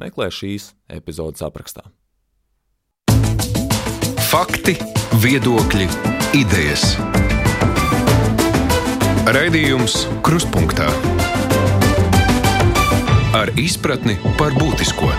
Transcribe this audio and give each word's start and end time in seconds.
meklē 0.00 0.30
šīs 0.32 0.72
epizodes 0.90 1.44
aprakstā. 1.44 1.86
Fakti, 4.30 4.74
viedokļi, 5.22 5.86
idejas. 6.40 6.96
Raidījums 9.34 10.04
Krustpunktā 10.26 10.90
ar 13.34 13.50
izpratni 13.58 14.18
par 14.38 14.54
būtisko. 14.58 15.10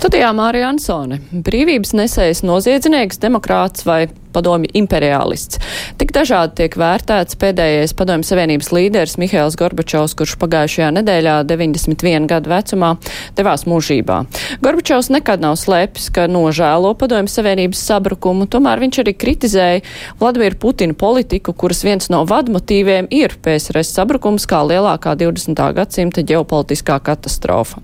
Studijā 0.00 0.30
Mārija 0.32 0.70
Ansone- 0.72 1.18
brīvības 1.46 1.90
nesējs 1.92 2.40
noziedznieks, 2.40 3.18
demokrāts 3.20 3.84
vai 3.84 4.06
padomju 4.32 4.70
imperialists. 4.74 5.58
Tik 5.98 6.12
dažādi 6.14 6.60
tiek 6.60 6.76
vērtēts 6.78 7.36
pēdējais 7.40 7.94
padomju 7.98 8.28
savienības 8.28 8.70
līderis 8.74 9.16
Mihails 9.20 9.56
Gorbačovs, 9.58 10.14
kurš 10.18 10.36
pagājušajā 10.40 10.90
nedēļā 11.00 11.36
91 11.48 12.28
gadu 12.30 12.52
vecumā 12.52 12.94
devās 13.38 13.66
mūžībā. 13.68 14.20
Gorbačovs 14.62 15.10
nekad 15.12 15.42
nav 15.42 15.58
slēpis, 15.60 16.08
ka 16.14 16.28
nožēlo 16.30 16.94
padomju 16.98 17.32
savienības 17.32 17.82
sabrukumu, 17.90 18.46
tomēr 18.50 18.82
viņš 18.84 19.02
arī 19.02 19.16
kritizēja 19.18 19.82
Vladimir 20.22 20.56
Putina 20.62 20.94
politiku, 20.94 21.52
kuras 21.52 21.82
viens 21.86 22.10
no 22.12 22.22
vadmotīviem 22.28 23.10
ir 23.10 23.36
PSRS 23.42 23.94
sabrukums 23.98 24.46
kā 24.50 24.62
lielākā 24.66 25.16
20. 25.18 25.58
gadsimta 25.76 26.24
ģeopolitiskā 26.26 27.00
katastrofa. 27.02 27.82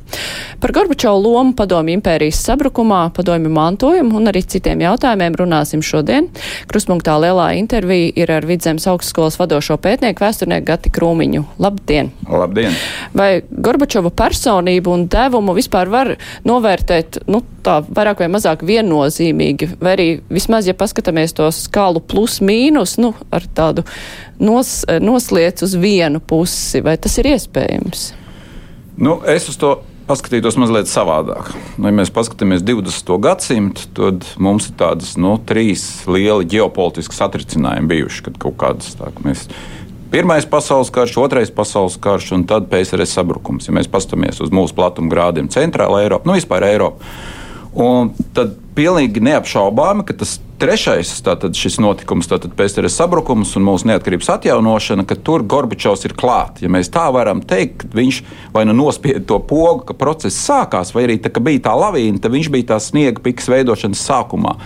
Par 0.62 0.72
Gorbačovu 0.72 1.26
lomu 1.26 1.56
padomju 1.58 1.98
impērijas 2.06 2.38
sabrukumā, 2.46 3.10
padomju 3.10 3.50
mantojumu 3.50 4.20
un 4.20 4.30
arī 4.30 4.44
citiem 4.46 4.78
jautājumiem 4.84 5.34
runāsim 5.40 5.80
šodien. 5.82 6.28
Kruspunktā 6.70 7.16
lielā 7.18 7.48
intervija 7.58 8.12
ir 8.14 8.30
ar 8.30 8.46
Vidzemes 8.46 8.86
augstskolas 8.86 9.34
vadošo 9.40 9.74
pētnieku 9.82 10.22
vēsturnieku 10.22 10.68
Gati 10.68 10.92
Krūmiņu. 10.94 11.42
Labdien! 11.58 12.12
Labdien! 12.30 12.76
Vai 13.10 13.42
Gorbačova 13.50 14.12
personību 14.14 14.92
un 14.94 15.08
devumu 15.10 15.56
vispār 15.56 15.90
var 15.90 16.12
novērtēt, 16.46 17.24
nu, 17.26 17.42
tā 17.66 17.80
vairāk 17.82 18.22
vai 18.22 18.30
mazāk 18.36 18.62
viennozīmīgi, 18.62 19.72
vai 19.82 19.96
arī 19.96 20.08
vismaz, 20.30 20.70
ja 20.70 20.78
paskatāmies 20.78 21.34
to 21.34 21.50
skalu 21.50 22.04
plus 22.06 22.38
mīnus, 22.38 23.00
nu, 23.02 23.16
ar 23.34 23.50
tādu 23.50 23.82
nos, 24.38 24.84
nosliec 25.02 25.66
uz 25.66 25.74
vienu 25.74 26.22
pusi, 26.22 26.86
vai 26.86 26.94
tas 27.02 27.18
ir 27.18 27.32
iespējams? 27.34 28.08
Nu, 28.96 29.18
es 29.26 29.50
uz 29.50 29.58
to 29.58 29.74
paskatītos 30.06 30.58
mazliet 30.60 30.90
savādāk. 30.90 31.52
Ja 31.82 31.92
mēs 31.94 32.12
paskatāmies 32.14 32.64
20. 32.66 33.16
gadsimtu, 33.22 33.88
tad 33.96 34.26
mums 34.42 34.70
ir 34.70 34.76
tādas 34.80 35.16
nu, 35.20 35.36
trīs 35.48 36.04
lieli 36.10 36.46
ģeopolitiski 36.54 37.16
satricinājumi 37.16 37.90
bijuši. 37.90 38.22
Kad 38.28 38.38
kaut 38.42 38.58
kādas 38.62 38.94
tā, 38.98 39.10
ka 39.14 39.26
mēs 39.26 39.48
Pirmais 40.06 40.46
pasaules 40.46 40.88
karš, 40.94 41.16
otrais 41.18 41.50
pasaules 41.50 41.96
karš 42.00 42.30
un 42.36 42.44
tad 42.46 42.68
PSRS 42.70 43.16
sabrukums. 43.18 43.66
Ja 43.66 43.74
mēs 43.74 43.88
paskatāmies 43.90 44.38
uz 44.40 44.52
mūsu 44.54 44.76
platuma 44.76 45.10
grādiem, 45.10 45.48
centrāla 45.50 46.04
Eiropa, 46.04 46.30
nu 46.30 46.36
vispār 46.38 46.68
Eiropa. 46.68 47.02
Tad 48.36 48.54
pilnīgi 48.78 49.20
neapšaubāmi, 49.26 50.06
ka 50.06 50.14
tas 50.22 50.36
trešais 50.60 51.10
tātad, 51.24 51.56
notikums, 51.82 52.28
tātad 52.30 52.52
PSRS 52.56 52.96
sabrukums 52.98 53.54
un 53.58 53.64
mūsu 53.66 53.88
neatkarības 53.90 54.30
atjaunošana, 54.36 55.04
ka 55.08 55.16
tur 55.16 55.44
Gorbačovs 55.46 56.06
ir 56.08 56.14
klāts. 56.18 56.62
Ja 56.64 56.70
mēs 56.72 56.90
tā 56.92 57.06
varam 57.14 57.42
teikt, 57.44 57.86
viņš 57.96 58.20
vai 58.54 58.64
nu 58.68 58.76
nospieda 58.76 59.24
to 59.28 59.38
pogu, 59.40 59.84
ka 59.88 59.96
process 59.98 60.38
sākās, 60.48 60.94
vai 60.96 61.06
arī 61.06 61.18
tā, 61.22 61.32
bija 61.40 61.66
tā 61.68 61.74
lavīna, 61.76 62.20
tad 62.22 62.34
viņš 62.34 62.52
bija 62.52 62.70
tā 62.74 62.80
sniega 62.82 63.22
pikas 63.24 63.50
veidošanas 63.52 64.04
sākumā. 64.08 64.56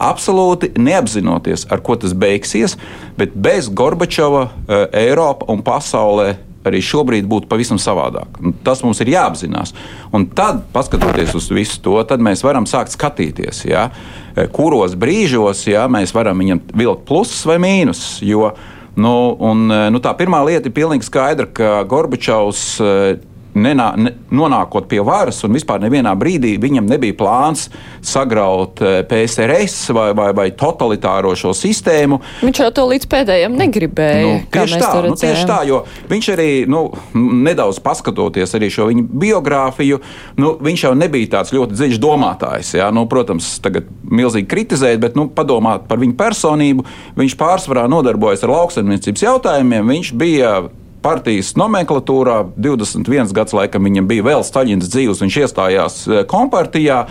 Absolūti 0.00 0.74
neapzinoties, 0.80 1.66
ar 1.70 1.82
ko 1.84 1.98
tas 2.00 2.14
beigsies, 2.16 2.78
bet 3.18 3.34
bez 3.34 3.70
Gorbačova 3.70 4.46
eh, 4.50 4.86
Eiropa 5.06 5.50
un 5.52 5.64
pasaulē 5.66 6.34
arī 6.66 6.80
šobrīd 6.84 7.28
būtu 7.30 7.48
pavisam 7.50 7.78
savādāk. 7.80 8.40
Un 8.42 8.54
tas 8.64 8.82
mums 8.84 9.00
ir 9.00 9.12
jāapzinās. 9.14 9.72
Un 10.16 10.26
tad, 10.36 10.64
skatoties 10.86 11.34
uz 11.38 11.48
visu 11.54 11.80
to, 11.84 11.96
mēs 12.20 12.44
varam 12.46 12.68
sākt 12.68 12.94
skatīties, 12.96 13.64
ja, 13.70 13.88
kuros 14.54 14.96
brīžos 15.00 15.66
ja, 15.70 15.86
mēs 15.90 16.14
varam 16.16 16.42
viņam 16.42 16.62
vilkt 16.76 17.06
plusus 17.08 17.46
vai 17.48 17.60
mīnusus. 17.62 18.20
Nu, 19.00 19.12
un, 19.38 19.68
nu, 19.70 20.00
tā 20.02 20.12
pirmā 20.18 20.42
lieta 20.44 20.68
ir 20.68 20.74
pilnīgi 20.76 21.06
skaidra, 21.06 21.46
ka 21.46 21.84
Gorbačovs 21.88 22.80
nenā, 23.54 23.90
ne, 23.98 24.12
nonākot 24.34 24.86
pie 24.90 25.00
varas, 25.04 25.40
un 25.46 25.54
vispār 25.56 25.82
nevienā 25.82 26.12
brīdī 26.18 26.54
viņam 26.60 26.88
nebija 26.90 27.16
plāns 27.18 27.68
sagraut 28.06 28.80
eh, 28.84 29.00
PSRS 29.08 29.90
vai, 29.96 30.08
vai, 30.16 30.30
vai 30.36 30.48
totalitāro 30.56 31.32
šo 31.38 31.52
sistēmu. 31.56 32.20
Viņš 32.44 32.62
jau 32.64 32.70
to 32.76 32.86
līdz 32.92 33.08
pēdējiem 33.10 33.56
negribēja. 33.60 34.22
Nu, 34.26 34.48
tieši, 34.54 34.80
tā, 34.82 34.92
nu, 35.06 35.16
tieši 35.18 35.46
tā, 35.48 35.60
jo 35.68 35.82
viņš 36.10 36.30
arī 36.34 36.50
nu, 36.70 36.84
nedaudz 37.16 37.80
paskatoties 37.84 38.56
arī 38.58 38.70
šo 38.72 38.88
viņa 38.90 39.06
biogrāfiju, 39.24 40.00
nu, 40.40 40.54
viņš 40.62 40.86
jau 40.88 40.94
nebija 40.98 41.34
tāds 41.38 41.54
ļoti 41.56 41.78
dziļš 41.78 42.02
domātājs. 42.02 42.74
Jā, 42.78 42.90
nu, 42.94 43.06
protams, 43.10 43.52
tagad 43.64 43.88
milzīgi 44.10 44.48
kritizēt, 44.50 45.00
bet 45.02 45.18
nu, 45.18 45.28
padomāt 45.34 45.86
par 45.90 46.00
viņu 46.02 46.16
personību. 46.18 46.86
Viņš 47.18 47.38
pārsvarā 47.40 47.86
nodarbojas 47.90 48.44
ar 48.46 48.54
lauksaimniecības 48.54 49.26
jautājumiem. 49.26 49.94
Viņš 49.94 50.14
bija 50.20 50.54
partijas 51.02 51.54
nomenklatūrā. 51.58 52.42
21 52.60 53.32
gads 53.36 53.56
laikam 53.56 53.88
viņam 53.88 54.10
bija 54.10 54.26
vēl 54.26 54.44
Staļins 54.46 54.90
dzīves, 54.92 55.22
viņš 55.24 55.40
iestājās 55.44 56.02
eh, 56.08 56.22
kompartijā. 56.30 57.04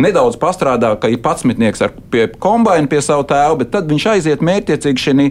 Nedaudz 0.00 0.38
pastrādā, 0.40 0.94
ka 0.96 1.10
ir 1.12 1.20
patsmitnieks 1.22 1.82
ar 1.84 1.92
pie 2.12 2.24
kombaina 2.40 2.88
pie 2.88 3.02
savu 3.04 3.26
tēvu, 3.28 3.58
bet 3.60 3.72
tad 3.74 3.90
viņš 3.90 4.06
aiziet 4.14 4.44
mērķiecīgi 4.44 5.02
šajā 5.02 5.26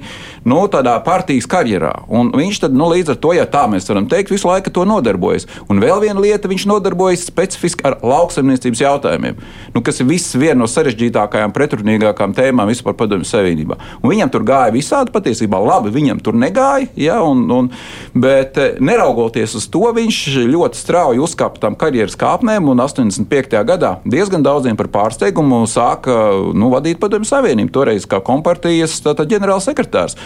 nu, 0.45 0.59
partijas 1.05 1.47
karjerā. 1.49 1.91
Un 2.07 2.29
viņš 2.35 2.59
tad, 2.65 2.75
nu, 2.77 2.85
līdz 2.91 3.15
ar 3.15 3.17
to, 3.23 3.33
ja 3.33 3.47
tā 3.49 3.63
mēs 3.71 3.89
varam 3.89 4.05
teikt, 4.09 4.31
visu 4.31 4.47
laiku 4.47 4.71
to 4.73 4.85
nodarbojas. 4.87 5.47
Un 5.69 5.81
vēl 5.81 6.03
viena 6.03 6.21
lieta, 6.21 6.49
viņš 6.51 6.67
nodarbojas 6.69 7.25
specifiski 7.25 7.85
ar 7.87 7.97
lauksaimniecības 8.05 8.83
jautājumiem, 8.83 9.41
nu, 9.73 9.81
kas 9.85 10.01
ir 10.01 10.09
viss 10.09 10.37
viena 10.37 10.61
no 10.61 10.69
sarežģītākajām, 10.69 11.53
pretrunīgākām 11.55 12.35
tēmām 12.37 12.69
vispār 12.69 12.95
padomju 12.99 13.27
savienībā. 13.27 13.79
Un 14.01 14.13
viņam 14.13 14.31
tur 14.33 14.45
gāja 14.47 14.75
visādi 14.75 15.13
patiesībā 15.15 15.59
labi, 15.61 15.93
viņam 15.93 16.21
tur 16.23 16.37
negāja, 16.37 16.87
ja, 16.99 17.17
un, 17.25 17.43
un, 17.51 17.71
bet 18.13 18.61
eh, 18.61 18.77
neraugoties 18.79 19.57
uz 19.57 19.67
to, 19.73 19.83
viņš 19.97 20.21
ļoti 20.51 20.79
strauji 20.79 21.23
uzkāpa 21.23 21.65
tam 21.65 21.77
karjeras 21.79 22.17
kāpnēm 22.19 22.69
un 22.71 22.83
85. 22.85 23.57
gadā 23.67 23.95
diezgan 24.05 24.45
daudz 24.45 24.50
daudziem 24.51 24.77
par 24.79 24.91
pārsteigumu 24.93 25.63
sāka 25.71 26.17
nu, 26.53 26.69
vadīt 26.73 26.99
Padomju 27.01 27.29
Savienību, 27.31 27.73
toreiz 27.73 28.07
kā 28.09 28.21
kompartijas 28.25 28.99
ģenerālsekretārs. 29.01 30.19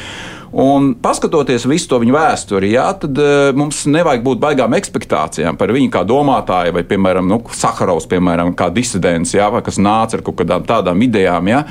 Un 0.55 0.93
paskatoties 1.03 1.65
visu 1.67 1.89
to 1.91 1.97
viņa 1.99 2.13
vēsturi, 2.15 2.69
jā, 2.77 2.85
tad 3.01 3.17
uh, 3.19 3.49
mums 3.57 3.81
nevajag 3.91 4.21
būt 4.23 4.39
baigām 4.39 4.75
expectācijām 4.77 5.57
par 5.59 5.73
viņu 5.75 5.91
kā 5.91 6.05
domātāju, 6.07 6.77
vai, 6.77 6.85
piemēram, 6.87 7.27
nu, 7.27 7.41
Sakarovs, 7.51 8.07
piemēram, 8.11 8.53
kā 8.55 8.69
disidents, 8.71 9.33
jā, 9.35 9.49
vai 9.51 9.59
kas 9.65 9.81
nāca 9.81 10.15
ar 10.15 10.23
kaut 10.23 10.39
kādām 10.39 10.63
tādām 10.67 11.03
idejām. 11.03 11.51
Jā. 11.51 11.65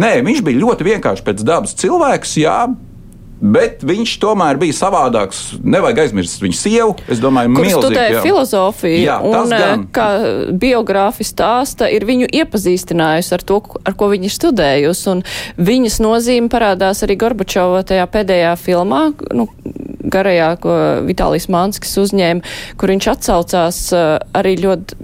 Nē, 0.00 0.14
viņš 0.24 0.40
bija 0.46 0.62
ļoti 0.62 0.88
vienkārši 0.88 1.26
pēc 1.26 1.44
dabas 1.44 1.76
cilvēks, 1.82 2.38
jā, 2.40 2.56
Bet 3.40 3.80
viņš 3.88 4.14
tomēr 4.20 4.58
bija 4.60 4.76
savādāks. 4.76 5.40
Nevajag 5.64 6.02
aizmirst 6.04 6.42
viņa 6.44 6.56
sievu. 6.58 6.96
Es 7.08 7.22
domāju, 7.22 7.54
ka 7.56 7.64
viņš 7.64 7.76
studēja 7.78 8.24
filozofiju. 8.24 8.98
Jā, 9.00 9.16
un, 9.24 9.52
eh, 9.52 9.62
gan. 9.64 9.86
kā 9.96 10.08
biogrāfi 10.52 11.24
stāsta, 11.24 11.88
ir 11.88 12.04
viņu 12.04 12.28
iepazīstinājusi 12.28 13.32
ar 13.32 13.44
to, 13.48 13.62
ar 13.84 13.96
ko 13.96 14.10
viņa 14.12 14.28
ir 14.28 14.36
studējusi. 14.36 15.22
Viņas 15.56 16.00
nozīme 16.04 16.52
parādās 16.52 17.00
arī 17.06 17.16
Gorbačova 17.16 17.82
tajā 17.82 18.06
pēdējā 18.12 18.52
filmā, 18.60 19.14
nu, 19.32 19.48
garajā, 20.10 20.50
ko 20.60 20.76
Vitālijas 21.06 21.48
Manskis 21.52 21.96
uzņēma, 22.02 22.44
kur 22.76 22.92
viņš 22.92 23.08
atsaucās 23.14 23.80
uh, 23.96 24.18
arī 24.36 24.56
ļoti 24.60 24.98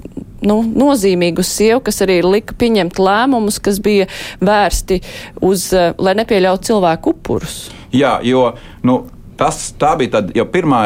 nu, 0.47 0.61
nozīmīgu 0.63 1.45
sievu, 1.47 1.81
kas 1.89 2.03
arī 2.07 2.21
lika 2.25 2.57
pieņemt 2.59 3.01
lēmumus, 3.01 3.61
kas 3.63 3.81
bija 3.83 4.09
vērsti 4.45 5.01
uz, 5.41 5.71
uh, 5.73 5.97
lai 5.99 6.17
nepieļautu 6.21 6.73
cilvēku 6.73 7.17
upurus. 7.17 7.59
Jā, 7.95 8.17
jo 8.27 8.49
nu, 8.87 9.05
tas 9.37 9.59
bija 9.99 10.23
jau 10.35 10.47
pirmā 10.49 10.81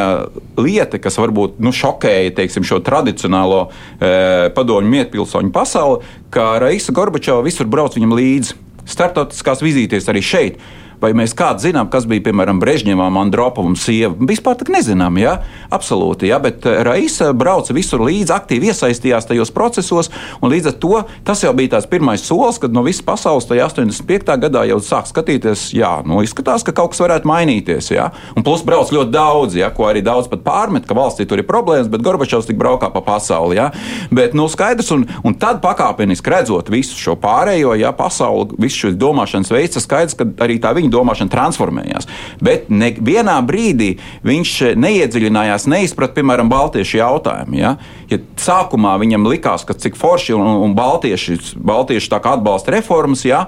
lieta, 0.58 0.98
kas 1.02 1.18
varbūt 1.20 1.60
nu, 1.62 1.72
šokēja 1.74 2.34
teiksim, 2.38 2.66
šo 2.66 2.80
tradicionālo 2.84 3.68
e, 3.68 4.50
padomju 4.56 4.90
mietpilsoņu 4.90 5.52
pasauli, 5.54 6.02
ka 6.34 6.58
Raisa 6.62 6.94
Gorbačova 6.96 7.46
visur 7.46 7.70
brauc 7.70 7.96
viņam 7.96 8.16
līdzi. 8.18 8.58
Startautiskās 8.90 9.62
vizītes 9.62 10.08
arī 10.10 10.22
šeit. 10.24 10.62
Vai 11.00 11.12
mēs 11.16 11.34
kādu 11.36 11.64
zinām, 11.64 11.88
kas 11.90 12.06
bija, 12.08 12.24
piemēram, 12.28 12.60
Brežņevam, 12.60 13.18
Andropovam 13.20 13.76
sieva. 13.78 14.14
Vispār 14.28 14.58
tak 14.60 14.70
nezinām, 14.72 15.16
jā, 15.20 15.36
absolūti, 15.72 16.28
jā, 16.30 16.38
bet 16.42 16.66
eh, 16.68 16.80
Raisa 16.86 17.30
brauca 17.36 17.74
visur 17.76 18.04
līdzi, 18.04 18.32
aktīvi 18.34 18.70
iesaistījās 18.70 19.28
tajos 19.30 19.52
procesos, 19.54 20.10
un 20.40 20.52
līdz 20.52 20.72
ar 20.72 20.76
to 20.82 21.02
tas 21.26 21.44
jau 21.44 21.52
bija 21.56 21.76
tās 21.76 21.88
pirmais 21.90 22.24
solis, 22.26 22.60
kad 22.60 22.74
no 22.74 22.84
visas 22.86 23.04
pasaules 23.06 23.48
tajā 23.48 23.68
85. 23.70 24.36
gadā 24.44 24.66
jau 24.68 24.80
sāk 24.84 25.08
skatīties, 25.10 25.70
jā, 25.76 25.92
nu, 26.08 26.20
izskatās, 26.24 26.64
ka 26.66 26.74
kaut 26.76 26.92
kas 26.94 27.02
varētu 27.04 27.28
mainīties, 27.30 27.92
jā, 27.94 28.10
un 28.36 28.46
plus 28.46 28.64
brauc 28.66 28.92
ļoti 28.92 29.14
daudz, 29.14 29.56
jā, 29.60 29.70
ko 29.74 29.88
arī 29.88 30.04
daudz 30.04 30.28
pat 30.30 30.44
pārmet, 30.46 30.86
ka 30.88 30.96
valstī 30.98 31.26
tur 31.28 31.40
ir 31.40 31.48
problēmas, 31.48 31.90
bet 31.92 32.04
Gorbačovs 32.04 32.48
tik 32.50 32.60
braukā 32.60 32.90
pa 32.92 33.02
pasauli, 33.06 33.58
jā, 33.60 33.70
bet, 34.12 34.36
nu, 34.36 34.48
skaidrs, 34.52 34.92
un, 34.96 35.06
un 35.24 35.36
tad 35.40 35.62
pakāpeniski 35.64 36.34
redzot 36.34 36.70
visu 36.72 36.98
šo 36.98 37.16
pārējo, 37.20 37.74
jā, 37.80 37.92
pasauli, 37.96 38.58
visu 38.60 38.86
šis 38.86 38.98
domāšanas 39.00 39.52
veids, 39.54 39.76
tas 39.78 39.86
skaidrs, 39.86 40.18
ka 40.18 40.28
arī 40.44 40.58
tā 40.62 40.74
viņa 40.76 40.89
domāšana 40.92 41.32
transformējās. 41.32 42.08
Bet 42.42 42.68
vienā 42.70 43.36
brīdī 43.46 43.92
viņš 44.26 44.54
neiedziļinājās, 44.80 45.68
neizprat, 45.70 46.14
piemēram, 46.16 46.50
baltiešu 46.52 47.00
jautājumu. 47.00 47.60
Ja? 47.60 47.76
ja 48.10 48.20
sākumā 48.40 48.96
viņam 49.02 49.28
likās, 49.30 49.66
ka 49.68 49.76
cik 49.76 49.98
forši 50.00 50.36
un, 50.38 50.48
un 50.66 50.74
baltieši, 50.78 51.38
baltieši 51.56 52.12
atbalsta 52.20 52.76
reformas, 52.76 53.24
ja? 53.26 53.46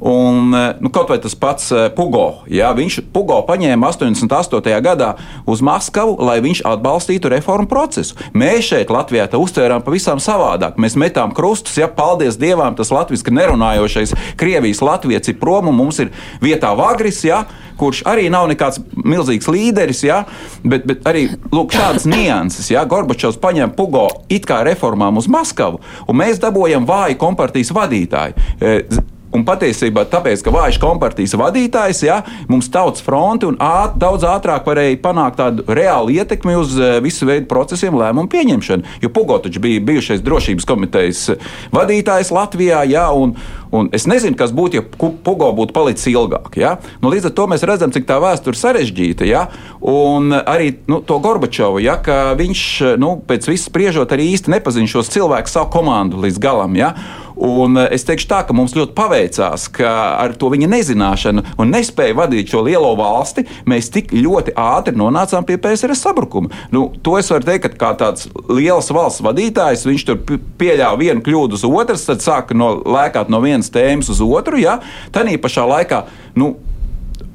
Un, 0.00 0.54
eh, 0.54 0.76
nu, 0.80 0.90
kaut 0.90 1.08
vai 1.08 1.18
tas 1.22 1.34
pats 1.38 1.70
eh, 1.72 1.88
Pugo. 1.94 2.44
Jā, 2.50 2.72
viņš 2.76 3.00
Pugo 3.14 3.38
paņēma 3.46 3.90
88. 3.92 4.74
gadā 4.84 5.14
uz 5.46 5.62
Maskavu, 5.64 6.16
lai 6.24 6.40
viņš 6.44 6.64
atbalstītu 6.68 7.30
reformu 7.32 7.68
procesu. 7.70 8.18
Mēs 8.34 8.70
šeit 8.72 8.92
Latvijā 8.92 9.28
to 9.30 9.40
uztvērām 9.42 9.84
pavisam 9.86 10.22
savādāk. 10.22 10.78
Mēs 10.80 10.98
metām 11.00 11.34
krustus, 11.36 11.78
ja 11.78 11.88
paldies 11.88 12.38
Dievam, 12.40 12.74
tas 12.74 12.92
latviešu 12.94 13.34
nerunājošais 13.34 14.14
Krievijas 14.40 14.82
latviečs 14.84 15.30
ir 15.32 15.38
prom 15.40 15.70
un 15.70 15.78
mums 15.78 16.00
ir 16.02 16.10
vietā 16.42 16.74
Vagris. 16.76 17.22
Ja, 17.24 17.44
kurš 17.78 18.02
arī 18.08 18.28
nav 18.32 18.48
nekāds 18.50 18.80
milzīgs 18.94 19.48
līderis, 19.50 20.04
ja, 20.06 20.22
bet, 20.62 20.86
bet 20.88 21.06
arī 21.08 21.26
lūk, 21.54 21.74
šādas 21.74 22.06
nianses. 22.10 22.70
Ja, 22.72 22.84
Gorbačovs 22.88 23.40
paņem 23.42 23.74
Pugo 23.78 24.06
it 24.32 24.46
kā 24.48 24.62
reformām 24.66 25.18
uz 25.20 25.28
Maskavu, 25.30 25.80
un 26.08 26.20
mēs 26.20 26.42
dabūjam 26.42 26.86
vāju 26.88 27.18
kompartijas 27.20 27.74
vadītāju. 27.74 29.13
E, 29.34 29.38
Un 29.38 29.42
patiesībā 29.42 30.04
tāpēc, 30.06 30.44
ka 30.46 30.52
vājš 30.54 30.76
kompartijas 30.78 31.34
vadītājs, 31.38 32.04
ja, 32.06 32.20
mums 32.46 32.68
tautas 32.72 33.02
fronte 33.02 33.48
un 33.48 33.56
āt, 33.62 33.96
daudz 33.98 34.22
ātrāk 34.30 34.66
varēja 34.68 35.00
panākt 35.02 35.40
tādu 35.40 35.64
reālu 35.74 36.14
ietekmi 36.14 36.54
uz 36.60 36.76
uh, 36.78 37.00
visu 37.02 37.26
veidu 37.26 37.48
procesiem, 37.50 37.96
lēmumu 37.98 38.30
pieņemšanu. 38.30 39.00
Jo 39.02 39.10
Pugotočs 39.14 39.58
bija 39.62 39.82
bijušais 39.84 40.22
drošības 40.24 40.68
komitejas 40.68 41.24
vadītājs 41.74 42.30
Latvijā, 42.34 42.84
ja, 42.86 43.08
un, 43.10 43.34
un 43.74 43.90
es 43.96 44.06
nezinu, 44.10 44.38
kas 44.38 44.54
būtu, 44.54 44.78
ja 44.78 44.86
Pugo 44.94 45.50
būtu 45.58 45.74
palicis 45.74 46.12
ilgāk. 46.14 46.54
Ja. 46.60 46.76
Nu, 47.02 47.10
līdz 47.10 47.32
ar 47.32 47.34
to 47.34 47.48
mēs 47.50 47.66
redzam, 47.66 47.90
cik 47.94 48.06
tā 48.06 48.20
vēsture 48.22 48.60
sarežģīta. 48.60 49.26
Ja, 49.26 49.48
un 49.82 50.30
arī 50.30 50.76
nu, 50.86 51.02
to 51.02 51.18
Gorbačovu, 51.24 51.82
ja, 51.82 51.98
ka 51.98 52.36
viņš 52.38 52.64
nu, 53.02 53.16
pēc 53.26 53.50
viss 53.50 53.66
spriežot 53.66 54.14
arī 54.14 54.30
īsti 54.36 54.54
nepazīst 54.54 54.94
šos 54.94 55.12
cilvēkus, 55.16 55.58
savu 55.58 55.72
komandu 55.74 56.22
līdz 56.22 56.38
galam. 56.42 56.78
Ja. 56.78 56.94
Un 57.36 57.78
eh, 57.80 57.88
es 57.96 58.06
teikšu 58.06 58.28
tā, 58.30 58.42
ka 58.46 58.56
mums 58.56 58.76
ļoti 58.76 58.94
paveicās, 58.96 59.66
ka 59.74 59.92
ar 60.22 60.36
to 60.38 60.50
viņa 60.52 60.68
nezināšanu 60.70 61.44
un 61.60 61.72
nespēju 61.74 62.18
vadīt 62.18 62.52
šo 62.52 62.64
lielo 62.66 62.92
valsti, 62.98 63.46
mēs 63.70 63.90
tik 63.94 64.12
ļoti 64.14 64.54
ātri 64.60 64.96
nonācām 64.98 65.46
pie 65.48 65.58
PSRS 65.62 66.04
sabrukuma. 66.06 66.52
Nu, 66.74 66.86
to 67.02 67.16
es 67.18 67.30
varu 67.32 67.48
teikt, 67.48 67.74
ka 67.74 67.80
kā 67.80 67.92
tāds 68.04 68.28
liels 68.48 68.90
valsts 68.94 69.24
vadītājs, 69.24 69.86
viņš 69.88 70.06
tur 70.08 70.20
pieļāva 70.60 71.00
vienu 71.00 71.24
kļūdu 71.24 71.58
uz 71.58 71.66
otras, 71.68 72.06
tad 72.08 72.22
sāka 72.24 72.56
no, 72.56 72.74
lēkāt 72.84 73.32
no 73.32 73.42
vienas 73.44 73.72
tēmas 73.74 74.12
uz 74.12 74.22
otru. 74.24 74.60
Ja? 74.62 74.78
Tad 75.14 75.30
pašā 75.42 75.64
laikā. 75.68 76.04
Nu, 76.38 76.54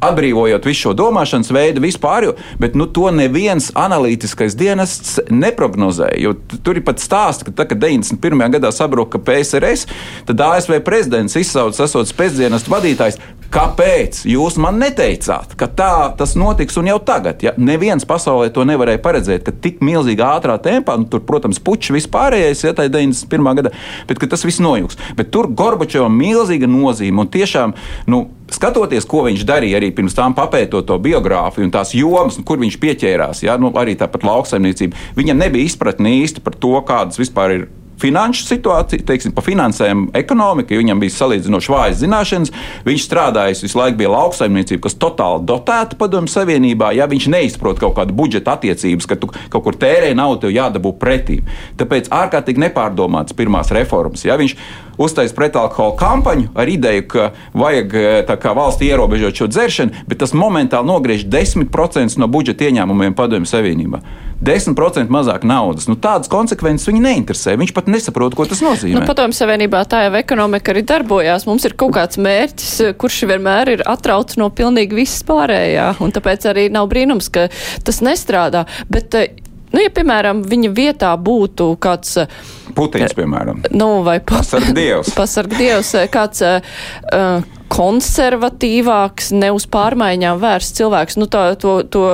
atbrīvojot 0.03 0.65
visu 0.67 0.87
šo 0.87 0.93
domāšanas 0.97 1.51
veidu 1.53 1.83
vispār, 1.83 2.29
jo, 2.29 2.35
bet 2.61 2.75
nu, 2.79 2.87
to 2.87 3.09
neviens 3.15 3.69
analītiskais 3.77 4.55
dienests 4.59 5.17
neprognozēja. 5.29 6.35
Tur 6.63 6.79
ir 6.79 6.85
pat 6.87 7.03
stāsts, 7.03 7.45
ka, 7.47 7.53
tā, 7.55 7.67
kad 7.69 7.81
91. 7.81 8.45
gadā 8.55 8.71
sabruka 8.75 9.21
PSRS, 9.21 9.87
tad 10.29 10.45
ASV 10.45 10.79
prezidents 10.85 11.37
izsauca, 11.39 11.85
esot 11.85 12.09
spēcdienestu 12.11 12.73
vadītājs, 12.73 13.19
Kāpēc 13.49 14.19
jūs 14.29 14.59
man 14.61 14.77
neteicāt, 14.77 15.55
ka 15.57 15.65
tā 15.73 15.93
tas 16.19 16.35
notiks 16.37 16.75
un 16.77 16.85
jau 16.91 16.99
tagad? 17.01 17.41
Ja? 17.41 17.55
Neviens 17.57 18.05
pasaulē 18.05 18.51
to 18.53 18.61
nevarēja 18.67 19.01
paredzēt, 19.01 19.41
ka 19.47 19.53
tik 19.63 19.79
milzīgā 19.81 20.27
ātrā 20.37 20.59
tempā, 20.61 20.99
nu, 21.01 21.07
tur, 21.09 21.23
protams, 21.25 21.57
puķis 21.65 21.95
vispārējais, 21.95 22.61
ja 22.67 22.75
tā 22.77 22.85
ir 22.85 22.93
91. 22.93 23.49
gada, 23.57 23.71
bet 24.05 24.21
tas 24.29 24.45
viss 24.45 24.61
nojūgs. 24.61 24.99
Bet 25.17 25.33
tur 25.33 25.49
Gorbačovam 25.49 26.13
milzīga 26.13 26.69
nozīme 26.69 27.25
un 27.25 27.31
tiešām. 27.33 27.73
Nu, 28.13 28.21
skatoties, 28.53 29.09
ko 29.09 29.25
viņš 29.25 29.47
darīja 29.49 29.81
arī 29.81 29.89
pirms 29.97 30.13
tam 30.17 30.37
papētot 30.37 30.85
to 30.85 30.99
biogrāfiju 31.01 31.65
un 31.65 31.73
tās 31.73 31.95
jomas, 31.97 32.37
kur 32.45 32.61
viņš 32.61 32.77
pieķērās, 32.85 33.43
ja, 33.47 33.57
nu, 33.57 33.73
arī 33.81 33.97
tāpat 33.97 34.29
lauksaimniecība, 34.29 35.09
viņam 35.17 35.41
nebija 35.41 35.73
izpratne 35.73 36.19
īsti 36.21 36.45
par 36.45 36.53
to, 36.53 36.77
kādas 36.85 37.17
vispār 37.17 37.57
ir 37.57 37.69
finanšu 37.99 38.47
situāciju, 38.47 39.05
teiksim, 39.07 39.33
pa 39.35 39.43
finansēm 39.45 40.07
ekonomika, 40.17 40.73
jo 40.73 40.81
viņam 40.83 41.03
bija 41.03 41.15
salīdzinoši 41.17 41.73
vājas 41.73 42.01
zināšanas. 42.01 42.53
Viņš 42.87 43.05
strādājis 43.05 43.63
visu 43.65 43.79
laiku 43.79 43.99
pie 44.01 44.09
lauksaimniecības, 44.11 44.83
kas 44.87 44.97
totāli 45.01 45.45
dotēta 45.49 45.99
padomju 45.99 46.33
savienībā. 46.33 46.93
Ja 46.97 47.09
viņš 47.11 47.29
neizprot 47.33 47.81
kaut 47.81 47.97
kādu 47.99 48.15
budžeta 48.17 48.57
attiecības, 48.57 49.09
ka 49.09 49.19
tu 49.19 49.31
kaut 49.31 49.65
kur 49.65 49.79
tērē 49.79 50.13
naudu, 50.17 50.47
tev 50.47 50.55
jādabū 50.55 50.95
pretī. 50.99 51.41
Tāpēc 51.79 52.11
ārkārtīgi 52.13 52.67
nepārdomāts 52.67 53.35
pirmās 53.37 53.73
reformas. 53.75 54.25
Ja 54.27 54.39
viņš 54.39 54.55
uztaisīja 54.99 55.37
pretalkohola 55.37 55.97
kampaņu 55.99 56.51
ar 56.59 56.71
ideju, 56.71 57.05
ka 57.11 57.29
vajag 57.57 57.95
kā, 58.29 58.55
valsts 58.57 58.85
ierobežot 58.85 59.41
šo 59.41 59.49
dzeršanu, 59.51 60.05
bet 60.09 60.21
tas 60.23 60.35
momentāli 60.37 60.89
nogriež 60.89 61.27
10% 61.29 62.19
no 62.19 62.27
budžeta 62.31 62.67
ieņēmumiem 62.69 63.15
padomju 63.17 63.49
savienībā. 63.49 64.03
10% 64.39 65.11
mazāk 65.11 65.43
naudas. 65.43 65.89
Nu, 65.89 65.97
tādas 65.99 66.31
konsekvences 66.31 66.87
viņu 66.87 67.01
neinteresē. 67.03 67.57
Viņš 67.59 67.73
pat 67.75 67.89
nesaprot, 67.91 68.35
ko 68.37 68.45
tas 68.47 68.61
nozīmē. 68.63 69.01
Nu, 69.01 69.07
Padomju 69.07 69.35
Savienībā 69.35 69.81
tā 69.89 70.05
jau 70.05 70.13
ekonomika 70.19 70.71
arī 70.71 70.85
darbojās. 70.87 71.43
Mums 71.49 71.67
ir 71.67 71.75
kaut 71.79 71.97
kāds 71.97 72.21
mērķis, 72.23 72.95
kurš 72.99 73.25
vienmēr 73.33 73.73
ir 73.75 73.83
atrauts 73.89 74.39
no 74.39 74.47
pilnīgi 74.47 74.95
viss 75.01 75.25
pārējā. 75.27 75.91
Un 76.03 76.15
tāpēc 76.15 76.47
arī 76.53 76.69
nav 76.71 76.87
brīnums, 76.91 77.27
ka 77.33 77.49
tas 77.83 77.99
nestrādā. 78.05 78.63
Bet, 78.87 79.19
eh, 79.19 79.35
Nu, 79.69 79.81
ja, 79.83 79.91
piemēram, 79.93 80.41
viņa 80.49 80.71
vietā 80.73 81.11
būtu 81.19 81.71
kāds. 81.81 82.15
Eh, 82.23 82.31
Putins, 82.77 83.13
piemēram. 83.17 83.61
Nu, 83.75 84.01
vai 84.05 84.17
pasarg 84.19 84.71
dievs. 84.77 85.13
pasarg 85.19 85.53
dievs, 85.59 85.93
eh, 85.99 86.09
kāds 86.11 86.41
uh, 86.45 87.45
konservatīvāks, 87.69 89.31
ne 89.37 89.53
uz 89.53 89.67
pārmaiņām 89.69 90.41
vērsts 90.41 90.79
cilvēks, 90.79 91.19
nu, 91.21 91.29
tā, 91.29 91.51
to, 91.61 91.79
to 91.85 92.05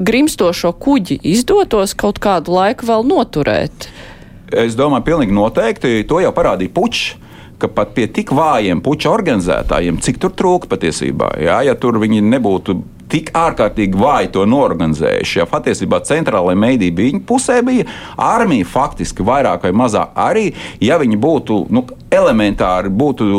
grimstošo 0.00 0.74
kuģi 0.80 1.20
izdotos 1.32 1.96
kaut 1.96 2.20
kādu 2.20 2.52
laiku 2.56 2.88
vēl 2.88 3.08
noturēt? 3.08 3.88
Es 4.50 4.76
domāju, 4.76 5.06
pilnīgi 5.06 5.34
noteikti. 5.36 6.00
To 6.10 6.20
jau 6.20 6.32
parādīja 6.36 6.74
puķis 6.74 7.28
ka 7.60 7.68
pat 7.68 7.92
pie 7.96 8.06
tik 8.08 8.32
vājiem 8.32 8.80
puča 8.84 9.10
organizētājiem, 9.12 10.00
cik 10.00 10.20
tur 10.22 10.32
trūka 10.36 10.70
patiesībā, 10.70 11.34
jā, 11.44 11.60
ja 11.68 11.76
tur 11.78 12.00
viņi 12.00 12.22
nebūtu 12.24 12.78
tik 13.10 13.32
ārkārtīgi 13.36 13.98
vāji 13.98 14.32
to 14.36 14.46
norganizējuši. 14.48 15.40
Ja 15.40 15.48
patiesībā 15.50 16.02
centrālajā 16.06 16.60
mēdī 16.60 16.92
bija 16.94 17.14
viņa 17.14 17.24
pusē, 17.28 17.60
bija 17.66 17.88
armija 18.16 18.68
faktiski 18.68 19.26
vairāk 19.26 19.66
vai 19.66 19.74
mazāk 19.82 20.16
arī, 20.28 20.50
ja 20.84 21.00
viņi 21.00 21.20
būtu 21.20 21.60
nu, 21.74 21.84
elementāri 22.10 22.92
būtu 22.92 23.30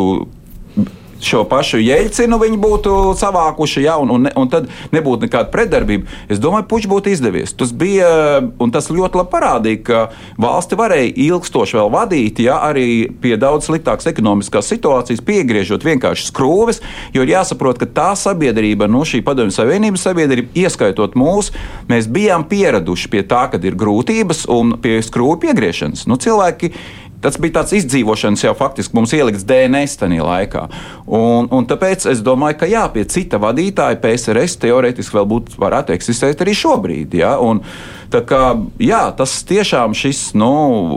šo 1.26 1.44
pašu 1.50 1.80
Jeļcinu 1.82 2.40
viņi 2.42 2.60
būtu 2.62 2.96
savākuši, 3.20 3.84
ja, 3.86 3.98
un, 4.02 4.12
un, 4.16 4.30
un 4.38 4.52
tad 4.52 4.70
nebūtu 4.94 5.28
nekāda 5.28 5.52
pretdarbība. 5.54 6.10
Es 6.32 6.42
domāju, 6.42 6.68
puķis 6.72 6.90
būtu 6.92 7.12
izdevies. 7.14 7.54
Tas 7.58 7.74
bija, 7.76 8.42
un 8.62 8.74
tas 8.74 8.90
ļoti 8.92 9.20
labi 9.22 9.32
parādīja, 9.34 9.82
ka 9.88 10.02
valsti 10.42 10.80
varēja 10.80 11.14
ilgstoši 11.28 11.80
vēl 11.80 11.92
vadīt, 11.94 12.42
ja 12.46 12.60
arī 12.68 12.88
pie 13.22 13.36
daudz 13.42 13.70
sliktākas 13.70 14.10
ekonomiskās 14.12 14.72
situācijas, 14.72 15.24
piegriežot 15.26 15.86
vienkārši 15.88 16.30
skrūves, 16.30 16.82
jo 17.16 17.26
ir 17.26 17.34
jāsaprot, 17.36 17.82
ka 17.82 17.90
tā 17.90 18.10
sabiedrība, 18.20 18.90
nu, 18.92 19.04
šī 19.08 19.24
padomju 19.26 19.56
savienības 19.56 20.08
sabiedrība, 20.10 20.54
ieskaitot 20.64 21.18
mūs, 21.20 21.52
mēs 21.92 22.10
bijām 22.12 22.48
pieraduši 22.50 23.12
pie 23.12 23.26
tā, 23.28 23.46
kad 23.54 23.64
ir 23.68 23.78
grūtības 23.80 24.46
un 24.52 24.76
pie 24.82 25.00
skrūvu 25.06 25.40
piegriešanas. 25.46 26.08
Nu, 26.10 26.18
cilvēki 26.22 26.74
Tas 27.22 27.38
bija 27.42 27.60
tāds 27.60 27.76
izdzīvošanas 27.78 28.44
jau 28.48 28.54
faktiski 28.58 28.98
mums 28.98 29.14
ielikts 29.14 29.46
DNS 29.48 30.00
tajā 30.02 30.26
laikā. 30.26 30.66
Un, 31.06 31.50
un 31.54 31.68
tāpēc 31.70 32.08
es 32.10 32.24
domāju, 32.26 32.58
ka 32.62 32.70
jā, 32.70 32.88
pie 32.94 33.06
cita 33.10 33.38
vadītāja 33.42 34.00
PSRS 34.02 34.58
teorētiski 34.64 35.20
vēl 35.20 35.28
būtu 35.30 35.62
varētu 35.62 35.94
eksistēt 35.94 36.42
arī 36.42 36.56
šobrīd. 36.58 37.14
Ja? 37.22 37.36
Un, 37.44 37.62
kā, 38.10 38.42
jā, 38.82 39.04
tas 39.18 39.38
tiešām 39.48 39.94
šis 39.98 40.32
nu, 40.40 40.52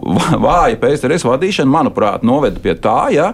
vāja 0.47 0.81
PSRS 0.81 1.28
vadīšana, 1.28 1.75
manuprāt, 1.76 2.25
noveda 2.25 2.62
pie 2.62 2.76
tā, 2.81 2.99
ja, 3.14 3.33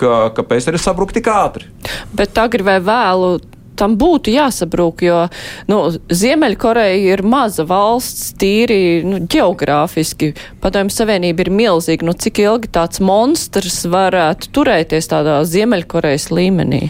ka, 0.00 0.30
ka 0.36 0.46
PSRS 0.46 0.88
sabruka 0.88 1.16
tik 1.20 1.28
ātri. 1.30 1.68
Bet 2.16 2.40
agri 2.40 2.64
vai 2.66 2.80
vēlu 2.84 3.36
tam 3.80 3.96
būtu 4.00 4.34
jāsabrūk, 4.34 5.04
jo 5.08 5.24
nu, 5.70 5.80
Ziemeļkoreja 6.12 7.14
ir 7.16 7.24
maza 7.26 7.66
valsts, 7.68 8.34
tīri 8.40 9.00
nu, 9.06 9.22
geogrāfiski. 9.30 10.32
Padomju 10.62 10.94
Savienība 10.94 11.46
ir 11.46 11.52
milzīga. 11.54 12.06
Nu, 12.06 12.16
cik 12.16 12.42
ilgi 12.44 12.72
tāds 12.74 13.02
monstrs 13.04 13.82
varētu 13.90 14.52
turēties 14.56 15.10
tādā 15.12 15.40
Ziemeļkorejas 15.48 16.30
līmenī? 16.34 16.88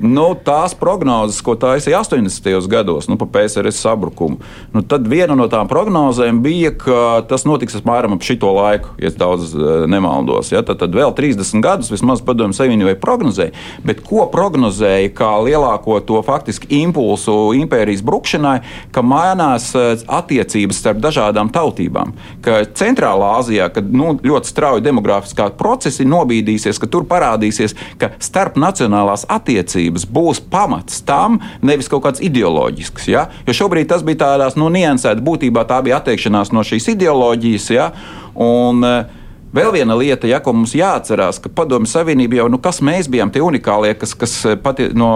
Nu, 0.00 0.32
tās 0.44 0.74
prognozes, 0.78 1.40
ko 1.44 1.54
taisīja 1.60 2.00
80. 2.02 2.68
gados 2.70 3.08
nu, 3.10 3.16
par 3.20 3.28
PSRS 3.34 3.80
sabrukumu, 3.84 4.40
nu, 4.72 4.82
tad 4.82 5.06
viena 5.10 5.36
no 5.38 5.46
tām 5.52 5.68
prognozēm 5.70 6.40
bija, 6.44 6.72
ka 6.76 7.00
tas 7.28 7.44
notiks 7.48 7.76
apmēram 7.78 8.16
ap 8.16 8.24
šito 8.26 8.50
laiku, 8.56 8.94
ja 9.00 9.12
daudz 9.20 9.54
eh, 9.54 9.84
nemaldos. 9.90 10.52
Ja? 10.54 10.62
Tad, 10.66 10.80
tad 10.82 10.96
vēl 10.96 11.12
30 11.16 11.62
gadus 11.64 11.90
vismaz 11.92 12.22
padomju 12.24 12.56
savienībai 12.56 12.96
prognozēja, 13.00 13.54
bet 13.86 14.02
ko 14.06 14.26
prognozēja 14.32 15.12
kā 15.16 15.30
lielāko 15.44 16.00
to 16.06 16.20
faktiski 16.26 16.70
impulsu 16.80 17.36
impērijas 17.58 18.04
brukšanai, 18.06 18.56
ka 18.94 19.04
mainās 19.04 19.70
eh, 19.78 19.92
attiecības 20.20 20.80
starp 20.80 21.02
dažādām 21.04 21.52
tautībām. 21.54 22.14
Ka 22.44 22.62
Centrālā 22.76 23.34
Āzijā, 23.40 23.70
kad 23.74 23.88
nu, 23.92 24.14
ļoti 24.24 24.52
strauji 24.52 24.84
demogrāfiskā 24.86 25.50
procesi 25.60 26.06
nobīdīsies, 26.08 26.80
ka 26.80 26.88
tur 26.90 27.06
parādīsies, 27.10 27.76
ka 28.00 28.12
starp 28.22 28.56
nacionālās 28.60 29.26
attiecības 29.30 29.89
attiecības 29.90 30.06
būs 30.10 30.40
pamats 30.50 31.02
tam, 31.02 31.40
nevis 31.62 31.88
kaut 31.88 32.04
kāds 32.04 32.20
ideoloģisks. 32.22 33.08
Ja? 33.08 33.28
Jo 33.46 33.52
šobrīd 33.52 33.88
tas 33.88 34.02
bija 34.02 34.24
tādās 34.24 34.56
nu, 34.56 34.68
niansētas 34.68 35.22
būtībā, 35.22 35.66
tā 35.66 35.82
bija 35.82 36.00
atteikšanās 36.00 36.52
no 36.52 36.62
šīs 36.62 36.94
ideoloģijas. 36.94 37.70
Ja? 37.70 37.90
Un, 38.34 38.84
uh, 38.84 39.19
Vēl 39.50 39.72
viena 39.74 39.96
lieta, 39.98 40.28
ja, 40.30 40.38
ko 40.38 40.52
mums 40.54 40.76
jāatcerās, 40.78 41.40
ka 41.42 41.50
Padomju 41.50 41.90
Savienība 41.90 42.36
jau, 42.38 42.44
nu, 42.52 42.60
kas 42.62 42.78
mēs 42.86 43.08
bijām 43.10 43.32
tie 43.34 43.40
unikālie, 43.42 43.96
kas, 43.98 44.12
kas 44.14 44.34
eh, 44.46 44.54
pati, 44.54 44.84
no, 44.94 45.08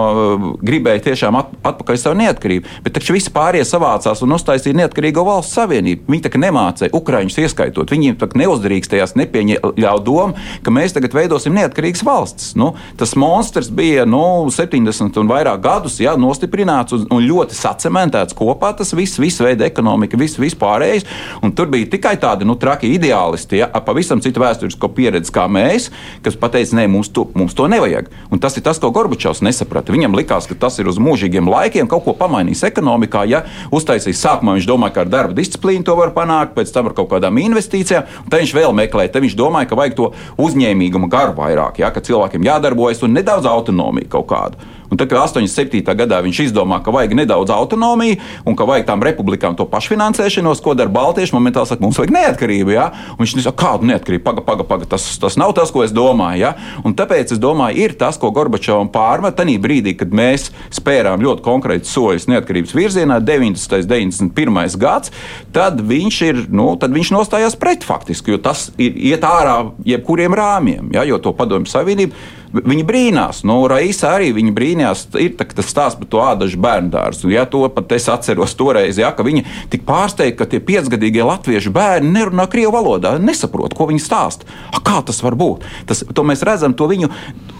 gribēja 0.59 1.05
tiešām 1.05 1.37
at, 1.39 1.53
atpakaļ 1.71 1.99
savu 2.01 2.17
neatkarību, 2.19 2.73
bet 2.83 2.97
taču 2.97 3.15
visi 3.15 3.31
pārējie 3.31 3.63
savācās 3.69 4.23
un 4.25 4.35
uztaisīja 4.35 4.75
neatkarīgo 4.81 5.23
valsts 5.23 5.55
savienību. 5.55 6.03
Viņi 6.11 6.25
tā 6.25 6.31
kā 6.33 6.41
nemācīja, 6.43 6.91
Ukraiņus 6.99 7.39
ieskaitot. 7.45 7.93
Viņi 7.95 8.17
tā 8.19 8.27
kā 8.27 8.41
neuzdrīkstējās, 8.41 9.15
nepieņēma 9.21 9.93
domu, 10.03 10.35
ka 10.65 10.75
mēs 10.75 10.97
tagad 10.97 11.15
veidosim 11.15 11.55
neatkarīgas 11.55 12.03
valsts. 12.03 12.51
Nu, 12.59 12.73
tas 12.99 13.15
monstrs 13.15 13.71
bija 13.71 14.03
nu, 14.03 14.51
70 14.51 15.15
un 15.23 15.31
vairāk 15.31 15.63
gadus 15.63 16.01
ja, 16.03 16.17
nostiprināts 16.19 16.97
un, 16.97 17.07
un 17.07 17.23
ļoti 17.23 17.55
sacementēts 17.55 18.35
kopā. 18.35 18.73
Tas 18.75 18.91
viss, 18.99 19.15
viss 19.23 19.39
veida 19.39 19.63
ekonomika, 19.71 20.19
viss, 20.19 20.35
viss 20.43 20.59
pārējais. 20.59 21.07
Un 21.39 21.55
tur 21.55 21.71
bija 21.71 21.87
tikai 21.95 22.17
tādi 22.19 22.43
nu, 22.43 22.59
traki 22.59 22.91
ideālisti, 22.99 23.63
ja, 23.63 23.71
pavisam 23.85 24.24
citu 24.25 24.43
vēsturisko 24.43 24.89
pieredzi 24.95 25.33
kā 25.35 25.45
mēs, 25.51 25.89
kas 26.25 26.37
pateica, 26.39 26.79
nē, 26.79 26.87
mums 26.91 27.11
to, 27.13 27.27
mums 27.37 27.55
to 27.57 27.69
nevajag. 27.71 28.09
Un 28.33 28.41
tas 28.41 28.57
ir 28.57 28.65
tas, 28.65 28.81
ko 28.81 28.91
Gorbačovs 28.95 29.43
nesaprata. 29.45 29.93
Viņam 29.95 30.17
likās, 30.17 30.49
ka 30.49 30.57
tas 30.65 30.79
ir 30.81 30.89
uz 30.91 30.99
mūžīgiem 31.01 31.49
laikiem, 31.51 31.89
kaut 31.91 32.05
ko 32.07 32.15
pamainīs 32.17 32.65
ekonomikā. 32.67 33.25
Ja 33.29 33.43
uztaisīs 33.75 34.21
sākumā, 34.21 34.57
viņš 34.57 34.69
domāja, 34.69 34.97
ka 34.97 35.05
ar 35.05 35.11
darba 35.13 35.37
disciplīnu 35.37 35.85
to 35.87 35.97
var 35.99 36.13
panākt, 36.15 36.55
pēc 36.57 36.73
tam 36.73 36.91
ar 36.91 36.97
kaut 36.97 37.11
kādām 37.13 37.39
investīcijām, 37.41 38.07
tad 38.29 38.41
viņš 38.41 38.55
vēl 38.57 38.75
meklē. 38.81 39.07
Tad 39.11 39.25
viņš 39.25 39.37
domāja, 39.39 39.69
ka 39.69 39.79
vajag 39.79 39.97
to 39.99 40.11
uzņēmīgumu 40.41 41.11
garu 41.11 41.37
vairāk, 41.37 41.81
ja, 41.83 41.91
ka 41.93 42.03
cilvēkiem 42.05 42.45
jādarbojas 42.45 43.03
un 43.05 43.15
nedaudz 43.17 43.49
autonomiju 43.49 44.11
kaut 44.17 44.29
kādu. 44.31 44.73
Un 44.89 44.99
tad, 44.99 45.09
kad 45.09 45.19
87. 45.23 45.81
gadā 45.97 46.21
viņš 46.25 46.41
izdomā, 46.47 46.81
ka 46.83 46.93
vajag 46.93 47.15
nedaudz 47.17 47.53
autonomiju 47.53 48.19
un 48.45 48.57
ka 48.57 48.67
vajag 48.67 48.87
tām 48.89 49.03
republikām 49.05 49.57
to 49.57 49.65
pašfinansēšanos, 49.69 50.61
ko 50.63 50.75
dara 50.77 50.93
Baltieši, 50.93 51.33
momentāli 51.35 51.69
saka, 51.69 51.83
mums 51.83 51.99
vajag 51.99 52.13
neatkarību. 52.15 52.73
Ja? 52.75 52.89
Un 53.15 53.25
viņš 53.25 53.37
saka, 53.47 53.57
kādu 53.63 53.89
neatkarību, 53.89 54.23
paga, 54.25 54.45
paga, 54.45 54.67
paga, 54.67 54.89
tas, 54.95 55.07
tas 55.21 55.39
nav 55.41 55.55
tas, 55.57 55.73
ko 55.73 55.83
es 55.85 55.93
domāju. 55.95 56.43
Ja? 56.43 56.53
Un 56.85 56.95
tāpēc 56.97 57.33
es 57.35 57.41
domāju, 57.41 57.81
ir 57.85 57.97
tas, 57.99 58.19
ko 58.21 58.31
Gorbačovam 58.35 58.91
pārmet 58.93 59.37
tajā 59.39 59.57
brīdī, 59.61 59.95
kad 59.97 60.13
mēs 60.15 60.49
spērām 60.75 61.23
ļoti 61.23 61.45
konkrētus 61.45 61.93
soļus 61.95 62.29
neatkarības 62.31 62.75
virzienā, 62.77 63.19
90. 63.25 63.81
un 63.81 64.31
91. 64.35 64.79
gads, 64.81 65.13
tad 65.55 65.81
viņš 65.85 66.21
ir, 66.29 66.41
nu, 66.53 66.71
tad 66.81 66.95
viņš 66.95 67.13
nostājās 67.15 67.57
pret 67.59 67.85
faktiski, 67.87 68.35
jo 68.35 68.41
tas 68.41 68.69
ir 68.81 68.97
iet 69.11 69.25
ārā 69.25 69.57
jebkuriem 69.87 70.35
rāmjiem, 70.35 70.91
ja? 70.95 71.05
jo 71.07 71.21
to 71.21 71.33
padomju 71.35 71.71
savienību 71.71 72.34
Viņi 72.53 72.85
brīnās, 72.87 73.41
nu, 73.47 73.57
Raisa 73.69 74.13
arī 74.15 74.31
viņa 74.35 74.53
brīnījās. 74.55 75.05
Ir 75.21 75.33
tā, 75.39 75.47
tas 75.57 75.69
stāsts 75.71 75.99
par 75.99 76.09
to 76.11 76.21
ādažu 76.23 76.59
bērnu 76.61 76.91
dārzu. 76.93 77.31
Ja, 77.33 77.45
to 77.49 77.65
pat 77.73 77.91
es 77.95 78.07
atceros 78.11 78.55
toreiz, 78.57 78.99
ja, 79.01 79.11
ka 79.15 79.25
viņi 79.25 79.45
tik 79.73 79.85
pārsteigti, 79.87 80.37
ka 80.39 80.47
tie 80.49 80.61
piecgadīgie 80.63 81.25
latviešu 81.25 81.73
bērni 81.75 82.13
nerunā 82.15 82.47
krievu 82.51 82.75
valodā, 82.75 83.15
nesaprot, 83.21 83.75
ko 83.75 83.89
viņi 83.89 84.03
stāsta. 84.03 84.47
A, 84.71 84.81
kā 84.83 85.01
tas 85.05 85.21
var 85.25 85.37
būt? 85.39 85.65
Tas, 85.89 86.03
to 86.05 86.25
mēs 86.27 86.43
redzam, 86.47 86.75
to 86.77 86.87
viņu 86.91 87.11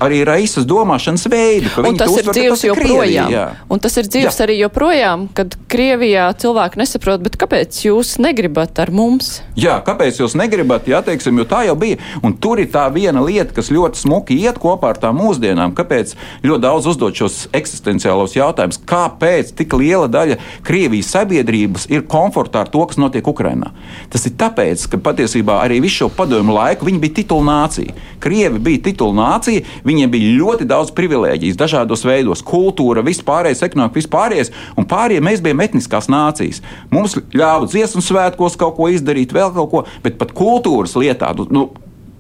arī 0.04 0.22
Raisas 0.28 0.68
domāšanas 0.68 1.28
veidu. 1.32 1.72
Un 1.84 2.00
tas 2.00 2.12
uzvar, 2.12 2.36
ir 2.36 2.42
dzīves 2.42 2.66
joprojām. 2.68 3.30
Krievija, 3.30 3.46
un 3.72 3.82
tas 3.84 3.96
ir 4.00 4.10
dzīves 4.10 4.40
jā. 4.40 4.46
arī 4.48 4.58
joprojām, 4.60 5.28
kad 5.38 5.56
Krievijā 5.72 6.28
cilvēki 6.42 6.82
nesaprot, 6.82 7.24
bet 7.26 7.38
kāpēc 7.40 7.82
jūs 7.88 8.16
negribat 8.24 8.80
ar 8.84 8.92
mums? 8.96 9.40
Jā, 9.60 9.78
kāpēc 9.86 10.20
jūs 10.22 10.36
negribat, 10.40 10.90
jā, 10.92 11.02
teiksim, 11.06 11.40
jo 11.42 11.48
tā 11.50 11.64
jau 11.70 11.78
bija. 11.80 12.00
Un 12.26 12.36
tur 12.42 12.62
ir 12.64 12.70
tā 12.74 12.86
viena 12.94 13.24
lieta, 13.24 13.54
kas 13.56 13.72
ļoti 13.74 14.04
smuki 14.04 14.38
iet 14.44 14.60
kopā 14.62 14.85
ar 14.90 15.00
tām 15.02 15.20
mūsdienām. 15.22 15.76
Kāpēc 15.78 16.16
ļoti 16.46 16.64
daudz 16.66 16.90
uzdot 16.92 17.22
šos 17.22 17.46
eksistenciālos 17.56 18.36
jautājumus? 18.38 18.82
Kāpēc 18.90 19.54
tik 19.58 19.78
liela 19.80 20.10
daļa 20.12 20.40
Krievijas 20.66 21.14
sabiedrības 21.16 21.90
ir 21.94 22.08
komfortā 22.10 22.66
ar 22.66 22.74
to, 22.74 22.84
kas 22.90 23.00
notiek 23.02 23.28
Ukrajinā? 23.28 23.72
Tas 24.14 24.26
ir 24.28 24.36
tāpēc, 24.40 24.88
ka 24.92 25.02
patiesībā 25.06 25.62
arī 25.64 25.82
visu 25.84 26.04
šo 26.04 26.12
padomu 26.18 26.58
laiku 26.58 26.90
viņi 26.90 27.02
bija 27.04 27.20
titulnācija. 27.22 27.96
Krievi 28.24 28.62
bija 28.64 28.86
titulnācija, 28.90 29.66
Viņiem 29.86 30.12
bija 30.14 30.34
ļoti 30.40 30.68
daudz 30.70 30.92
privilēģijas, 30.98 31.58
dažādos 31.60 32.06
veidos, 32.08 32.44
kultūra, 32.46 33.04
vispārējais, 33.06 33.64
ekonomika, 33.68 34.00
vispārējais, 34.00 34.52
un 34.80 34.88
pārējie 34.90 35.24
mēs 35.26 35.44
bijām 35.46 35.64
etniskās 35.66 36.10
nācijas. 36.12 36.62
Mums 36.94 37.18
ļāva 37.36 37.70
dziesmu 37.70 38.04
svētkos 38.06 38.58
kaut 38.60 38.78
ko 38.80 38.90
izdarīt, 38.94 39.36
vēl 39.36 39.54
kaut 39.56 39.72
ko, 39.72 39.84
bet 40.06 40.20
pat 40.22 40.34
kultūras 40.38 40.96
lietā. 41.00 41.34
Nu, 41.54 41.70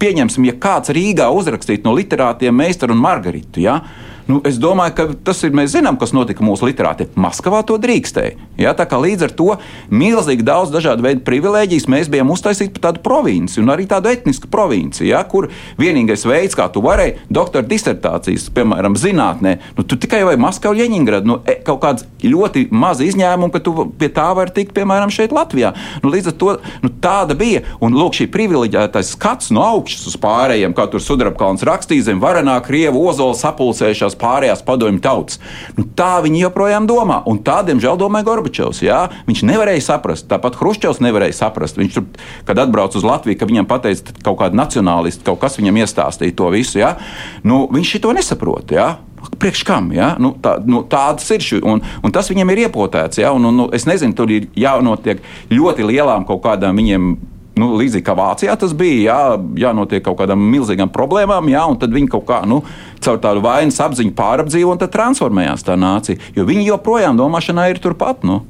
pieņemsim, 0.02 0.48
ja 0.50 0.56
kāds 0.62 0.94
Rīgā 0.96 1.28
uzrakstītu 1.34 1.88
no 1.88 1.96
literātiem 1.98 2.56
Meistaru 2.56 2.96
un 2.96 3.04
Margaritu. 3.04 3.64
Ja? 3.64 3.80
Nu, 4.26 4.40
es 4.48 4.58
domāju, 4.58 4.94
ka 4.98 5.06
tas 5.28 5.44
ir. 5.46 5.54
Mēs 5.56 5.76
zinām, 5.76 6.00
kas 6.02 6.12
notika 6.16 6.44
mūsu 6.44 6.66
literātiem. 6.66 7.12
Maskavā 7.20 7.62
to 7.68 7.78
drīkstēja. 7.82 8.40
Ja, 8.58 8.74
tā 8.78 8.88
kā 8.90 8.98
līdz 8.98 9.28
ar 9.28 9.34
to 9.38 9.48
milzīgi 9.94 10.46
daudz 10.46 10.72
dažādu 10.74 11.06
veidu 11.06 11.22
privilēģijas 11.28 11.86
mēs 11.92 12.10
bijām 12.12 12.32
uztaisīti 12.34 12.74
par 12.78 12.88
tādu 12.88 13.04
provinci 13.06 13.62
un 13.62 13.70
arī 13.74 13.86
tādu 13.90 14.10
etnisku 14.10 14.50
provinci, 14.52 15.06
ja, 15.10 15.22
kur 15.28 15.50
vienīgais 15.80 16.26
veids, 16.26 16.56
kā 16.58 16.66
tu 16.74 16.82
varēji 16.86 17.18
doktora 17.30 17.68
disertācijas, 17.68 18.48
piemēram, 18.56 18.96
zinātnē, 19.00 19.58
nu, 19.78 19.86
tu 19.86 20.00
tikai 20.00 20.24
vai 20.28 20.38
Maskava, 20.42 20.78
Ļeņingrada, 20.80 21.28
nu, 21.28 21.38
e, 21.46 21.58
kaut 21.68 21.82
kāds 21.84 22.08
ļoti 22.24 22.70
maz 22.72 23.04
izņēmums, 23.04 23.54
ka 23.54 23.62
tu 23.64 23.88
pie 24.00 24.10
tā 24.16 24.30
vari 24.38 24.56
tikt, 24.56 24.74
piemēram, 24.78 25.14
šeit 25.14 25.36
Latvijā. 25.36 25.74
Nu, 26.04 26.12
līdz 26.14 26.32
ar 26.32 26.38
to 26.40 26.56
nu, 26.84 26.92
tāda 27.04 27.38
bija. 27.38 27.66
Un 27.84 27.96
lūk, 27.98 28.16
šī 28.18 28.30
privileģētais 28.34 29.14
skats 29.16 29.52
no 29.56 29.64
augšas 29.66 30.08
uz 30.12 30.18
pārējiem, 30.22 30.74
kā 30.76 30.88
tur 30.92 31.04
Sudrabkalns 31.04 31.66
rakstīja 31.68 32.10
zem 32.10 32.24
varenā 32.24 32.56
Krievu 32.66 33.04
ozola 33.10 33.36
sapulcējušās 33.38 34.15
tās 34.16 34.22
pārējās 34.22 34.64
padomju 34.66 35.02
tautas. 35.02 35.40
Nu, 35.78 35.86
tā 35.96 36.22
viņi 36.24 36.46
joprojām 36.46 36.88
domā, 36.88 37.24
un 37.28 37.40
tā, 37.44 37.64
diemžēl, 37.66 37.98
domāja 37.98 38.26
Gorbačovs. 38.26 38.82
Jā? 38.82 39.10
Viņš 39.28 39.44
nevarēja 39.44 39.82
saprast, 39.92 40.28
tāpat 40.30 40.56
Hruščovs 40.56 41.02
nevarēja 41.02 41.36
saprast. 41.36 41.78
Viņš 41.78 41.94
tur, 41.94 42.06
kad 42.46 42.60
atbrauca 42.60 42.98
uz 42.98 43.06
Latviju, 43.06 43.38
ka 43.38 43.46
viņam 43.46 43.68
pateica, 43.68 44.14
ka 44.14 44.30
kaut 44.30 44.40
kāda 44.40 44.56
nacionālisti 44.56 45.26
kaut 45.26 45.42
kas 45.42 45.58
viņam 45.60 45.82
iestāstīja 45.84 46.36
to 46.36 46.50
visu. 46.54 46.80
Jā? 46.80 46.96
Nu, 47.44 47.68
viņš 47.72 48.00
to 48.02 48.16
nesaprot. 48.16 48.72
Jā? 48.72 48.96
Priekš 49.42 49.64
kam? 49.66 49.90
Ja? 49.96 50.16
Nu, 50.22 50.36
tā, 50.42 50.58
nu, 50.66 50.84
tādas 50.90 51.28
ir 51.34 51.44
šī, 51.44 51.62
un, 51.66 51.82
un 51.82 52.14
tas 52.14 52.30
viņam 52.30 52.52
ir 52.54 52.68
iepotēts. 52.68 53.20
Ja? 53.24 53.34
Un, 53.36 53.48
un, 53.50 53.64
nu, 53.64 53.70
es 53.76 53.88
nezinu, 53.90 54.16
tur 54.16 54.32
ir 54.32 54.50
jānotiek 54.56 55.24
ļoti 55.52 55.88
lielām 55.88 56.28
kaut 56.30 56.44
kādām 56.46 56.78
viņiem 56.78 57.16
nu, 57.60 57.72
līdzīgi 57.80 58.06
kā 58.06 58.16
Vācijā 58.18 58.56
tas 58.60 58.74
bija, 58.78 59.02
jā, 59.10 59.20
jānotiek 59.66 60.04
kaut 60.06 60.20
kādām 60.22 60.42
milzīgām 60.52 60.92
problēmām, 60.94 61.50
jā, 61.52 61.64
un 61.70 61.80
tad 61.82 61.94
viņi 61.96 62.12
kaut 62.16 62.28
kā 62.30 62.42
nu, 62.50 62.62
caur 63.06 63.22
tādu 63.24 63.44
vainas 63.46 63.80
apziņu 63.84 64.16
pārapdzīvo 64.18 64.76
un 64.76 64.82
tad 64.82 64.94
transformējās 64.96 65.66
tā 65.68 65.78
nācija. 65.80 66.34
Jo 66.36 66.48
viņi 66.48 66.68
joprojām 66.72 67.20
domāšanā 67.20 67.70
ir 67.72 67.82
turpat. 67.84 68.26
Nu. 68.28 68.42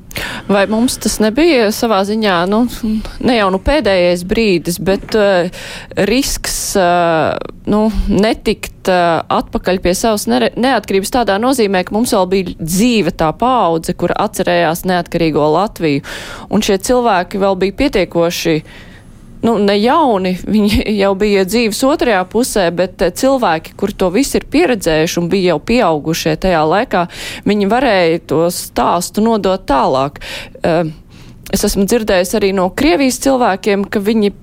Vai 0.48 0.64
mums 0.72 0.96
tas 1.02 1.18
nebija 1.20 1.68
savā 1.76 2.00
ziņā, 2.08 2.38
nu, 2.48 2.62
ne 3.26 3.36
jau 3.36 3.50
nu 3.52 3.60
pēdējais 3.64 4.24
brīdis, 4.28 4.80
bet 4.80 5.18
uh, 5.20 5.50
risks 6.08 6.58
uh, 6.80 7.36
nu, 7.70 7.82
netikt 8.08 8.92
uh, 8.92 9.26
atpakaļ 9.36 9.82
pie 9.84 9.96
savas 9.98 10.28
neatkarības 10.30 11.14
tādā 11.18 11.38
nozīmē, 11.42 11.84
ka 11.86 11.96
mums 11.98 12.16
vēl 12.16 12.30
bija 12.32 12.56
dzīve 12.62 13.16
tā 13.20 13.32
paudze, 13.36 13.98
kur 13.98 14.16
atcerējās 14.16 14.86
neatkarīgo 14.88 15.52
Latviju, 15.58 16.06
un 16.50 16.64
šie 16.66 16.80
cilvēki 16.88 17.42
vēl 17.42 17.60
bija 17.66 17.80
pietiekoši 17.84 18.60
nu, 19.46 19.56
ne 19.62 19.76
jauni, 19.80 20.36
viņi 20.42 20.86
jau 21.02 21.14
bija 21.20 21.46
dzīves 21.48 21.82
otrajā 21.88 22.24
pusē, 22.32 22.68
bet 22.76 23.02
eh, 23.06 23.14
cilvēki, 23.16 23.76
kur 23.80 23.94
to 23.94 24.12
visu 24.14 24.40
ir 24.40 24.48
pieredzējuši 24.52 25.22
un 25.22 25.32
bija 25.32 25.54
jau 25.54 25.62
pieaugušie 25.72 26.36
tajā 26.46 26.64
laikā, 26.70 27.06
viņi 27.48 27.72
varēja 27.72 28.24
to 28.32 28.46
stāstu 28.54 29.26
nodot 29.26 29.68
tālāk. 29.70 30.22
Eh, 30.64 30.90
es 31.54 31.68
esmu 31.68 31.86
dzirdējis 31.90 32.36
arī 32.40 32.52
no 32.58 32.72
Krievijas 32.74 33.22
cilvēkiem, 33.24 33.86
ka 33.90 34.02
viņi 34.04 34.34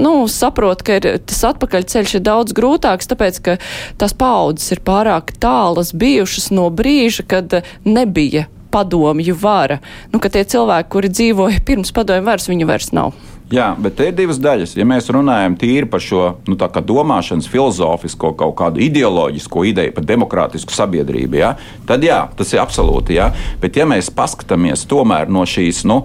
nu, 0.00 0.12
saprot, 0.28 0.82
ka 0.84 0.98
ir, 0.98 1.06
tas 1.28 1.44
atpakaļceļš 1.52 2.18
ir 2.18 2.24
daudz 2.24 2.56
grūtāks, 2.56 3.08
tāpēc, 3.12 3.40
ka 3.44 3.56
tās 4.00 4.12
paudzes 4.16 4.74
ir 4.76 4.82
pārāk 4.84 5.32
tālas 5.40 5.94
bijušas 5.96 6.50
no 6.52 6.68
brīža, 6.68 7.24
kad 7.28 7.60
nebija 7.88 8.46
padomju 8.74 9.36
vara. 9.40 9.78
Nu, 10.12 10.20
ka 10.20 10.28
tie 10.32 10.44
cilvēki, 10.44 10.92
kuri 10.92 11.12
dzīvoja 11.12 11.64
pirms 11.64 11.94
padomju 11.96 12.28
varas, 12.28 12.50
viņu 12.50 12.68
vairs 12.68 12.92
nav. 12.96 13.16
Jā, 13.52 13.68
bet 13.78 13.94
te 13.94 14.08
ir 14.10 14.14
divas 14.18 14.40
daļas. 14.42 14.72
Ja 14.74 14.82
mēs 14.88 15.06
runājam 15.14 15.54
tīri 15.58 15.86
par 15.86 16.02
šo 16.02 16.22
nu, 16.50 16.56
domāšanas, 16.58 17.46
filozofisko, 17.46 18.32
kaut 18.34 18.56
kādu 18.58 18.82
ideoloģisko 18.82 19.62
ideju 19.70 19.94
par 19.94 20.06
demokrātisku 20.08 20.74
sabiedrību, 20.74 21.38
jā, 21.38 21.52
tad 21.86 22.02
jā, 22.02 22.24
tas 22.36 22.50
ir 22.52 22.62
absolūti. 22.64 23.20
Jā. 23.20 23.30
Bet 23.62 23.78
ja 23.78 23.86
mēs 23.86 24.10
paskatāmies 24.10 24.82
tomēr 24.90 25.30
no 25.30 25.44
šīs 25.46 25.84
nu, 25.86 26.02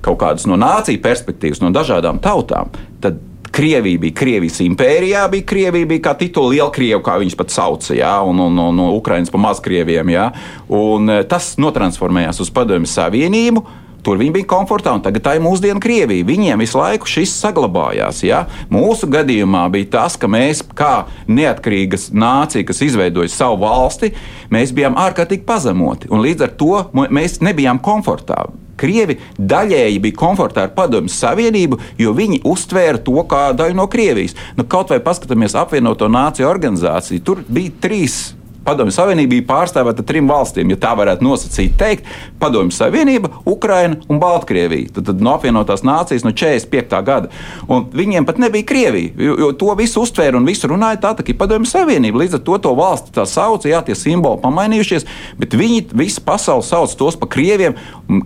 kaut 0.00 0.16
kādas 0.22 0.48
no 0.48 0.56
nāciju 0.56 1.02
perspektīvas, 1.04 1.60
no 1.60 1.74
dažādām 1.76 2.22
tautām, 2.24 2.72
tad 3.04 3.20
Krievija 3.52 3.98
bija 3.98 4.14
Krievijas 4.14 4.60
impērijā, 4.64 5.26
bija 5.32 5.44
Krievija 5.48 5.88
bija 5.88 6.04
kā 6.08 6.14
titula 6.20 6.52
Lielkrievu, 6.54 7.02
kā 7.04 7.16
viņas 7.20 7.36
pat 7.36 7.52
sauca, 7.52 7.94
jā, 7.96 8.14
un, 8.24 8.40
un, 8.44 8.60
un, 8.64 8.80
un 8.84 8.96
Ukraiņas 8.96 9.32
pa 9.34 9.40
mazkrieviem. 9.42 10.12
Jā, 10.14 10.30
un 10.72 11.12
eh, 11.12 11.22
tas 11.28 11.54
notransformējās 11.60 12.40
uz 12.44 12.52
Padomju 12.54 12.88
Savienību. 12.92 13.64
Tur 14.06 14.20
viņi 14.20 14.34
bija 14.38 14.48
komfortā, 14.48 14.92
un 14.94 15.02
tagad 15.04 15.24
tā 15.26 15.34
ir 15.36 15.42
mūsdienu 15.44 15.82
Krievija. 15.82 16.26
Viņiem 16.28 16.62
visu 16.62 16.78
laiku 16.78 17.08
šis 17.10 17.34
saglabājās. 17.42 18.22
Ja? 18.26 18.44
Mūsu 18.72 19.08
gadījumā 19.10 19.64
bija 19.74 19.90
tas, 19.98 20.16
ka 20.20 20.30
mēs, 20.30 20.62
kā 20.78 21.08
neatkarīga 21.26 22.00
nācija, 22.14 22.66
kas 22.68 22.84
izveidoja 22.86 23.32
savu 23.32 23.60
valsti, 23.64 24.12
mēs 24.54 24.72
bijām 24.76 24.96
ārkārtīgi 24.98 25.46
pazemoti. 25.48 26.12
Līdz 26.14 26.46
ar 26.46 26.56
to 26.60 26.80
mēs 26.94 27.40
nebijām 27.44 27.82
komfortā. 27.82 28.46
Krievi 28.78 29.18
daļēji 29.38 29.98
bija 30.04 30.18
komfortā 30.18 30.68
ar 30.68 30.74
Padomju 30.76 31.10
Savienību, 31.10 31.80
jo 31.98 32.14
viņi 32.14 32.44
uztvēra 32.46 33.02
to 33.02 33.24
kā 33.26 33.48
daļu 33.58 33.80
no 33.80 33.88
Krievijas. 33.90 34.36
Nu, 34.54 34.66
kaut 34.70 34.94
vai 34.94 35.00
paskatāmies 35.02 35.58
apvienoto 35.58 36.06
nāciju 36.06 36.46
organizāciju, 36.46 37.24
tur 37.26 37.42
bija 37.48 37.74
trīs 37.82 38.20
Padomju 38.68 38.92
Savienība 38.92 39.32
bija 39.32 39.46
pārstāvēta 39.48 40.04
trim 40.04 40.28
valstīm, 40.28 40.68
ja 40.74 40.76
tā 40.80 40.92
varētu 40.98 41.24
nosacīt, 41.24 41.76
teikt, 41.80 42.08
Padomju 42.40 42.74
Savienība, 42.76 43.30
Ukraina 43.48 43.96
un 44.12 44.20
Baltkrievija. 44.20 44.92
Tad, 44.98 45.08
tad 45.08 45.24
no 45.24 45.32
apvienotās 45.38 45.84
nācijas 45.86 46.26
no 46.26 46.34
45. 46.36 47.00
gada. 47.06 47.32
Un 47.68 47.86
viņiem 47.96 48.26
pat 48.28 48.40
nebija 48.42 48.66
Krievija, 48.68 49.14
jo, 49.16 49.38
jo 49.40 49.50
to 49.56 49.72
visu 49.78 50.04
uztvēra 50.04 50.36
un 50.36 50.48
visu 50.48 50.68
runāja 50.68 51.00
tā, 51.00 51.14
tā 51.16 51.24
kā 51.24 51.36
Padomju 51.38 51.70
Savienība. 51.70 52.20
Līdz 52.24 52.38
ar 52.38 52.44
to 52.44 52.58
to 52.68 52.74
valsti 52.76 53.14
tā 53.16 53.24
sauc, 53.28 53.64
jā, 53.68 53.80
tie 53.86 53.96
simboli 53.96 54.42
pamainījušies, 54.44 55.08
bet 55.40 55.56
viņi 55.56 55.86
visu 55.96 56.24
pasauli 56.26 56.66
sauc 56.66 56.92
tos 56.98 57.16
par 57.16 57.32
Krieviem. 57.32 57.78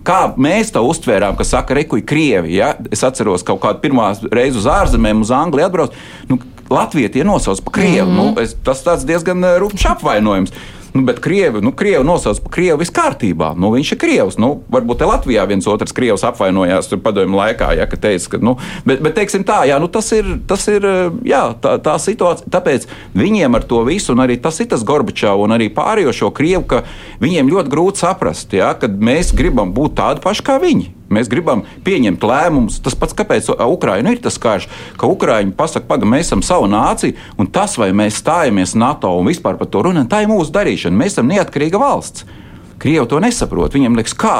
Kā 0.03 0.25
mēs 0.35 0.73
to 0.75 0.83
uztvērām, 0.89 1.37
ka 1.39 1.47
saka, 1.47 1.77
rekuji 1.79 2.05
Krievi. 2.09 2.57
Ja? 2.59 2.73
Es 2.91 3.03
atceros 3.07 3.45
kaut 3.47 3.63
kādu 3.63 3.83
pirmā 3.83 4.11
reizi 4.33 4.59
uz 4.59 4.67
ārzemēm, 4.69 5.23
uz 5.23 5.31
Angliju 5.31 5.69
atbraukt. 5.69 6.03
Nu, 6.27 6.39
Latvija 6.69 7.11
tie 7.11 7.23
nosauc 7.23 7.61
par 7.61 7.73
krievu. 7.73 8.11
Mm 8.11 8.17
-hmm. 8.17 8.35
nu, 8.35 8.41
es, 8.41 8.55
tas 8.63 9.05
diezgan 9.05 9.43
eh, 9.43 9.57
rupjš 9.59 9.85
apvainojums. 9.85 10.51
Nu, 10.93 11.01
bet 11.01 11.19
krievi, 11.19 11.61
nu, 11.61 11.71
krievi 11.71 12.05
nosauc 12.05 12.37
par 12.39 12.51
krievu 12.53 12.77
viss 12.77 12.93
kārtībā. 12.93 13.55
Nu, 13.57 13.71
viņš 13.73 13.91
ir 13.95 13.97
krievs. 13.97 14.35
Nu, 14.37 14.61
varbūt 14.69 14.99
te 15.01 15.07
Latvijā 15.09 15.47
viens 15.49 15.67
otrs 15.67 15.91
krievs 15.91 16.21
apvainojās 16.23 16.91
padomju 17.03 17.39
laikā, 17.39 17.71
ja, 17.79 17.87
ka 17.89 17.97
teica, 17.97 18.29
ka, 18.29 18.37
nu, 18.37 18.53
bet, 18.85 19.01
bet 19.01 19.15
teiksim 19.17 19.41
tā, 19.43 19.63
jā, 19.65 19.79
nu, 19.81 19.89
tas 19.89 20.11
ir, 20.13 20.25
tas 20.47 20.67
ir 20.69 20.85
jā, 21.25 21.41
tā, 21.61 21.79
tā 21.81 21.97
situācija. 21.97 22.45
Tāpēc 22.53 22.85
viņiem 23.17 23.57
ar 23.57 23.65
to 23.65 23.81
visu, 23.89 24.13
un 24.13 24.21
arī 24.21 24.37
tas 24.37 24.59
ir 24.61 24.69
tas 24.69 24.85
Gorbačovs 24.85 25.41
un 25.47 25.57
arī 25.57 25.71
pārējo 25.73 26.13
šo 26.13 26.29
krievu, 26.29 26.67
ka 26.69 26.83
viņiem 27.25 27.49
ļoti 27.49 27.73
grūti 27.73 28.05
saprast, 28.05 28.53
ja, 28.53 28.75
ka 28.77 28.87
mēs 28.87 29.33
gribam 29.33 29.73
būt 29.73 29.97
tādi 29.97 30.21
paši 30.21 30.45
kā 30.45 30.61
viņi. 30.61 30.91
Mēs 31.13 31.31
gribam 31.31 31.63
pieņemt 31.85 32.25
lēmumus. 32.27 32.81
Tas 32.83 32.97
pats, 32.99 33.15
kāpēc 33.17 33.51
Ukraiņa 33.53 34.15
ir 34.15 34.21
tas 34.23 34.39
karš, 34.41 34.67
ka 34.99 35.09
Ukraiņi 35.09 35.55
pasakā, 35.57 35.87
pagaidi, 35.89 36.11
mēs 36.15 36.29
esam 36.29 36.43
savu 36.45 36.67
nāciju, 36.71 37.17
un 37.39 37.49
tas, 37.53 37.77
vai 37.79 37.91
mēs 37.95 38.19
stājamies 38.23 38.75
NATO 38.79 39.13
un 39.19 39.29
vispār 39.29 39.59
par 39.59 39.69
to 39.71 39.85
runājam, 39.85 40.09
tā 40.11 40.23
ir 40.23 40.31
mūsu 40.31 40.53
darīšana. 40.55 40.99
Mēs 40.99 41.17
esam 41.17 41.31
neatkarīga 41.31 41.81
valsts. 41.81 42.27
Krievi 42.83 43.07
to 43.07 43.19
nesaprot. 43.23 43.75
Viņiem 43.77 43.97
liekas, 43.99 44.15
kā. 44.17 44.37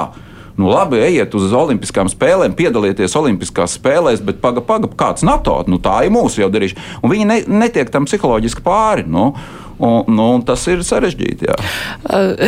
Nu, 0.58 0.68
labi, 0.70 1.00
ejiet 1.02 1.34
uz 1.34 1.54
Olimpiskām 1.58 2.10
spēlēm, 2.12 2.54
piedalieties 2.54 3.16
Olimpiskās 3.18 3.74
spēlēs, 3.80 4.22
bet 4.22 4.38
paga, 4.44 4.62
paga, 4.62 4.90
kāds 5.00 5.26
NATO? 5.26 5.56
Nu, 5.66 5.80
tā 5.82 6.04
ir 6.06 6.14
mūsu 6.14 6.44
jau 6.44 6.50
darīšana. 6.54 7.00
Un 7.02 7.14
viņi 7.14 7.30
ne, 7.30 7.38
netiek 7.64 7.90
tam 7.94 8.06
psiholoģiski 8.06 8.62
pāri. 8.66 9.08
Nu, 9.10 9.32
un, 9.80 10.12
nu, 10.14 10.28
tas 10.46 10.68
ir 10.70 10.86
sarežģīti. 10.86 11.50
Jā. 11.50 11.58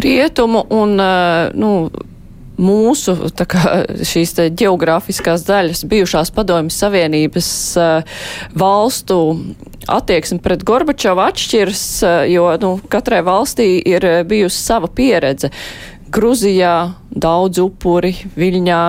Rietumu 0.06 0.68
un. 0.70 1.00
Nu, 1.58 1.72
mūsu 2.62 3.16
kā, 3.50 3.84
šīs 4.08 4.36
geogrāfiskās 4.58 5.46
daļas, 5.48 5.86
bijušās 5.92 6.32
padomjas 6.36 6.80
Savienības 6.84 7.50
uh, 7.80 8.20
valstu 8.58 9.20
attieksme 9.92 10.40
pret 10.44 10.64
Gorbačovu 10.68 11.26
atšķiras, 11.26 11.84
uh, 12.04 12.22
jo 12.32 12.48
nu, 12.62 12.76
katrai 12.92 13.22
valstī 13.26 13.70
ir 13.80 14.08
bijusi 14.30 14.62
sava 14.62 14.92
pieredze. 14.92 15.52
Gruzijā 16.06 16.94
daudz 17.16 17.58
upuri, 17.64 18.12
Viļņā 18.36 18.82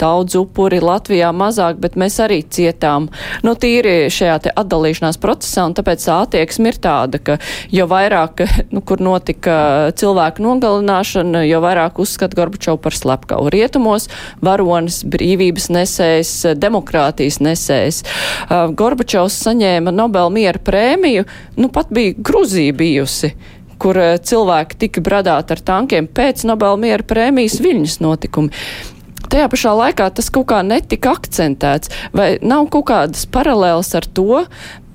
daudz 0.00 0.34
upuri, 0.40 0.80
Latvijā 0.82 1.28
mazāk, 1.36 1.78
bet 1.82 1.98
mēs 2.00 2.16
arī 2.24 2.40
cietām. 2.42 3.06
Nu, 3.44 3.52
tīri 3.60 4.08
šajā 4.10 4.38
te 4.46 4.52
atdalīšanās 4.58 5.20
procesā, 5.22 5.66
un 5.68 5.76
tāpēc 5.76 6.02
tā 6.06 6.16
attieksme 6.24 6.72
ir 6.72 6.80
tāda, 6.82 7.20
ka 7.22 7.36
jo 7.74 7.86
vairāk, 7.90 8.42
nu, 8.74 8.82
kur 8.82 9.04
notika 9.04 9.92
cilvēku 10.00 10.42
nogalināšana, 10.44 11.44
jo 11.46 11.62
vairāk 11.64 12.00
uzskata 12.02 12.40
Gorbačovu 12.40 12.82
par 12.82 12.96
slepkavu. 12.96 13.52
Rietumos 13.54 14.08
varonis, 14.44 15.02
brīvības 15.06 15.70
nesējs, 15.76 16.34
demokrātijas 16.58 17.38
nesējs. 17.44 18.02
Gorbačovs 18.50 19.38
saņēma 19.46 19.94
Nobel 19.94 20.32
miera 20.34 20.58
prēmiju, 20.58 21.28
nu, 21.60 21.70
pat 21.70 21.92
bija 21.94 22.16
Gruzija 22.18 22.74
bijusi 22.74 23.34
kur 23.84 24.00
eh, 24.00 24.16
cilvēki 24.18 24.80
tika 24.86 25.04
bradāti 25.04 25.56
ar 25.56 25.64
tankiem 25.72 26.08
pēc 26.08 26.46
Nobel 26.48 26.80
miera 26.80 27.04
prēmijas 27.06 27.60
Viļņas 27.64 28.00
notikumi. 28.04 28.64
Tajā 29.24 29.48
pašā 29.50 29.72
laikā 29.74 30.08
tas 30.14 30.30
kaut 30.32 30.48
kā 30.52 30.60
netika 30.66 31.14
akcentēts, 31.16 31.90
vai 32.14 32.34
nav 32.44 32.68
kaut 32.72 32.88
kādas 32.92 33.24
paralēlas 33.34 33.94
ar 33.98 34.06
to, 34.16 34.44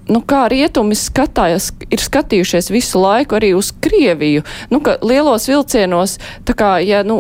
nu, 0.10 0.22
kā 0.26 0.46
rietumi 0.52 0.98
skatās, 0.98 1.72
ir 1.90 2.02
skatījušies 2.02 2.72
visu 2.74 3.02
laiku 3.02 3.38
arī 3.40 3.52
uz 3.58 3.74
Krieviju. 3.84 4.46
Nu, 4.74 4.82
ka 4.86 4.98
lielos 5.06 5.50
vilcienos, 5.50 6.18
tā 6.48 6.56
kā, 6.58 6.72
ja, 6.86 7.04
nu, 7.06 7.20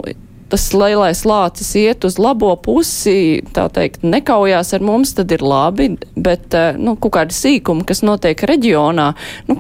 tas 0.49 0.69
lielais 0.73 1.21
lācis 1.29 1.69
iet 1.77 2.05
uz 2.08 2.17
labo 2.21 2.51
pusi, 2.63 3.41
tā 3.53 3.67
teikt, 3.73 4.05
nekaujās 4.05 4.73
ar 4.77 4.86
mums, 4.86 5.13
tad 5.17 5.34
ir 5.36 5.43
labi, 5.45 5.91
bet, 6.15 6.49
eh, 6.58 6.77
nu, 6.77 6.95
kaut 6.97 7.17
kādi 7.19 7.38
sīkumi, 7.38 7.86
kas 7.89 8.01
notiek 8.05 8.47
reģionā, 8.49 9.12
nu, 9.49 9.60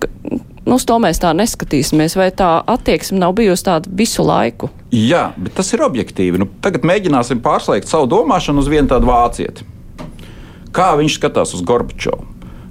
Nu, 0.69 0.77
uz 0.77 0.83
to 0.85 0.99
mēs 1.01 1.17
tā 1.17 1.31
neskatīsimies, 1.33 2.13
vai 2.13 2.27
tā 2.29 2.59
attieksme 2.69 3.17
nav 3.17 3.33
bijusi 3.39 3.65
tāda 3.65 3.89
visu 3.89 4.21
laiku. 4.21 4.67
Jā, 4.93 5.31
bet 5.33 5.55
tas 5.57 5.71
ir 5.73 5.81
objektīvi. 5.81 6.37
Nu, 6.37 6.45
tagad 6.61 6.85
mēģināsim 6.85 7.41
pārslēgt 7.41 7.89
savu 7.89 8.05
domāšanu 8.11 8.61
uz 8.61 8.69
vienu 8.69 8.85
tādu 8.91 9.09
vācieti. 9.09 9.65
Kā 10.69 10.91
viņš 10.99 11.15
skatās 11.17 11.55
uz 11.57 11.63
Gorbačovu? 11.65 12.27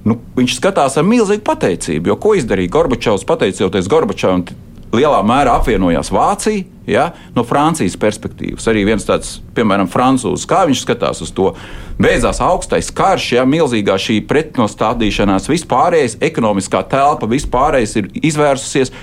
Nu, 0.07 0.15
viņš 0.37 0.55
skatās 0.61 0.95
ar 0.95 1.09
milzīgu 1.11 1.43
pateicību, 1.43 2.13
jo 2.13 2.17
ko 2.23 2.37
izdarīja 2.39 2.71
Gorbačovs 2.77 3.27
pateicoties 3.27 3.91
Gorbačovam 3.91 4.47
lielā 4.95 5.19
mērā 5.27 5.59
apvienojās 5.59 6.13
Vācija. 6.15 6.78
Ja? 6.89 7.11
No 7.37 7.45
Francijas 7.47 7.99
perspektīvas 8.01 8.67
arī 8.71 8.85
viens 8.89 9.07
tāds, 9.07 9.39
piemēram, 9.57 9.91
frančūzs, 9.93 10.47
kā 10.49 10.65
viņš 10.69 10.83
skatās 10.85 11.23
uz 11.25 11.33
to. 11.37 11.53
Beidzās 12.01 12.41
augstais 12.45 12.91
karš, 12.95 13.33
ja 13.37 13.45
milzīgā 13.49 13.99
šī 14.01 14.21
pretnostādīšanās, 14.31 15.51
vispārējais 15.51 16.19
ekonomiskā 16.25 16.85
telpa, 16.91 17.29
vispārējais 17.31 17.97
ir 18.01 18.11
izvērsusies. 18.23 18.95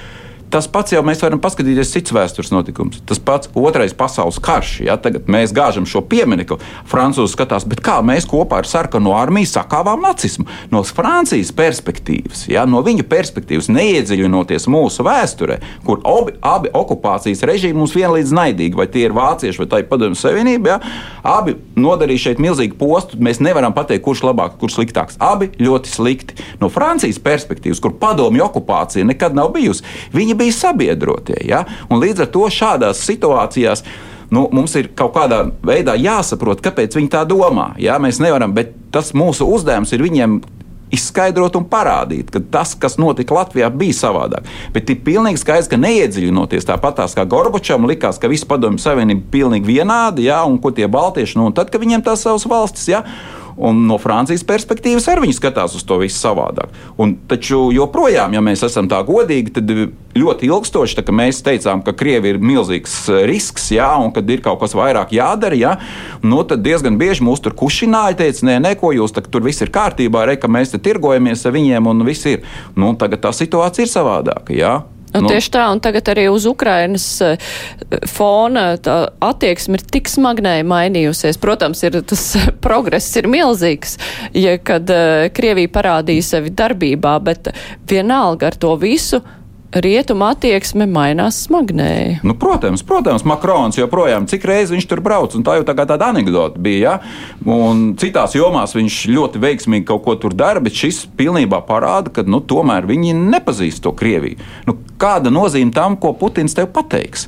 Tas 0.54 0.68
pats 0.72 0.94
jau 0.94 1.02
mēs 1.06 1.22
varam 1.24 1.40
paskatīties 1.42 1.92
cits 1.96 2.14
vēstures 2.16 2.52
notikums. 2.54 3.02
Tas 3.10 3.20
pats 3.20 3.50
otrais 3.58 3.96
pasaules 3.98 4.38
karš. 4.44 4.78
Ja? 4.86 4.96
Tagad 5.02 5.30
mēs 5.32 5.54
gāžam 5.56 5.88
šo 5.90 6.04
pieminiektu. 6.06 6.60
Francūzi 6.90 7.34
skatās, 7.34 7.66
kā 7.84 7.98
mēs 8.06 8.28
kopā 8.30 8.62
ar 8.62 8.70
sarkano 8.70 9.16
armiju 9.18 9.50
sakāvām 9.50 10.06
nacismu. 10.06 10.46
No 10.72 10.84
Francijas 10.86 11.52
perspektīvas, 11.56 12.46
ja? 12.52 12.66
no 12.70 12.84
viņu 12.86 13.08
perspektīvas, 13.10 13.72
neiedziļinoties 13.74 14.70
mūsu 14.72 15.06
vēsturē, 15.06 15.60
kur 15.88 16.04
obi, 16.08 16.38
abi 16.46 16.72
okupācijas 16.78 17.44
režīmi 17.50 17.80
mums 17.82 17.96
vienlīdz 17.98 18.34
naidīgi, 18.36 18.78
vai 18.78 18.88
tie 18.92 19.08
ir 19.08 19.18
vācieši 19.18 19.64
vai 19.64 19.70
tā 19.72 19.82
ir 19.82 19.90
padomju 19.90 20.20
savienība, 20.20 20.76
ja? 20.76 20.96
abi 21.26 21.58
nodarīja 21.80 22.28
šeit 22.28 22.44
milzīgu 22.44 22.78
postu. 22.80 23.20
Mēs 23.22 23.42
nevaram 23.44 23.74
pateikt, 23.76 24.06
kurš 24.06 24.24
labāks, 24.28 24.60
kurš 24.62 24.78
sliktāks. 24.80 25.20
Abi 25.24 25.50
ļoti 25.60 25.92
slikti. 25.92 26.38
No 26.62 26.70
Francijas 26.72 27.20
perspektīvas, 27.24 27.82
kur 27.84 27.96
padomju 28.00 28.46
okupācija 28.46 29.06
nekad 29.08 29.36
nav 29.38 29.52
bijusi, 29.56 29.84
viņi 30.14 30.35
viņi 30.36 30.44
bija 30.44 30.58
sabiedrotie. 30.60 31.40
Ja? 31.48 31.64
Un 31.90 32.04
līdz 32.04 32.26
ar 32.26 32.34
to 32.34 32.50
šādās 32.52 33.06
situācijās. 33.08 33.86
Nu, 34.34 34.48
mums 34.52 34.74
ir 34.76 34.90
kaut 34.98 35.14
kādā 35.14 35.44
veidā 35.64 35.94
jāsaprot, 36.02 36.62
kāpēc 36.66 36.98
viņi 36.98 37.12
tā 37.14 37.22
domā. 37.30 37.76
Jā, 37.78 38.00
mēs 38.02 38.18
nevaram, 38.20 38.56
bet 38.58 38.74
tas 38.92 39.14
mūsu 39.14 39.46
uzdevums 39.46 39.94
ir 39.94 40.02
viņiem 40.02 40.40
izskaidrot 40.96 41.56
un 41.60 41.66
parādīt, 41.70 42.30
ka 42.34 42.42
tas, 42.52 42.74
kas 42.78 42.98
notika 43.02 43.36
Latvijā, 43.38 43.70
bija 43.74 43.96
savādāk. 43.98 44.50
Bet 44.74 44.90
ir 44.90 45.02
pilnīgi 45.06 45.42
skaidrs, 45.42 45.70
ka 45.72 45.80
neiedziļinoties 45.82 46.68
tāpatās 46.70 47.16
kā 47.18 47.26
Gorbačam, 47.30 47.88
likās, 47.90 48.20
ka 48.22 48.30
visa 48.32 48.48
padomju 48.50 48.82
savienība 48.82 49.22
ir 49.22 49.32
pilnīgi 49.34 49.72
vienāda, 49.76 50.24
ja, 50.26 50.44
un 50.48 50.60
ko 50.62 50.74
tie 50.76 50.90
baltieši, 50.92 51.40
nu, 51.40 51.50
un 51.50 51.58
tad, 51.58 51.72
kad 51.74 51.84
viņiem 51.84 52.06
tās 52.06 52.26
savas 52.26 52.46
valstis, 52.50 52.90
ja, 52.94 53.04
Un 53.56 53.86
no 53.88 53.96
Francijas 54.02 54.44
perspektīvas 54.48 55.08
arī 55.12 55.26
viņi 55.26 55.38
skatās 55.38 55.76
uz 55.78 55.84
to 55.88 55.98
visu 56.02 56.18
savādāk. 56.20 56.74
Un, 57.00 57.16
taču 57.30 57.70
joprojām, 57.76 58.34
ja 58.36 58.42
mēs 58.44 58.66
esam 58.68 58.90
tā 58.92 59.00
godīgi, 59.08 59.54
tad 59.56 59.72
ļoti 60.16 60.50
ilgstoši, 60.50 60.98
tā, 61.00 61.16
mēs 61.16 61.40
teicām, 61.46 61.84
ka 61.86 61.96
Krievija 61.96 62.36
ir 62.36 62.42
milzīgs 62.44 62.98
eh, 63.12 63.24
risks, 63.30 63.70
jā, 63.76 63.88
un 64.02 64.12
kad 64.16 64.28
ir 64.32 64.44
kaut 64.44 64.60
kas 64.64 64.76
vairāk 64.76 65.14
jādara, 65.16 65.60
jā, 65.60 65.76
nu, 66.24 66.42
tad 66.48 66.66
diezgan 66.66 67.00
bieži 67.00 67.24
mūs 67.24 67.44
tur 67.44 67.56
kušināja, 67.56 68.20
teica, 68.26 68.48
nē, 68.50 68.58
nē, 68.68 68.74
ko 68.82 68.92
jūs 68.96 69.16
tur 69.16 69.46
viss 69.46 69.64
ir 69.64 69.72
kārtībā, 69.76 70.26
re, 70.28 70.36
ka 70.40 70.52
mēs 70.52 70.76
te 70.76 70.82
tirgojamies 70.84 71.48
ar 71.48 71.56
viņiem 71.56 71.92
un 71.92 72.04
viss 72.08 72.28
ir. 72.32 72.44
Nu, 72.76 72.92
tagad 73.00 73.24
tā 73.24 73.32
situācija 73.36 73.88
ir 73.88 73.92
savādāka. 73.92 74.56
Jā. 74.56 74.76
Nu, 75.16 75.26
nu, 75.26 75.32
tieši 75.32 75.52
tā, 75.56 75.66
un 75.72 75.82
tagad 75.84 76.12
arī 76.12 76.28
uz 76.32 76.48
Ukrainas 76.50 77.08
eh, 77.24 77.40
fona 78.12 78.74
attieksme 79.24 79.80
ir 79.80 79.86
tik 79.96 80.12
smagnēji 80.12 80.68
mainījusies. 80.68 81.40
Protams, 81.42 81.84
ir 81.88 82.02
tas 82.04 82.26
progress 82.66 83.16
ir 83.20 83.30
milzīgs, 83.32 83.96
ja 84.36 84.58
kad 84.60 84.90
uh, 84.92 85.28
Krievija 85.36 85.72
parādīja 85.72 86.30
sevi 86.34 86.52
darbībā, 86.56 87.16
bet 87.24 87.52
vienalga 87.90 88.52
ar 88.52 88.60
to 88.60 88.76
visu 88.82 89.22
rietuma 89.76 90.32
attieksme 90.34 90.88
mainās 90.88 91.42
smagnēji. 91.46 92.20
Nu, 92.26 92.36
protams, 92.40 92.84
protams, 92.88 93.26
Makrons 93.28 93.80
joprojām, 93.80 94.28
cik 94.30 94.46
reizes 94.48 94.74
viņš 94.76 94.88
tur 94.90 95.02
brauc, 95.04 95.36
un 95.36 95.44
tā 95.46 95.58
jau 95.60 95.66
tā 95.68 95.76
tāda 95.82 96.12
anekdote 96.14 96.62
bija. 96.64 96.96
Ja? 96.96 96.96
Un 97.52 97.88
citās 98.00 98.36
jomās 98.38 98.76
viņš 98.78 99.02
ļoti 99.12 99.42
veiksmīgi 99.44 99.88
kaut 99.90 100.06
ko 100.06 100.16
tur 100.20 100.36
dara, 100.38 100.64
bet 100.64 100.78
šis 100.78 101.04
pilnībā 101.20 101.62
parāda, 101.68 102.14
ka 102.14 102.26
nu, 102.28 102.40
tomēr 102.40 102.88
viņi 102.88 103.16
nepazīst 103.20 103.84
to 103.84 103.92
Krieviju. 103.96 104.40
Nu, 104.70 104.78
kāda 105.02 105.34
nozīme 105.34 105.74
tam, 105.76 105.98
ko 106.00 106.14
Putins 106.18 106.58
tev 106.58 106.72
pateiks? 106.76 107.28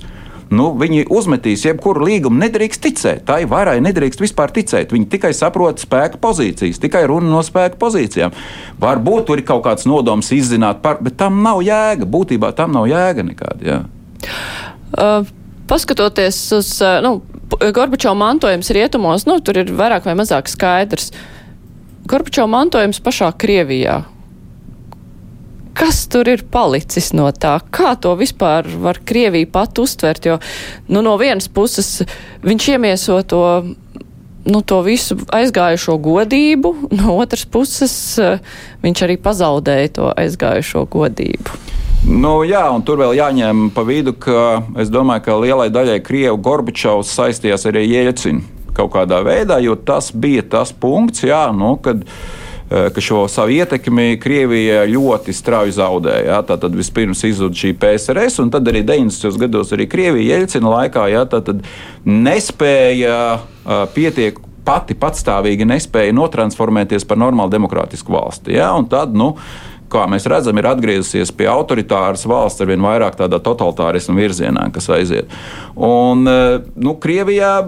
nu, 0.54 0.70
viņi 0.78 1.06
uzmetīs 1.14 1.66
jebkuru 1.66 2.06
līgumu, 2.08 2.40
nedrīkst 2.42 2.84
ticēt. 2.84 3.24
Tā 3.28 3.42
ir 3.44 3.52
varai 3.52 3.78
nedrīkst 3.84 4.22
vispār 4.24 4.54
ticēt. 4.56 4.94
Viņi 4.96 5.10
tikai 5.12 5.34
saprot 5.36 5.82
spēka 5.84 6.20
pozīcijas, 6.24 6.82
tikai 6.84 7.06
runa 7.10 7.32
no 7.32 7.44
spēka 7.46 7.80
pozīcijām. 7.82 8.36
Varbūt 8.82 9.28
tur 9.30 9.42
ir 9.42 9.48
kaut 9.48 9.66
kāds 9.68 9.88
nodoms 9.90 10.32
izzināt 10.36 10.82
par, 10.84 11.02
bet 11.04 11.18
tam 11.20 11.42
nav 11.46 11.64
jēga. 11.66 12.08
Būtībā 12.08 12.54
tam 12.58 12.76
nav 12.78 12.88
jēga 12.92 13.28
nekāda. 13.32 13.68
Jā. 13.68 13.82
Uh. 14.96 15.34
Paskatoties 15.68 16.38
uz 16.56 16.68
uh, 16.80 17.02
nu, 17.04 17.18
Gorbačova 17.76 18.16
mantojums 18.16 18.70
rietumos, 18.72 19.26
nu, 19.28 19.36
tur 19.44 19.58
ir 19.60 19.74
vairāk 19.76 20.06
vai 20.08 20.14
mazāk 20.16 20.48
skaidrs. 20.48 21.10
Gorbačova 22.08 22.48
mantojums 22.54 23.02
pašā 23.04 23.34
Krievijā 23.36 23.98
kas 25.78 26.08
tur 26.10 26.30
ir 26.32 26.44
palicis 26.52 27.12
no 27.16 27.30
tā? 27.32 27.58
Kā 27.74 27.94
to 28.02 28.16
vispār 28.18 28.68
var 28.82 29.00
Krievija 29.06 29.50
pat 29.52 29.78
uztvert? 29.82 30.26
Jo 30.26 30.40
nu, 30.90 31.04
no 31.06 31.18
vienas 31.22 31.50
puses 31.50 32.02
viņš 32.46 32.72
iemieso 32.76 33.22
to. 33.24 33.44
Nu, 34.48 34.62
to 34.64 34.78
visu 34.80 35.18
aizgājušo 35.36 35.98
godību, 36.00 36.70
no 36.96 37.18
otras 37.20 37.42
puses 37.52 37.92
viņš 38.80 39.02
arī 39.04 39.18
pazaudēja 39.20 39.90
to 39.98 40.06
aizgājušo 40.08 40.86
godību. 40.88 41.58
Nu, 42.08 42.32
jā, 42.48 42.62
un 42.72 42.86
tur 42.88 43.02
vēl 43.02 43.18
jāņem 43.20 43.66
pa 43.76 43.84
vidu, 43.84 44.16
ka 44.16 44.62
es 44.80 44.88
domāju, 44.88 45.26
ka 45.26 45.36
lielai 45.44 45.68
daļai 45.68 46.00
Krievu 46.00 46.40
Gorbačovs 46.48 47.12
saistījās 47.20 47.68
arī 47.68 47.84
Jēlcinu 47.90 48.72
kaut 48.78 48.94
kādā 48.96 49.20
veidā, 49.26 49.60
jo 49.60 49.76
tas 49.76 50.14
bija 50.16 50.46
tas 50.48 50.72
punkts, 50.72 51.28
jā, 51.28 51.44
nu, 51.52 51.76
kad 51.84 52.06
Eh, 52.06 52.47
ka 52.70 53.02
šo 53.02 53.28
savu 53.32 53.54
ietekmi 53.56 54.18
Krievija 54.20 54.84
ļoti 54.90 55.34
strauji 55.34 55.76
zaudēja. 55.78 56.24
Ja? 56.28 56.42
Tad 56.44 56.76
vispirms 56.76 57.24
izzuda 57.24 57.56
šī 57.56 57.72
PSRS, 57.80 58.42
un 58.44 58.52
tad 58.52 58.68
arī 58.68 58.84
90. 58.88 59.40
gados 59.40 59.72
arī 59.76 59.88
Krievija 59.88 60.36
Jeļcina 60.36 60.74
laikā 60.74 61.06
ja? 61.14 61.24
nespēja 62.04 63.22
eh, 63.38 63.86
pietiek 63.96 64.42
pati 64.68 64.98
patstāvīgi 65.00 65.68
nespēja 65.68 66.16
notransformēties 66.18 67.08
par 67.08 67.20
normālu 67.24 67.54
demokrātisku 67.56 68.12
valsti. 68.12 68.58
Ja? 68.58 68.74
Tad, 68.92 69.16
nu, 69.16 69.34
kā 69.92 70.04
mēs 70.12 70.28
redzam, 70.28 70.60
ir 70.60 70.68
atgriezusies 70.68 71.32
pie 71.32 71.48
autoritāras 71.48 72.28
valsts 72.28 72.66
ar 72.66 72.72
vien 72.74 72.84
vairāk 72.84 73.16
tādā 73.22 73.40
totalitārismu 73.44 74.18
virzienā, 74.20 74.68
kas 74.76 74.92
aiziet. 74.92 75.32
Un, 75.76 76.28
eh, 76.28 76.68
nu, 76.76 76.98
Krievijā 77.00 77.62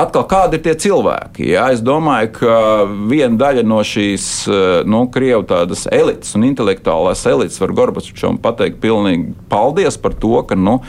atkal 0.00 0.24
kādi 0.28 0.58
ir 0.58 0.64
tie 0.64 0.74
cilvēki. 0.86 1.46
Jā? 1.52 1.68
Es 1.74 1.82
domāju, 1.84 2.32
ka 2.40 2.56
viena 3.10 3.38
daļa 3.40 3.64
no 3.66 3.82
šīs 3.86 4.26
eh, 4.48 4.74
nu, 4.88 5.04
krievu 5.12 5.46
tādas 5.48 5.86
elites 5.92 6.36
un 6.38 6.48
intelektuālās 6.48 7.24
elites 7.30 7.60
var 7.62 7.74
Gorbačovam 7.76 8.40
pateikt 8.42 8.82
pilnīgi 8.82 9.32
paldies 9.52 9.98
par 10.00 10.16
to, 10.18 10.38
ka. 10.48 10.58
Nu, 10.58 10.80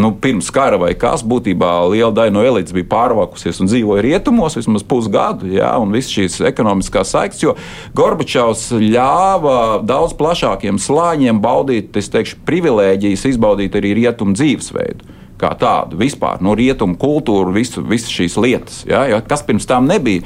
nu, 0.00 0.10
pirms 0.20 0.48
kara 0.52 0.78
vai 0.80 0.92
kas, 0.98 1.22
būtībā 1.26 1.68
liela 1.92 2.12
daļa 2.16 2.32
no 2.34 2.42
elites 2.46 2.74
bija 2.74 2.88
pārvākusies 2.90 3.60
un 3.62 3.68
dzīvoja 3.70 4.04
rietumos 4.04 4.56
vismaz 4.56 4.84
pusgadu, 4.88 5.50
ja, 5.52 5.74
un 5.80 5.92
visas 5.94 6.14
šīs 6.16 6.38
ekonomiskās 6.48 7.12
saites, 7.12 7.42
jo 7.44 7.54
Gorbačovs 7.96 8.70
ļāva 8.80 9.82
daudz 9.84 10.16
plašākiem 10.18 10.80
slāņiem 10.80 11.42
baudīt, 11.44 11.96
es 12.00 12.08
teikšu, 12.12 12.40
privilēģijas, 12.48 13.26
izbaudīt 13.34 13.76
arī 13.78 13.96
rietumu 14.00 14.36
dzīvesveidu 14.38 15.11
kā 15.42 15.52
tādu, 15.58 15.98
vispār 16.00 16.42
no 16.44 16.54
rietumu 16.58 16.96
kultūru, 17.00 17.54
visu, 17.54 17.82
visas 17.86 18.12
šīs 18.14 18.38
lietas. 18.40 18.82
Ja, 18.88 19.04
ja, 19.10 19.20
kas 19.26 19.44
pirms 19.46 19.66
tam 19.68 19.88
nebija, 19.90 20.24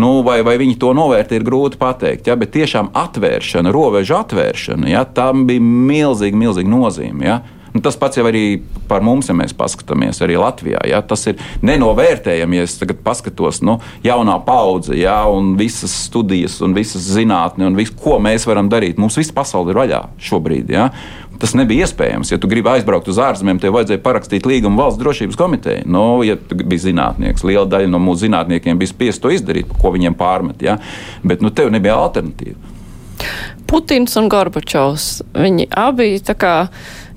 nu, 0.00 0.18
vai, 0.26 0.40
vai 0.46 0.58
viņi 0.60 0.78
to 0.80 0.92
novērtē, 0.96 1.38
ir 1.38 1.46
grūti 1.48 1.80
pateikt. 1.80 2.28
Ja, 2.28 2.36
bet 2.38 2.54
tiešām 2.56 2.92
atvēršana, 2.96 3.72
robežu 3.74 4.18
atvēršana, 4.20 4.90
ja, 4.92 5.04
tam 5.04 5.46
bija 5.48 5.64
milzīga, 5.64 6.44
milzīga 6.46 6.74
nozīme. 6.74 7.28
Ja. 7.28 7.40
Un 7.74 7.84
tas 7.84 7.98
pats 8.00 8.18
jau 8.18 8.24
arī 8.28 8.60
par 8.88 9.04
mums, 9.04 9.28
ja 9.28 9.36
mēs 9.36 9.54
paskatāmies 9.56 10.22
arī 10.24 10.38
Latvijā. 10.40 10.80
Ja, 10.88 11.00
tas 11.04 11.26
ir 11.30 11.38
nenovērtējami, 11.66 12.60
ja 12.60 12.66
es 12.68 12.78
tagad 12.80 13.02
paskatos, 13.04 13.60
nu, 13.66 13.78
jaunā 14.04 14.38
paudze, 14.46 14.96
ja, 14.98 15.20
un 15.30 15.54
visas 15.58 15.94
studijas, 16.06 16.58
un 16.64 16.76
visas 16.76 17.04
zinātnes, 17.12 17.68
un 17.68 17.78
visu, 17.78 17.96
ko 18.00 18.16
mēs 18.22 18.48
varam 18.48 18.70
darīt. 18.72 19.00
Mums 19.00 19.18
viss 19.20 19.34
pasaule 19.34 19.74
ir 19.74 19.82
vaļā 19.82 20.02
šobrīd. 20.28 20.72
Ja. 20.72 20.88
Tas 21.38 21.54
nebija 21.54 21.86
iespējams. 21.86 22.32
Ja 22.32 22.38
tu 22.42 22.50
gribi 22.50 22.72
aizbraukt 22.72 23.10
uz 23.12 23.20
ārzemēm, 23.22 23.60
tev 23.62 23.76
vajadzēja 23.76 24.02
parakstīt 24.02 24.48
līgumu 24.48 24.80
valsts 24.80 24.98
drošības 25.02 25.38
komitejai. 25.38 25.84
Nu, 25.86 26.24
ja 26.26 26.34
tu 26.34 26.58
biji 26.58 26.88
zinātnieks, 26.88 27.46
liela 27.46 27.68
daļa 27.70 27.92
no 27.92 28.00
mūsu 28.02 28.26
zinātniekiem 28.26 28.80
bija 28.80 28.90
spiest 28.90 29.22
to 29.22 29.30
izdarīt, 29.30 29.70
ko 29.78 29.92
viņiem 29.94 30.18
pārmet. 30.18 30.64
Ja? 30.66 30.80
Bet 31.22 31.44
nu, 31.44 31.54
tev 31.54 31.70
nebija 31.74 32.00
alternatīva. 32.00 32.74
Putins 33.68 34.14
un 34.18 34.30
Gorbačovs. 34.32 35.08
Viņi 35.36 35.68
abi 35.76 36.14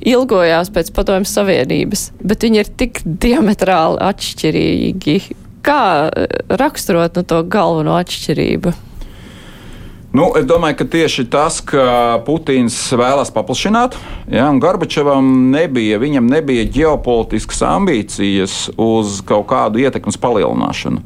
ilgojās 0.08 0.72
pēc 0.74 0.92
Padomju 0.96 1.30
Savienības, 1.30 2.10
bet 2.24 2.46
viņi 2.46 2.64
ir 2.64 2.70
tik 2.80 3.02
diametrāli 3.06 4.02
atšķirīgi. 4.12 5.18
Kā 5.62 6.10
raksturot 6.50 7.20
no 7.20 7.26
to 7.28 7.44
galveno 7.46 7.98
atšķirību? 8.00 8.74
Nu, 10.12 10.26
es 10.36 10.44
domāju, 10.44 10.76
ka 10.82 10.86
tieši 10.92 11.24
tas, 11.32 11.62
ka 11.64 12.20
Putins 12.28 12.76
vēlas 13.00 13.30
paplašināt, 13.32 13.96
ja, 14.28 14.50
un 14.52 14.60
Gorbačovam 14.60 15.30
nebija, 15.54 16.02
viņam 16.02 16.28
nebija 16.28 16.66
ģeopolitiskas 16.68 17.62
ambīcijas 17.70 18.56
uz 18.76 19.22
kaut 19.24 19.48
kādu 19.54 19.80
ietekmes 19.80 20.20
palielināšanu. 20.20 21.06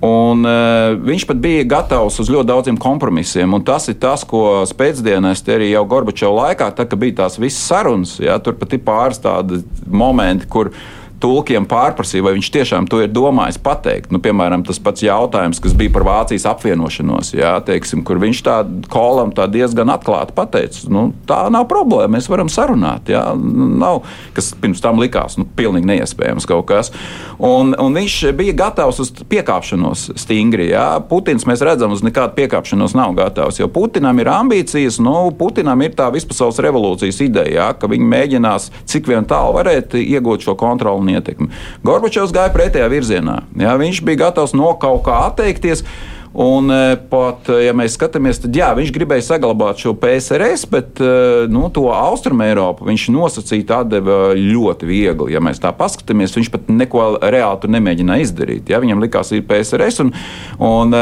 Un, 0.00 0.46
uh, 0.48 0.94
viņš 0.96 1.26
pat 1.28 1.40
bija 1.44 1.66
gatavs 1.68 2.16
uz 2.22 2.30
ļoti 2.32 2.48
daudziem 2.48 2.78
kompromisiem. 2.80 3.58
Tas 3.68 3.90
ir 3.92 3.98
tas, 4.00 4.24
ko 4.24 4.62
spēcdienesti 4.68 5.52
arī 5.52 5.68
jau 5.74 5.82
Gorbačova 5.88 6.46
laikā, 6.46 6.70
tad, 6.72 6.88
kad 6.88 7.02
bija 7.02 7.18
tās 7.24 7.36
visas 7.40 7.66
sarunas, 7.68 8.14
ja, 8.22 8.38
tur 8.40 8.56
pat 8.56 8.72
ir 8.72 8.80
pāris 8.86 9.20
tādi 9.20 9.60
momenti, 9.84 10.48
kur 10.48 10.72
viņa 10.72 10.99
tulkiem 11.20 11.66
pārprasīja, 11.70 12.24
vai 12.24 12.34
viņš 12.36 12.50
tiešām 12.54 12.88
to 12.90 13.02
ir 13.04 13.12
domājis 13.12 13.60
pateikt. 13.62 14.10
Nu, 14.14 14.20
piemēram, 14.22 14.64
tas 14.66 14.80
pats 14.82 15.04
jautājums, 15.04 15.60
kas 15.62 15.74
bija 15.76 15.92
par 15.94 16.06
Vācijas 16.08 16.46
apvienošanos, 16.50 17.34
jā, 17.36 17.52
teiksim, 17.66 18.04
kur 18.06 18.20
viņš 18.22 18.42
tā 18.46 18.56
kolam 18.92 19.34
tā 19.36 19.46
diezgan 19.50 19.92
atklāti 19.92 20.34
pateica, 20.36 20.86
nu, 20.92 21.10
tā 21.28 21.42
nav 21.52 21.66
problēma, 21.70 22.14
mēs 22.16 22.30
varam 22.32 22.50
sarunāt. 22.52 23.10
Jā, 23.12 23.24
nav, 23.36 24.02
kas 24.36 24.52
pirms 24.60 24.82
tam 24.84 25.00
likās 25.02 25.36
nu, 25.40 25.46
pilnīgi 25.56 25.88
neiespējams 25.92 26.48
kaut 26.48 26.66
kas. 26.70 26.92
Un, 27.36 27.74
un 27.80 27.96
viņš 27.96 28.16
bija 28.36 28.56
gatavs 28.56 29.00
uz 29.02 29.12
piekāpšanos 29.30 30.10
stingri. 30.20 30.70
Jā. 30.72 30.86
Putins, 31.10 31.46
mēs 31.48 31.62
redzam, 31.64 31.94
uz 31.94 32.04
nekādu 32.04 32.36
piekāpšanos 32.38 32.96
nav 32.98 33.14
gatavs, 33.18 33.60
jo 33.60 33.68
Putinam 33.72 34.18
ir 34.20 34.30
ambīcijas, 34.32 35.00
nu, 35.02 35.30
Putinam 35.36 35.80
ir 35.84 35.94
tā 35.98 36.10
vispasaules 36.14 36.60
revolūcijas 36.64 37.20
ideja, 37.24 37.54
jā, 37.60 37.68
ka 37.76 37.90
viņi 37.90 38.10
mēģinās 38.14 38.70
cik 38.90 39.08
vien 39.10 39.26
tālu 39.28 39.56
varēt 39.58 39.96
iegūt 40.00 40.46
šo 40.46 40.56
kontroli 40.60 41.09
ietekmi. 41.16 41.50
Gorbačovs 41.86 42.34
gāja 42.34 42.52
pretējā 42.54 42.88
virzienā. 42.92 43.40
Jā, 43.60 43.74
viņš 43.80 44.02
bija 44.06 44.26
gatavs 44.26 44.56
no 44.56 44.72
kaut 44.80 45.04
kā 45.08 45.24
atteikties. 45.30 45.84
Un 46.32 46.70
e, 46.70 46.94
pat, 47.10 47.48
e, 47.50 47.56
ja 47.64 47.72
mēs 47.74 47.96
skatāmies, 47.96 48.38
tad 48.38 48.54
jā, 48.54 48.68
viņš 48.78 48.92
gribēja 48.94 49.24
saglabāt 49.32 49.80
šo 49.82 49.96
PSRS, 49.98 50.68
bet 50.70 51.00
e, 51.02 51.08
nu, 51.50 51.64
to 51.74 51.88
Austrumu 51.90 52.44
Eiropu 52.46 52.86
viņš 52.86 53.08
nosacīti 53.10 53.74
atdeva 53.74 54.36
ļoti 54.38 54.86
viegli. 54.86 55.34
Ja 55.34 55.42
mēs 55.42 55.58
tā 55.62 55.72
paskatāmies, 55.74 56.36
viņš 56.36 56.50
pat 56.54 56.70
neko 56.70 57.06
reāli 57.18 57.58
tur 57.62 57.72
nemēģināja 57.74 58.28
izdarīt. 58.28 58.70
Ja? 58.70 58.78
Viņam 58.82 59.02
likās, 59.02 59.32
ir 59.34 59.42
PSRS. 59.48 60.04
Un, 60.04 60.12
un, 60.62 60.94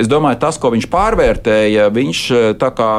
es 0.00 0.08
domāju, 0.08 0.40
tas, 0.40 0.56
ko 0.56 0.72
viņš 0.72 0.88
pārvērtēja, 0.92 1.90
viņš 1.92 2.24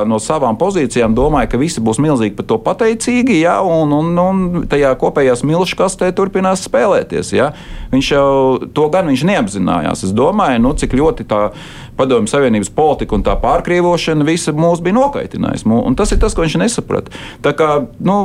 no 0.06 0.22
savām 0.22 0.60
pozīcijām 0.62 1.18
domāja, 1.18 1.50
ka 1.50 1.62
visi 1.62 1.82
būs 1.82 1.98
milzīgi 2.04 2.38
par 2.38 2.50
to 2.54 2.60
pateicīgi, 2.62 3.40
ja? 3.42 3.58
un, 3.66 3.98
un, 3.98 4.14
un 4.22 4.70
tajā 4.70 4.94
kopējās 5.02 5.42
milšu 5.42 5.82
kastē 5.82 6.14
turpinās 6.14 6.68
spēlēties. 6.70 7.34
Ja? 7.34 7.50
Viņš 7.90 8.14
jau 8.14 8.30
to 8.78 8.88
gan 8.94 9.10
viņš 9.10 9.26
neapzinājās. 9.34 10.06
Es 10.06 10.14
domāju, 10.14 10.62
nu, 10.62 10.78
cik 10.78 10.94
ļoti 11.02 11.26
tā 11.34 11.48
Padomju 11.98 12.32
Savienības 12.32 12.72
politika 12.74 13.14
un 13.14 13.24
tā 13.26 13.36
pārkrievošana 13.38 14.26
visa 14.26 14.54
mūs 14.58 14.82
bija 14.82 14.98
nokaitinājusi. 14.98 15.70
Tas 15.98 16.14
ir 16.14 16.22
tas, 16.24 16.34
ko 16.34 16.46
viņš 16.46 16.58
nesaprata. 16.64 17.14
Tā 17.46 17.54
kā, 17.58 17.70
nu, 18.02 18.18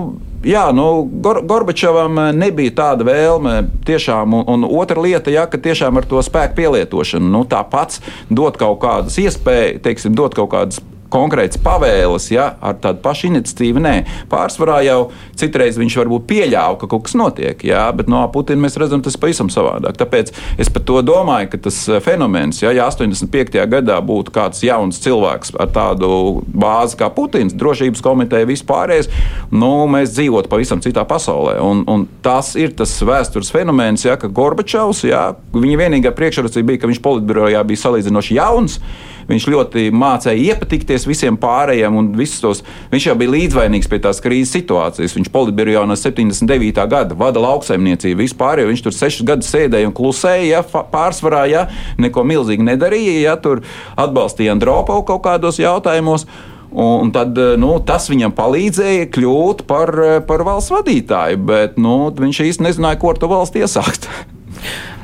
jā, 0.47 0.65
nu, 0.73 1.05
Gor 1.25 1.43
Gorbačovam 1.49 2.21
nebija 2.39 2.73
tāda 2.81 3.05
vēlme 3.09 3.59
tiešām, 3.89 4.39
un, 4.41 4.47
un 4.55 4.69
otra 4.81 5.05
lieta, 5.05 5.33
ja, 5.35 5.45
ka 5.51 5.61
tiešām 5.61 6.01
ar 6.01 6.09
to 6.09 6.23
spēku 6.25 6.57
pielietošanu, 6.63 7.29
nu, 7.35 7.45
tā 7.49 7.61
pats 7.69 8.01
dot 8.31 8.57
kaut 8.61 8.81
kādas 8.85 9.21
iespējas, 9.21 9.83
teiksim, 9.85 10.17
dot 10.17 10.39
kaut 10.39 10.55
kādas 10.55 10.81
konkrēts 11.13 11.61
pavēles, 11.63 12.29
ja 12.33 12.51
ar 12.61 12.79
tādu 12.83 13.03
pašu 13.05 13.31
iniciatīvu. 13.31 13.83
Nē, 13.83 13.95
pārsvarā 14.31 14.81
jau 14.87 14.99
citreiz 15.39 15.79
viņš 15.81 15.97
varbūt 16.01 16.27
pieļāva, 16.29 16.77
ka 16.81 16.89
kaut 16.91 17.07
kas 17.07 17.17
notiek, 17.19 17.63
ja, 17.67 17.87
bet 17.97 18.11
no 18.11 18.25
Putina 18.33 18.63
mēs 18.65 18.79
redzam, 18.81 19.03
tas 19.05 19.19
pavisam 19.21 19.51
savādāk. 19.53 19.99
Tāpēc 20.01 20.33
es 20.61 20.71
par 20.73 20.85
to 20.89 21.01
domāju, 21.07 21.53
ka 21.53 21.63
tas 21.69 21.81
eh, 21.89 22.01
fenomens, 22.05 22.63
ja, 22.63 22.73
ja 22.77 22.89
85. 22.91 23.59
gadā 23.71 23.99
būtu 24.05 24.35
kāds 24.35 24.63
jauns 24.67 25.01
cilvēks 25.05 25.55
ar 25.59 25.73
tādu 25.75 26.11
bāzi 26.49 26.99
kā 27.01 27.11
Putins, 27.15 27.57
drošības 27.59 28.05
komiteja, 28.05 28.49
vispārējais, 28.49 29.11
nu, 29.55 29.73
mēs 29.91 30.15
dzīvotu 30.17 30.51
pavisam 30.53 30.83
citā 30.85 31.05
pasaulē. 31.09 31.59
Un, 31.65 31.85
un 31.91 32.07
tas 32.25 32.55
ir 32.59 32.75
tas 32.79 32.93
vēstures 33.05 33.53
fenomens, 33.55 34.05
ja, 34.07 34.19
ka 34.21 34.31
Gorbačovs, 34.33 35.05
ja, 35.09 35.31
viņa 35.55 35.83
vienīgā 35.85 36.15
priekšrocība 36.17 36.73
bija, 36.73 36.83
ka 36.83 36.91
viņš 36.91 37.05
politbirojā 37.05 37.63
bija 37.69 37.87
salīdzinoši 37.87 38.39
jauns. 38.39 38.81
Viņš 39.29 39.45
ļoti 39.53 39.89
mācīja 39.93 40.55
iepatikties 40.55 41.05
visiem 41.09 41.37
pārējiem, 41.41 41.97
un 42.01 42.07
tos, 42.17 42.63
viņš 42.89 43.09
jau 43.11 43.17
bija 43.21 43.35
līdzvainīgs 43.35 43.91
pie 43.93 44.01
tās 44.07 44.23
krīzes 44.25 44.55
situācijas. 44.57 45.17
Viņš 45.19 45.29
politbirojā 45.35 45.85
no 45.89 45.97
79. 46.01 46.87
gada 46.89 47.19
vada 47.19 47.43
lauksaimniecību 47.45 48.23
vispār, 48.25 48.63
jo 48.63 48.71
viņš 48.71 48.85
tur 48.87 48.97
sešus 48.97 49.27
gadus 49.29 49.51
sēdēja 49.53 49.91
un 49.91 49.97
klusēja, 49.97 50.47
ja, 50.49 50.63
pārsvarā, 50.65 51.45
ja 51.53 51.67
neko 52.01 52.25
milzīgi 52.25 52.65
nedarīja, 52.71 53.19
ja 53.27 53.37
tur 53.37 53.61
atbalstīja 54.01 54.57
Andropovu 54.57 55.05
kaut 55.13 55.27
kādos 55.29 55.61
jautājumos. 55.61 56.25
Un 56.69 57.13
tad 57.13 57.37
nu, 57.61 57.71
tas 57.85 58.11
viņam 58.13 58.35
palīdzēja 58.37 59.07
kļūt 59.13 59.63
par, 59.69 59.93
par 60.29 60.45
valsts 60.45 60.73
vadītāju, 60.73 61.45
bet 61.49 61.79
nu, 61.81 62.11
viņš 62.17 62.43
īstenībā 62.45 62.69
nezināja, 62.69 63.01
ko 63.01 63.13
ar 63.13 63.21
to 63.21 63.31
valsti 63.31 63.65
iesākt. 63.65 64.11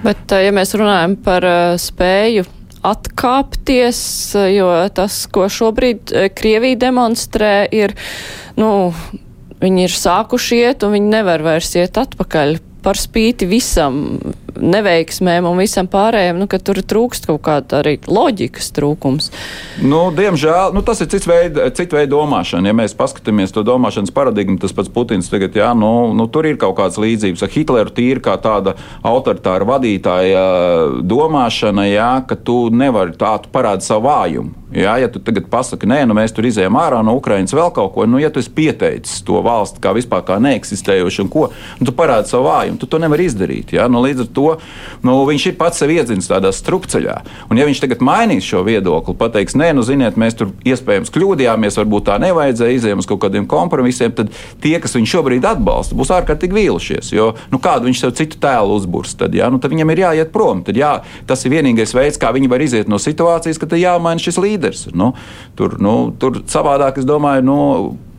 Bet, 0.05 0.29
ja 0.29 0.53
mēs 0.53 0.77
runājam 0.77 1.17
par 1.25 1.47
spēju 1.81 2.45
atkāpties, 2.85 4.01
jo 4.55 4.71
tas, 4.95 5.25
ko 5.33 5.49
šobrīd 5.51 6.13
eh, 6.13 6.29
Krievija 6.35 6.81
demonstrē, 6.89 7.55
ir, 7.73 7.97
nu, 8.61 8.93
viņi 9.65 9.87
ir 9.87 9.97
sākuši 9.97 10.63
iet 10.63 10.87
un 10.87 10.97
viņi 10.99 11.13
nevar 11.17 11.45
vairs 11.45 11.73
iet 11.79 12.01
atpakaļ. 12.01 12.59
Par 12.85 13.01
spīti 13.01 13.49
visam 13.49 14.03
neveiksmēm 14.61 15.47
un 15.49 15.61
visam 15.63 15.89
pārējiem, 15.91 16.39
nu, 16.41 16.49
ka 16.51 16.61
tur 16.63 16.81
trūkst 16.83 17.29
kaut 17.31 17.43
kāda 17.47 17.81
arī 17.83 17.97
loģikas 18.07 18.71
trūkums. 18.77 19.31
Nu, 19.83 20.07
diemžēl 20.15 20.75
nu, 20.77 20.85
tas 20.87 21.03
ir 21.05 21.11
cits 21.13 21.29
veids 21.31 21.61
cit 21.77 21.95
veid 21.95 22.13
domāšana. 22.13 22.71
Ja 22.71 22.77
mēs 22.77 22.97
paskatāmies 22.99 23.55
to 23.55 23.65
domāšanas 23.67 24.15
paradigmu, 24.15 24.59
tas 24.63 24.75
pats 24.77 24.93
Putins 24.93 25.31
tagad, 25.33 25.57
jā, 25.59 25.71
nu, 25.79 26.13
nu, 26.17 26.29
tur 26.31 26.49
ir 26.49 26.59
kaut 26.61 26.77
kādas 26.79 27.01
līdzības 27.03 27.45
ar 27.45 27.55
Hitleru 27.55 27.95
tīri 27.95 28.23
kā 28.25 28.37
tāda 28.43 28.77
autoritāra 29.07 29.67
vadītāja 29.69 30.45
domāšana, 31.05 31.89
jā, 31.91 32.11
ka 32.29 32.39
tu 32.39 32.69
nevari 32.75 33.17
tādu 33.19 33.51
parādīt 33.55 33.89
savu 33.89 34.09
vājumu. 34.09 34.61
Jā, 34.75 34.97
ja 34.99 35.07
tu 35.07 35.21
tagad 35.23 35.47
pasaki, 35.53 35.87
nē, 35.87 36.01
nu 36.11 36.17
mēs 36.19 36.33
tur 36.35 36.49
izējām 36.49 36.75
ārā 36.81 36.99
no 37.07 37.13
Ukrainas 37.15 37.55
vēl 37.55 37.71
kaut 37.77 37.93
ko, 37.95 38.09
nu, 38.11 38.19
ja 38.19 38.31
tu 38.35 38.43
esi 38.43 38.51
pieteicis 38.51 39.21
to 39.27 39.39
valsti 39.45 39.79
kā 39.83 39.93
vispār 39.95 40.25
kā 40.27 40.41
neeksistējošu 40.43 41.23
un 41.23 41.31
ko, 41.31 41.45
nu, 41.79 41.87
tu 41.87 41.95
parādi 41.95 42.33
savu 42.33 42.49
vājumu, 42.49 42.81
tu 42.83 42.89
to 42.91 42.99
nevari 42.99 43.29
izdarīt. 43.29 43.77
Jā, 43.77 43.87
nu, 43.87 44.03
līdz 44.03 44.25
ar 44.25 44.33
to 44.35 44.44
nu, 45.07 45.17
viņš 45.29 45.47
ir 45.51 45.57
pats 45.61 45.83
sev 45.83 45.93
iedzins 45.95 46.29
tādā 46.31 46.53
strupceļā. 46.55 47.17
Un 47.51 47.61
ja 47.61 47.67
viņš 47.69 47.83
tagad 47.85 48.05
mainīs 48.05 48.47
šo 48.47 48.65
viedokli, 48.67 49.17
pateiks, 49.19 49.57
nē, 49.59 49.73
nu, 49.77 49.85
ziniet, 49.87 50.19
mēs 50.21 50.39
tur 50.39 50.53
iespējams 50.67 51.13
kļūdījāmies, 51.15 51.79
varbūt 51.81 52.09
tā 52.11 52.19
nevajadzēja, 52.23 52.79
izējām 52.79 53.03
uz 53.03 53.09
kaut 53.11 53.23
kādiem 53.27 53.49
kompromisiem, 53.51 54.15
tad 54.17 54.33
tie, 54.63 54.77
kas 54.83 54.97
viņu 54.97 55.11
šobrīd 55.15 55.49
atbalsta, 55.49 55.99
būs 55.99 56.13
ārkārtīgi 56.15 56.59
vīlušies. 56.59 57.13
Jo, 57.15 57.33
nu, 57.53 57.61
kādu 57.63 57.89
viņš 57.89 58.05
sev 58.05 58.15
citu 58.19 58.41
tēlu 58.43 58.79
uzbūrs, 58.79 59.17
tad, 59.21 59.37
jā, 59.37 59.51
nu, 59.53 59.61
tad 59.63 59.75
viņam 59.75 59.95
ir 59.95 60.05
jāiet 60.07 60.33
prom. 60.35 60.65
Tad, 60.67 60.79
jā, 60.79 60.97
tas 61.29 61.45
ir 61.45 61.55
vienīgais 61.57 61.95
veids, 61.97 62.21
kā 62.21 62.33
viņi 62.35 62.51
var 62.51 62.65
iziet 62.65 62.91
no 62.91 63.01
situācijas, 63.03 63.61
ka 63.61 63.71
jāmaina 63.79 64.23
šis 64.23 64.41
līderis. 64.41 64.89
Nu, 64.95 65.13
tur, 65.59 65.79
nu, 65.83 66.15
tur 66.21 66.43
savādāk, 66.51 67.01
es 67.03 67.09
domāju, 67.09 67.47
nu, 67.47 67.61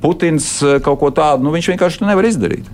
Putins 0.05 0.59
eh, 0.61 0.79
kaut 0.85 0.99
ko 1.01 1.09
tādu 1.15 1.45
nu, 1.45 1.53
viņš 1.55 1.71
vienkārši 1.73 2.05
nevar 2.05 2.27
izdarīt. 2.27 2.67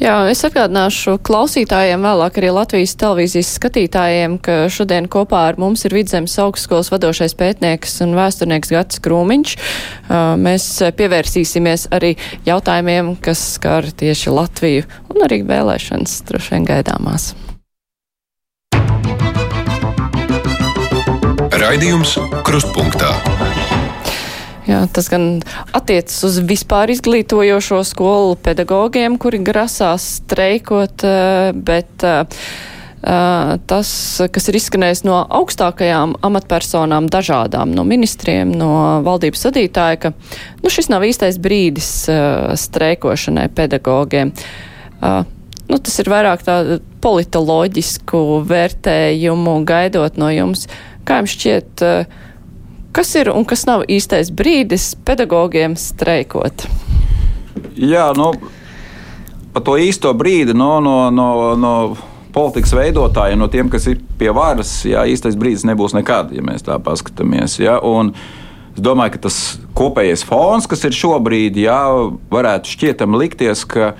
Jā, 0.00 0.14
es 0.32 0.40
atgādināšu 0.46 1.18
klausītājiem, 1.26 2.00
vēlāk 2.04 2.38
arī 2.40 2.52
Latvijas 2.56 2.94
televīzijas 3.00 3.50
skatītājiem, 3.58 4.38
ka 4.40 4.62
šodien 4.72 5.08
kopā 5.12 5.42
ar 5.50 5.58
mums 5.60 5.84
ir 5.84 5.96
Vidzemes 5.96 6.38
augstskolas 6.40 6.88
vadošais 6.92 7.36
pētnieks 7.36 7.98
un 8.06 8.16
vēsturnieks 8.16 8.72
Gats 8.72 9.02
Krūmiņš. 9.04 9.54
Mēs 10.40 10.70
pievērsīsimies 10.96 11.90
arī 11.92 12.14
jautājumiem, 12.48 13.14
kas 13.20 13.44
skar 13.58 13.90
tieši 13.92 14.32
Latviju 14.32 14.88
un 15.12 15.28
arī 15.28 15.42
vēlēšanas 15.48 16.22
droši 16.30 16.56
vien 16.56 16.68
gaidāmās. 16.72 17.34
Raidījums 21.60 22.16
Krustpunktā. 22.46 23.12
Jā, 24.70 24.84
tas 24.94 25.08
gan 25.10 25.40
attiecas 25.74 26.20
uz 26.26 26.38
vispār 26.46 26.92
izglītojošo 26.94 27.80
skolu 27.88 28.36
pedagogiem, 28.38 29.16
kuri 29.18 29.40
grasās 29.42 30.04
streikot, 30.20 31.02
eh, 31.06 31.50
bet 31.56 32.04
uh, 32.06 32.52
tas, 33.70 33.90
kas 34.30 34.48
ir 34.50 34.58
izskanējis 34.60 35.02
no 35.08 35.22
augstākajām 35.40 36.18
amatpersonām, 36.28 37.08
dažādām, 37.10 37.72
no 37.74 37.82
ministriem, 37.88 38.52
no 38.52 39.00
valdības 39.06 39.48
vadītāja, 39.48 40.00
ka 40.04 40.12
nu, 40.60 40.70
šis 40.70 40.90
nav 40.92 41.06
īstais 41.08 41.40
brīdis 41.42 41.90
uh, 42.12 42.52
streikošanai 42.60 43.48
pedagogiem. 43.56 44.34
Uh, 45.00 45.24
nu, 45.72 45.80
tas 45.80 45.98
ir 46.02 46.12
vairāk 46.12 46.44
tādu 46.46 46.78
politoloģisku 47.00 48.44
vērtējumu 48.46 49.58
gaidot 49.66 50.20
no 50.20 50.30
jums. 50.34 50.68
Uh, 50.68 50.86
Kā 51.10 51.20
jums 51.20 51.32
šķiet, 51.34 51.82
eh, 51.82 52.18
kas 52.92 53.14
ir 53.18 53.30
un 53.32 53.46
kas 53.48 53.66
nav 53.68 53.84
īstais 53.88 54.32
brīdis 54.34 54.92
pedagogiem 55.06 55.76
streikot? 55.78 56.66
Jā, 57.78 58.10
nu, 58.16 58.32
par 59.54 59.64
to 59.66 59.76
īsto 59.80 60.12
brīdi 60.16 60.54
no, 60.56 60.78
no, 60.84 60.96
no, 61.14 61.30
no 61.58 61.74
politikas 62.34 62.74
veidotājiem, 62.76 63.40
no 63.40 63.48
tiem, 63.50 63.70
kas 63.72 63.88
ir 63.90 64.02
pie 64.18 64.30
varas, 64.34 64.80
jā, 64.86 65.02
īstais 65.10 65.38
brīdis 65.38 65.66
nebūs 65.68 65.96
nekad, 65.96 66.30
ja 66.34 66.44
mēs 66.46 66.66
tā 66.66 66.78
paskatāmies. 66.82 67.58
Jā, 67.62 67.80
un, 67.82 68.14
Es 68.70 68.84
domāju, 68.86 69.16
ka 69.16 69.18
tas 69.26 69.36
kopējais 69.76 70.22
fons, 70.24 70.64
kas 70.70 70.84
ir 70.86 70.94
šobrīd, 70.94 71.56
jā, 71.58 71.80
varētu 72.30 72.70
šķietam 72.70 73.16
likties, 73.18 73.64
ka 73.68 73.90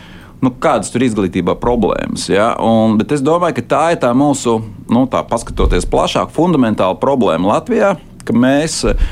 nu, 0.40 0.52
kādas 0.62 0.92
tur 0.94 1.02
izglītībā 1.04 1.56
problēmas. 1.60 2.28
Ja? 2.30 2.52
Un, 2.62 2.94
bet 3.00 3.12
es 3.16 3.24
domāju, 3.24 3.58
ka 3.58 3.66
tā 3.74 3.82
ir 3.96 4.00
tā 4.04 4.12
mūsu, 4.16 4.60
nu, 4.88 5.02
tā 5.10 5.24
paskatoties 5.26 5.88
plašāk, 5.90 6.30
fundamentāla 6.32 6.96
problēma 7.02 7.56
Latvijā, 7.56 7.96
ka 8.30 8.36
mēs 8.46 8.80
eh, 8.88 9.04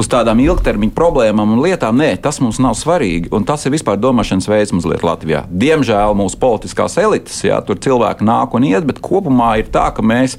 uz 0.00 0.08
tādām 0.10 0.40
ilgtermiņa 0.44 0.96
problēmām 0.96 1.56
un 1.56 1.62
lietām, 1.64 2.00
nē, 2.00 2.14
tas 2.22 2.40
mums 2.40 2.60
nav 2.62 2.78
svarīgi. 2.78 3.30
Tas 3.46 3.66
ir 3.66 3.74
vispār 3.74 4.00
domāšanas 4.00 4.48
veids 4.50 4.74
mazliet 4.76 5.04
Latvijā. 5.06 5.44
Diemžēl 5.50 6.16
mūsu 6.18 6.40
politiskās 6.40 6.96
elites, 7.02 7.42
jā, 7.46 7.60
tur 7.66 7.80
cilvēki 7.82 8.26
nāk 8.26 8.56
un 8.56 8.68
iet, 8.70 8.86
bet 8.88 9.02
kopumā 9.04 9.56
ir 9.60 9.72
tā, 9.74 9.88
ka 9.94 10.04
mēs 10.06 10.38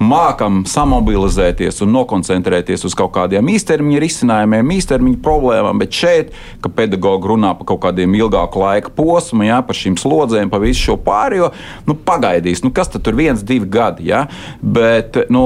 mākam 0.00 0.62
samobilizēties 0.68 1.82
un 1.84 1.92
nokoncentrēties 1.92 2.86
uz 2.88 2.94
kaut 2.96 3.12
kādiem 3.14 3.50
īstermiņa 3.52 4.00
risinājumiem, 4.00 4.72
īstermiņa 4.78 5.20
problēmām, 5.24 5.80
bet 5.82 5.96
šeit, 5.96 6.30
ka 6.64 6.72
pedagogi 6.72 7.28
runā 7.28 7.52
par 7.58 7.68
kaut 7.68 7.82
kādiem 7.84 8.16
ilgāku 8.16 8.62
laika 8.62 8.92
posmu, 8.96 9.44
jā, 9.44 9.60
par 9.66 9.76
šīm 9.76 9.98
slodzēm, 10.00 10.50
par 10.52 10.64
visu 10.64 10.86
šo 10.88 10.96
pārējo, 11.04 11.50
nu, 11.88 11.96
pagaidīs, 12.06 12.64
nu, 12.64 12.72
kas 12.74 12.88
tad 12.94 13.04
tur 13.04 13.18
viens, 13.18 13.44
divi 13.44 13.68
gadi, 13.68 14.08
jā, 14.08 14.24
bet, 14.62 15.18
nu, 15.32 15.44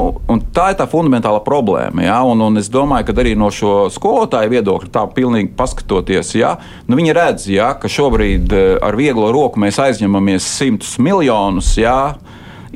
tā 0.55 0.71
ir 0.73 0.79
tā 0.79 0.87
fundamentāla 0.91 1.43
problēma, 1.47 2.07
jā, 2.07 2.21
un, 2.31 2.47
un 2.47 2.63
es 2.63 2.71
domāju, 2.73 3.09
ka 3.11 3.19
arī 3.25 3.35
no 3.39 3.51
šo 3.55 3.89
skolotāju 3.95 4.55
viedokļa 4.55 4.93
tā 4.95 5.05
pilnīgi 5.17 5.51
paskatoties, 5.59 6.31
jā, 6.39 6.55
nu, 6.87 7.01
viņi 7.01 7.19
redz, 7.19 7.49
jā, 7.51 7.73
ka 7.81 7.91
šobrīd 7.91 8.55
eh, 8.55 8.71
ar 8.79 8.95
vieglo 8.99 9.33
roku 9.35 9.59
mēs 9.63 9.83
aizņemamies 9.83 10.47
simtus 10.61 10.95
miljonus, 11.03 11.75
jā, 11.81 12.15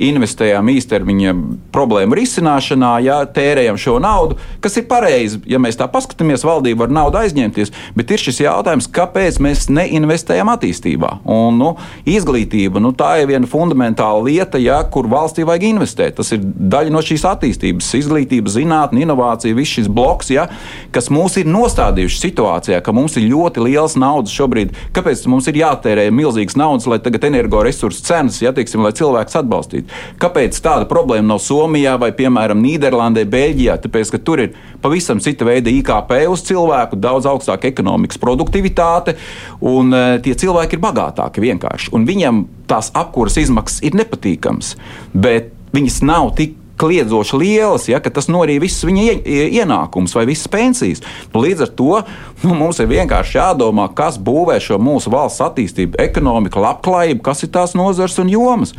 investējam 0.07 0.69
īstermiņa 0.71 1.33
problēmu 1.73 2.17
risināšanā, 2.17 2.91
ja 3.05 3.19
tērējam 3.29 3.77
šo 3.79 3.97
naudu, 4.03 4.37
kas 4.63 4.77
ir 4.79 4.87
pareizi. 4.89 5.41
Ja 5.49 5.59
mēs 5.61 5.77
tā 5.79 5.89
paskatāmies, 5.91 6.45
valdība 6.47 6.85
var 6.85 6.93
naudu 6.95 7.19
aizņemties, 7.21 7.73
bet 7.97 8.13
ir 8.13 8.23
šis 8.23 8.41
jautājums, 8.45 8.89
kāpēc 8.95 9.39
mēs 9.43 9.67
neinvestējam 9.73 10.51
attīstībā. 10.53 11.11
Un, 11.29 11.59
nu, 11.59 11.73
izglītība 12.09 12.81
nu, 12.83 12.93
tā 12.97 13.15
ir 13.21 13.29
viena 13.31 13.49
fundamentāla 13.49 14.23
lieta, 14.25 14.61
ja, 14.61 14.79
kur 14.91 15.09
valstī 15.11 15.45
vajag 15.47 15.67
investēt. 15.73 16.17
Tas 16.19 16.31
ir 16.35 16.43
daļa 16.43 16.93
no 16.93 17.03
šīs 17.05 17.25
attīstības, 17.29 17.91
izglītība, 17.99 18.51
zinātne, 18.53 19.03
inovācija, 19.05 19.57
viss 19.57 19.77
šis 19.79 19.89
bloks, 19.91 20.31
ja, 20.33 20.47
kas 20.95 21.11
mūs 21.13 21.39
ir 21.41 21.49
nostādījuši 21.49 22.23
situācijā, 22.23 22.81
ka 22.85 22.95
mums 22.95 23.17
ir 23.19 23.29
ļoti 23.29 23.65
liels 23.67 23.97
naudas 23.99 24.33
šobrīd. 24.35 24.75
Kāpēc 24.95 25.25
mums 25.31 25.49
ir 25.51 25.59
jātērē 25.61 26.09
milzīgas 26.15 26.57
naudas, 26.59 26.87
lai 26.89 27.01
tagad 27.03 27.27
energoresursu 27.29 28.05
cenas, 28.05 28.39
ja, 28.43 28.53
teiksim, 28.55 28.83
lai 28.85 28.95
cilvēks 28.97 29.39
atbalstītu? 29.41 29.88
Kāpēc 30.21 30.59
tāda 30.63 30.87
problēma 30.89 31.33
nav 31.33 31.41
Somijā 31.43 31.95
vai, 32.01 32.11
piemēram, 32.15 32.61
Nīderlandē, 32.63 33.25
Beļģijā? 33.29 33.79
Tāpēc, 33.85 34.13
ka 34.15 34.21
tur 34.23 34.43
ir 34.45 34.55
pavisam 34.83 35.21
cita 35.23 35.47
veida 35.47 35.71
IKP 35.73 36.15
uz 36.31 36.45
cilvēku, 36.47 36.99
daudz 36.99 37.29
augstāka 37.29 37.69
ekonomikas 37.71 38.21
produktivitāte, 38.21 39.17
un 39.59 39.93
uh, 39.93 40.15
tie 40.23 40.35
cilvēki 40.37 40.77
ir 40.77 40.85
bagātāki 40.85 41.43
vienkārši. 41.43 41.93
Un 41.97 42.07
viņam 42.09 42.45
tās 42.69 42.93
apkuras 42.97 43.39
izmaksas 43.41 43.83
ir 43.85 43.97
nepatīkamas, 43.99 44.75
bet 45.13 45.53
viņas 45.75 46.01
nav 46.05 46.33
tik 46.37 46.57
kliedzoši 46.79 47.37
lielas, 47.37 47.87
ja, 47.91 47.99
ka 47.99 48.11
tas 48.13 48.29
norīja 48.31 48.63
visus 48.63 48.85
viņa 48.87 49.19
ienākumus 49.59 50.15
vai 50.15 50.25
visas 50.29 50.47
pensijas. 50.51 51.03
Nu, 51.33 51.43
līdz 51.43 51.65
ar 51.65 51.73
to 51.75 51.99
nu, 52.45 52.55
mums 52.55 52.79
ir 52.79 52.89
vienkārši 52.91 53.39
jādomā, 53.39 53.89
kas 53.95 54.19
būvē 54.21 54.57
šo 54.63 54.79
mūsu 54.81 55.11
valsts 55.13 55.43
attīstību, 55.43 55.99
ekonomiku, 55.99 56.63
labklājību, 56.63 57.23
kas 57.25 57.43
ir 57.43 57.53
tās 57.55 57.75
nozars 57.77 58.17
un 58.23 58.31
jomas. 58.31 58.75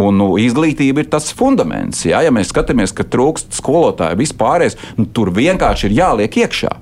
Un 0.00 0.16
nu, 0.18 0.32
izglītība 0.42 1.04
ir 1.04 1.10
tas 1.12 1.30
fundaments. 1.36 2.02
Jā. 2.08 2.24
Ja 2.26 2.32
mēs 2.34 2.50
skatāmies, 2.50 2.94
ka 2.94 3.06
trūkst 3.06 3.54
skolotāju 3.54 4.18
vispārējais, 4.18 4.78
nu, 4.98 5.06
tur 5.06 5.30
vienkārši 5.34 5.90
ir 5.90 5.98
jāliek 6.00 6.40
iekšā. 6.44 6.72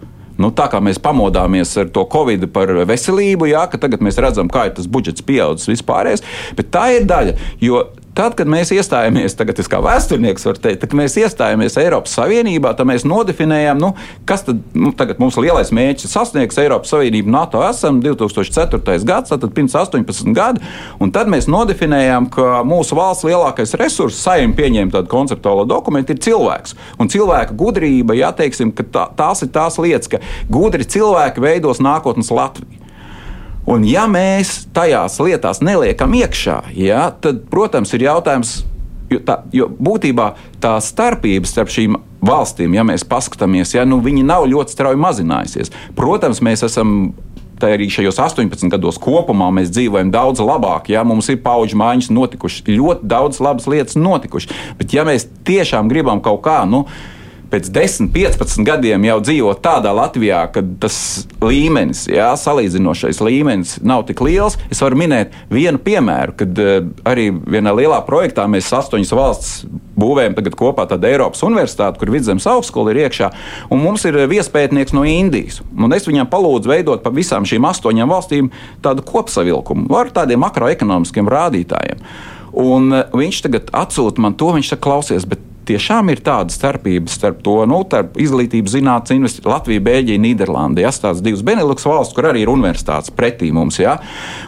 Nu, 0.40 0.48
tā 0.57 0.64
kā 0.72 0.81
mēs 0.83 1.01
pamodāmies 1.03 1.75
ar 1.79 1.90
to 1.92 2.07
covid 2.09 2.46
par 2.55 2.70
veselību, 2.88 3.51
jā, 3.53 3.66
ka 3.68 3.79
tagad 3.79 4.01
mēs 4.05 4.16
redzam, 4.22 4.48
kā 4.51 4.66
ir 4.68 4.77
tas 4.79 4.88
budžets 4.90 5.25
pieaudzis 5.27 5.68
vispārējais, 5.75 6.25
bet 6.57 6.72
tā 6.72 6.87
ir 6.96 7.05
daļa. 7.09 7.37
Jo 7.62 7.85
Tad, 8.12 8.35
kad 8.37 8.48
mēs 8.51 8.68
iestājāmies, 8.77 9.33
tagad 9.38 9.57
es 9.62 9.70
kā 9.72 9.79
vēsturnieks 9.81 10.44
varu 10.44 10.61
teikt, 10.61 10.83
kad 10.85 10.96
mēs 10.98 11.14
iestājāmies 11.16 11.79
Eiropas 11.81 12.12
Savienībā, 12.18 12.75
tad 12.77 12.90
mēs 12.90 13.07
nodefinējām, 13.09 13.79
nu, 13.81 13.94
kas 14.29 14.44
tad 14.44 14.59
nu, 14.77 14.90
mums 15.16 15.38
lielais 15.40 15.72
mērķis 15.72 16.12
sasniegs 16.12 16.61
Eiropas 16.61 16.92
Savienību 16.92 17.33
NATO 17.33 17.62
esam 17.64 18.03
2004. 18.05 18.98
gads, 19.09 19.33
tad 19.33 19.46
pirms 19.57 19.79
18 19.81 20.37
gadi, 20.37 20.61
un 21.01 21.14
tad 21.14 21.33
mēs 21.33 21.48
nodefinējām, 21.48 22.29
ka 22.37 22.61
mūsu 22.68 23.01
valsts 23.01 23.25
lielākais 23.31 23.72
resurs, 23.81 24.20
saimnieks 24.20 24.61
pieņēma 24.61 24.96
tādu 24.98 25.09
konceptuālo 25.09 25.64
dokumentu, 25.70 26.12
ir 26.12 26.20
cilvēks. 26.29 26.77
Un 27.01 27.09
cilvēka 27.09 27.57
gudrība, 27.57 28.18
ja 28.18 28.35
teiksim, 28.37 28.75
tā, 28.77 29.09
tās 29.16 29.40
ir 29.40 29.55
tās 29.57 29.81
lietas, 29.81 30.12
ka 30.12 30.20
gudri 30.53 30.85
cilvēki 30.85 31.48
veidos 31.48 31.81
nākotnes 31.81 32.29
Latviju. 32.29 32.82
Un 33.68 33.85
ja 33.87 34.09
mēs 34.11 34.64
tajās 34.75 35.20
lietās 35.22 35.62
neliekam 35.62 36.14
iekšā, 36.18 36.59
ja, 36.75 37.07
tad, 37.22 37.44
protams, 37.51 37.92
ir 37.94 38.09
jautājums, 38.09 38.57
jo, 39.12 39.20
tā, 39.22 39.38
jo 39.55 39.68
būtībā 39.70 40.33
tā 40.62 40.75
starpība 40.83 41.46
starp 41.46 41.70
šīm 41.70 42.01
valstīm, 42.27 42.75
ja 42.75 42.83
mēs 42.87 43.07
paskatāmies, 43.07 43.77
ja, 43.77 43.87
nu, 43.87 44.01
viņi 44.03 44.25
nav 44.27 44.48
ļoti 44.51 44.75
strauji 44.75 44.98
mazinājusies. 45.03 45.70
Protams, 45.98 46.42
mēs 46.42 46.66
esam 46.66 47.12
arī 47.62 47.87
šajos 47.92 48.18
18 48.18 48.70
gados 48.72 48.98
kopumā 48.98 49.46
mēs 49.55 49.70
dzīvojam 49.70 50.11
daudz 50.11 50.42
labāk. 50.42 50.90
Ja? 50.90 51.05
Mums 51.07 51.29
ir 51.31 51.38
paudžu 51.44 51.79
maiņas 51.79 52.11
notikušas, 52.11 52.64
ļoti 52.66 53.07
daudz 53.07 53.38
labas 53.44 53.68
lietas 53.70 53.98
notikušas. 53.98 54.55
Bet, 54.81 54.94
ja 54.96 55.07
mēs 55.07 55.29
tiešām 55.46 55.90
gribam 55.92 56.22
kaut 56.25 56.42
kā, 56.46 56.62
nu, 56.66 56.85
pēc 57.53 57.69
10, 57.73 58.09
15 58.15 58.65
gadiem 58.65 59.05
jau 59.05 59.19
dzīvot 59.21 59.61
tādā 59.65 59.93
Latvijā, 59.97 60.41
kad 60.55 60.71
tas 60.81 60.97
līmenis, 61.45 62.07
jā, 62.09 62.31
salīdzinošais 62.41 63.21
līmenis 63.21 63.77
nav 63.85 64.07
tik 64.09 64.23
liels. 64.25 64.57
Es 64.73 64.81
varu 64.81 64.97
minēt 65.03 65.37
vienu 65.53 65.81
piemēru, 65.83 66.37
kad 66.41 66.62
uh, 66.62 66.73
arī 67.09 67.29
vienā 67.33 67.75
lielā 67.77 68.01
projektā 68.07 68.47
mēs 68.51 68.73
astoņas 68.73 69.15
valsts 69.17 69.53
būvējam 69.99 70.38
kopā 70.57 70.87
tādu 70.88 71.11
Eiropas 71.11 71.45
universitāti, 71.45 72.01
kur 72.01 72.12
vidzemes 72.15 72.49
augstskola 72.49 72.95
ir 72.95 73.05
iekšā, 73.05 73.29
un 73.71 73.85
mums 73.85 74.07
ir 74.09 74.17
viespētnieks 74.31 74.97
no 74.97 75.05
Indijas. 75.09 75.61
Un 75.77 75.93
es 75.93 76.09
viņam 76.09 76.31
palūdzu 76.33 76.73
veidot 76.73 77.05
pa 77.05 77.12
visām 77.12 77.47
šīm 77.49 77.69
astoņām 77.69 78.17
valstīm 78.17 78.53
tādu 78.85 79.05
kopsavilkumu 79.07 79.93
ar 79.99 80.12
tādiem 80.15 80.41
makroekonomiskiem 80.43 81.29
rādītājiem. 81.29 82.05
Un 82.53 82.93
uh, 82.93 83.07
viņš 83.12 83.47
tagad 83.47 83.73
atsūta 83.77 84.25
man 84.25 84.37
to, 84.41 84.55
viņš 84.57 84.75
saka, 84.75 84.87
klausies, 84.88 85.29
bet 85.29 85.52
tiešām 85.68 86.11
ir 86.12 86.22
tāda 86.25 86.55
starpība 86.55 87.11
starp 87.12 87.42
to, 87.46 87.57
nu, 87.68 87.83
starp 87.87 88.18
izglītības 88.20 88.77
zinātnes 88.77 89.16
investīciju, 89.16 89.51
Latviju, 89.53 89.85
Bēļģiju, 89.88 90.22
Nīderlandi. 90.27 90.85
Ja, 90.85 90.92
tās 91.05 91.22
divas 91.25 91.44
Beneluks 91.46 91.87
valsts, 91.88 92.14
kur 92.16 92.31
arī 92.31 92.44
ir 92.44 92.53
universitātes 92.53 93.12
pretī 93.14 93.53
mums, 93.55 93.81
ja, 93.83 93.98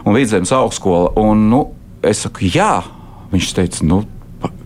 un 0.05 0.17
vidzemes 0.17 0.53
augstskola. 0.55 1.13
Un, 1.21 1.47
nu, 1.51 1.61
es 2.05 2.25
saku, 2.25 2.49
jā, 2.55 2.79
viņš 3.33 3.53
teica, 3.59 3.85
nu, 3.87 4.01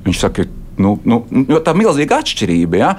viņš 0.06 0.24
saka, 0.26 0.48
Nu, 0.80 0.96
nu, 1.04 1.20
tā 1.60 1.74
ir 1.74 1.80
milzīga 1.82 2.22
atšķirība. 2.24 2.80
Ja? 2.80 2.94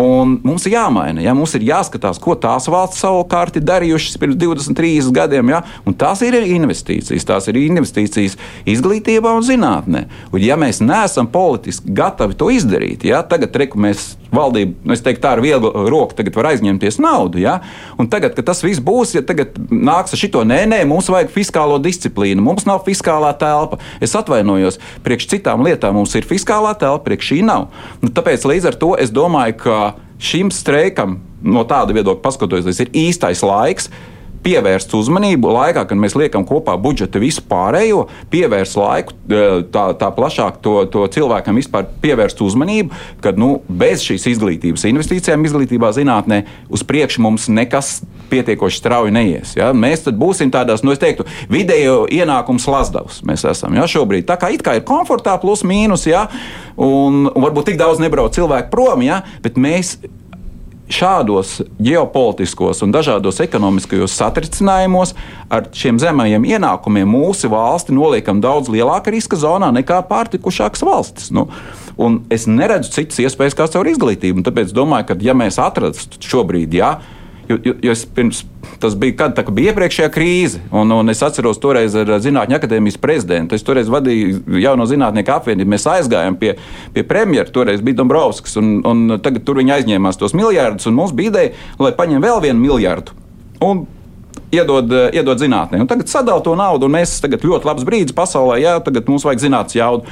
Un 0.00 0.36
mums 0.42 0.66
ir 0.66 0.74
jāmaina. 0.74 1.22
Ja? 1.22 1.34
Mums 1.38 1.54
ir 1.54 1.66
jāskatās, 1.68 2.18
ko 2.22 2.34
tās 2.34 2.66
valsts 2.70 3.02
savukārt 3.04 3.60
ir 3.60 3.66
darījušas 3.68 4.18
pirms 4.20 4.38
20, 4.40 4.74
30 4.78 5.14
gadiem. 5.14 5.52
Ja? 5.54 5.62
Un 5.86 5.94
tās 5.98 6.24
ir 6.26 6.36
investīcijas. 6.40 7.26
Tās 7.28 7.46
ir 7.52 7.60
investīcijas 7.62 8.34
izglītībā 8.70 9.34
un 9.38 9.46
zinātnē. 9.46 10.06
Un, 10.32 10.40
ja 10.42 10.58
mēs 10.60 10.82
neesam 10.82 11.30
politiski 11.30 11.94
gatavi 11.94 12.38
to 12.38 12.50
izdarīt, 12.54 13.06
ja? 13.06 13.22
tagad 13.26 13.54
reku, 13.62 13.78
mēs 13.80 14.14
valdība, 14.34 14.74
nu, 14.86 14.94
es 14.94 15.02
teiktu, 15.04 15.22
tā 15.24 15.34
ar 15.36 15.42
vieglu 15.42 15.70
roku 15.90 16.16
tagad 16.18 16.34
var 16.38 16.50
aizņemties 16.52 16.98
naudu. 17.02 17.42
Ja? 17.42 17.60
Un 18.00 18.10
tagad, 18.10 18.34
kad 18.34 18.48
tas 18.50 18.64
viss 18.66 18.82
būs, 18.82 19.14
ja 19.14 19.22
tagad 19.26 19.54
nāks 19.70 20.16
ar 20.16 20.22
šito, 20.22 20.42
nē, 20.46 20.64
nē, 20.70 20.82
mums 20.90 21.10
vajag 21.12 21.30
fiskālo 21.34 21.78
disciplīnu, 21.82 22.42
mums 22.42 22.66
nav 22.66 22.82
fiskālā 22.86 23.30
telpa. 23.38 23.78
Es 24.02 24.16
atvainojos, 24.18 24.80
priekš 25.06 25.30
citām 25.36 25.62
lietām 25.66 25.98
mums 25.98 26.14
ir 26.18 26.26
fiskālā 26.26 26.74
telpa 26.78 27.10
priekš 27.20 27.28
šī 27.28 27.42
nav. 27.44 27.68
Nu, 28.00 28.10
tāpēc 28.10 28.44
līdz 28.44 28.66
ar 28.72 28.78
to 28.80 28.96
es 28.98 29.10
domāju, 29.10 29.56
ka 29.60 29.94
šim 30.18 30.50
streikam 30.50 31.20
no 31.42 31.64
tāda 31.64 31.92
viedokļa 31.94 32.22
paskatoties, 32.22 32.80
ir 32.80 32.90
īstais 32.92 33.42
laiks 33.42 33.90
pievērst 34.44 34.94
uzmanību 34.96 35.52
laikā, 35.54 35.84
kad 35.88 36.00
mēs 36.00 36.16
liekam 36.18 36.46
kopā 36.48 36.76
budžetu 36.80 37.22
visu 37.22 37.44
pārējo, 37.48 38.06
pievērst 38.32 38.78
laiku 38.80 39.16
e, 39.28 39.42
tā, 39.72 39.90
tā 40.00 40.10
plašāk 40.16 40.60
to, 40.64 40.76
to 40.92 41.04
cilvēkam 41.12 41.58
vispār 41.60 41.88
pievērst 42.02 42.40
uzmanību, 42.44 42.94
ka 43.24 43.34
nu, 43.36 43.52
bez 43.68 44.04
šīs 44.06 44.28
izglītības 44.34 44.86
investīcijām 44.90 45.44
izglītībā, 45.48 45.92
zinātnē, 45.96 46.42
uz 46.72 46.84
priekšu 46.86 47.24
mums 47.24 47.48
nekas 47.52 48.00
pietiekoši 48.30 48.80
strauji 48.80 49.14
neies. 49.14 49.56
Ja? 49.58 49.72
Mēs 49.76 50.06
būsim 50.08 50.52
tādās, 50.54 50.84
nu, 50.86 50.94
es 50.94 51.02
teiktu, 51.02 51.26
vidējo 51.50 52.04
ienākumu 52.12 52.62
slazdavs. 52.62 53.20
Mēs 53.26 53.44
esam 53.50 53.76
ja? 53.76 53.88
šobrīd. 53.90 54.28
Tā 54.28 54.38
kā 54.40 54.52
kā 54.60 54.76
ir 54.78 54.86
komfortā, 54.86 55.36
plus 55.42 55.64
mīnus, 55.66 56.06
ja? 56.08 56.26
un 56.80 57.26
varbūt 57.34 57.72
tik 57.72 57.80
daudz 57.80 58.00
nebrauc 58.02 58.34
cilvēku 58.36 58.72
prom, 58.72 59.04
ja? 59.04 59.22
bet 59.44 59.60
mēs 59.60 59.98
šādos 60.90 61.60
ģeopolitiskos 61.82 62.82
un 62.84 62.94
dažādos 62.94 63.40
ekonomiskajos 63.44 64.16
satricinājumos 64.18 65.14
ar 65.52 65.68
šiem 65.76 66.00
zemajiem 66.02 66.48
ienākumiem 66.50 67.08
mūsu 67.10 67.50
valsti 67.52 67.94
noliekam 67.96 68.42
daudz 68.42 68.70
lielāka 68.72 69.14
riska 69.14 69.38
zonā 69.40 69.70
nekā 69.78 70.02
pārtikušākas 70.10 70.84
valstis. 70.86 71.30
Nu, 71.34 71.48
es 72.32 72.48
neredzu 72.50 72.92
citas 72.98 73.22
iespējas 73.22 73.56
kā 73.58 73.68
caur 73.70 73.88
izglītību. 73.90 74.44
Tāpēc 74.46 74.74
domāju, 74.76 75.10
ka 75.10 75.18
ja 75.24 75.36
mēs 75.36 75.60
atrastu 75.62 76.20
šobrīd, 76.26 76.74
jā, 76.80 76.94
ja, 76.98 77.19
Jo, 77.50 77.56
jo, 77.66 77.74
es 77.90 78.04
pirms 78.06 78.44
tas 78.78 78.94
bija, 78.94 79.16
kad 79.18 79.32
tā, 79.34 79.42
bija 79.50 79.72
iepriekšējā 79.72 80.08
krīze, 80.14 80.60
un, 80.70 80.92
un 80.94 81.10
es 81.10 81.22
atceros 81.26 81.58
toreiz 81.58 81.96
ar 81.98 82.12
Zinātņu 82.22 82.54
akadēmijas 82.60 82.98
prezidentu. 83.02 83.56
Es 83.58 83.64
toreiz 83.66 83.90
vadīju 83.90 84.60
jauno 84.62 84.86
zinātnieku 84.86 85.34
apvienību. 85.34 85.72
Mēs 85.72 85.88
aizgājām 85.90 86.36
pie, 86.38 86.52
pie 86.94 87.04
premjera, 87.08 87.50
toreiz 87.50 87.82
bija 87.82 87.98
Dombrovskis, 87.98 88.54
un, 88.60 88.76
un 88.86 89.16
tagad 89.24 89.42
tur 89.48 89.58
viņi 89.58 89.74
aizņēmās 89.80 90.20
tos 90.20 90.36
miljardus, 90.38 90.86
mums 90.94 91.16
bija 91.16 91.34
ideja, 91.34 91.56
lai 91.82 91.90
paņem 91.98 92.22
vēl 92.22 92.38
vienu 92.46 92.62
miljardu. 92.62 93.18
Un 93.66 93.82
iedod, 94.54 94.94
iedod 95.10 95.42
zinātnē. 95.42 95.82
Un 95.82 95.90
tagad 95.90 96.12
sadalīt 96.12 96.46
to 96.46 96.54
naudu, 96.58 96.86
un 96.86 96.96
mēs 97.00 97.18
tagad 97.24 97.42
ļoti 97.46 97.66
labs 97.66 97.88
brīdis 97.88 98.16
pasaulē, 98.16 98.60
jā, 98.62 98.78
tagad 98.86 99.10
mums 99.10 99.26
vajag 99.26 99.42
zinātnīs 99.48 99.80
jaudu. 99.80 100.06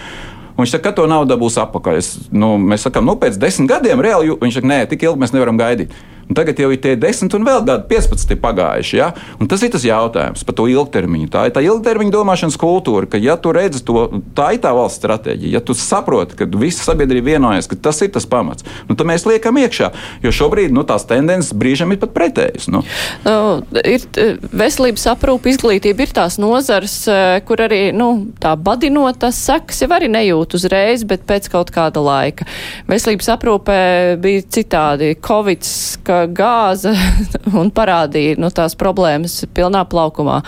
Un 0.59 0.65
viņš 0.65 0.75
saka, 0.75 0.89
ka 0.91 0.97
to 0.99 1.07
naudu 1.07 1.39
būs 1.39 1.55
atpakaļ. 1.63 1.99
Es, 2.01 2.15
nu, 2.35 2.57
mēs 2.59 2.83
sakām, 2.89 3.07
nu, 3.07 3.15
pēc 3.21 3.39
desmit 3.39 3.71
gadiem 3.71 4.03
reāli, 4.03 4.35
viņš 4.41 4.59
saka, 4.59 4.71
nē, 4.75 4.79
tik 4.91 5.07
ilgi 5.07 5.23
mēs 5.23 5.35
nevaram 5.37 5.61
gaidīt. 5.61 5.95
Un 6.29 6.37
tagad 6.37 6.59
jau 6.61 6.69
ir 6.73 6.81
tie 6.83 6.93
10 7.01 7.33
un 7.39 7.47
vēl 7.47 7.63
gadi, 7.65 7.87
15 7.89 8.37
pagājuši. 8.43 8.97
Ja? 9.01 9.13
Un 9.41 9.49
tas 9.49 9.63
ir 9.65 9.73
tas 9.73 9.85
jautājums 9.87 10.45
par 10.45 10.57
to 10.59 10.67
ilgtermiņu. 10.69 11.31
Tā 11.33 11.47
ir 11.49 11.55
tā 11.57 11.63
ilgtermiņa 11.65 12.13
domāšanas 12.13 12.59
kultūra, 12.61 13.09
ka, 13.09 13.21
ja 13.21 13.39
tu 13.41 13.53
redzi 13.57 13.81
to, 13.87 14.05
tā 14.37 14.51
ir 14.57 14.63
tā 14.65 14.75
valsts 14.77 15.01
stratēģija, 15.01 15.55
ja 15.57 15.63
tu 15.65 15.77
saproti, 15.79 16.37
ka 16.39 16.49
visa 16.61 16.85
sabiedrība 16.85 17.35
vienojas, 17.35 17.69
ka 17.71 17.79
tas 17.89 18.03
ir 18.05 18.13
tas 18.13 18.29
pamats, 18.29 18.67
nu, 18.89 18.97
tad 18.99 19.09
mēs 19.09 19.25
liekam 19.29 19.57
iekšā. 19.63 19.91
Jo 20.25 20.33
šobrīd 20.35 20.75
nu, 20.75 20.85
tās 20.89 21.07
tendences 21.09 21.57
brīžam 21.57 21.95
ir 21.95 22.01
pat 22.03 22.13
pretējas. 22.17 22.69
Nu. 22.73 22.83
Nu, 23.25 23.39
ir 23.81 24.05
veselības 24.53 25.07
aprūpe, 25.15 25.53
izglītība 25.53 26.05
ir 26.05 26.15
tās 26.17 26.37
nozars, 26.43 26.99
e, 27.09 27.41
kur 27.49 27.65
arī 27.65 27.89
nu, 27.97 28.11
tā 28.43 28.53
badinotas 28.61 29.41
sekas 29.49 29.81
jau 29.85 29.91
arī 29.97 30.11
nejūt 30.13 30.59
uzreiz, 30.59 31.07
bet 31.09 31.25
pēc 31.29 31.49
kaut 31.53 31.73
kāda 31.75 32.03
laika. 32.05 32.49
Veselības 32.91 33.33
aprūpē 33.37 33.81
bija 34.21 34.45
citādi. 34.59 35.15
Covid, 35.25 35.65
ka 36.07 36.18
gāza 36.27 36.95
un 37.61 37.71
parādīja 37.75 38.39
nu, 38.41 38.51
tās 38.55 38.77
problēmas 38.79 39.41
pilnā 39.55 39.85
plaukumā. 39.89 40.41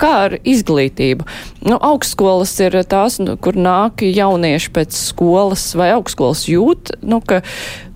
Kā 0.00 0.12
ar 0.26 0.38
izglītību? 0.42 1.28
Nu, 1.68 1.76
augstskolas 1.78 2.54
ir 2.64 2.78
tās, 2.90 3.20
nu, 3.22 3.36
kur 3.40 3.58
nāk 3.58 4.04
jaunieši 4.06 4.72
pēc 4.74 4.98
skolas 4.98 5.70
vai 5.78 5.92
augstskolas 5.96 6.46
jūt, 6.50 6.96
nu, 7.06 7.22
ka 7.24 7.42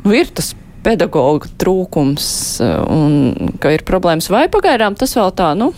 nu, 0.05 0.15
ir 0.15 0.31
tas 0.31 0.55
pedagoģa 0.87 1.51
trūkums 1.59 2.29
un 2.63 3.53
ka 3.63 3.75
ir 3.75 3.83
problēmas 3.89 4.31
vai 4.31 4.47
pagaidām 4.53 4.95
tas 4.99 5.17
vēl 5.19 5.33
tā, 5.35 5.51
nu, 5.59 5.73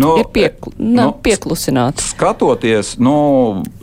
nu, 0.00 0.14
ir 0.20 0.28
piekl 0.34 0.74
nu, 0.78 1.08
pieklusināts. 1.24 2.10
Skatoties, 2.14 2.94
nu, 3.02 3.14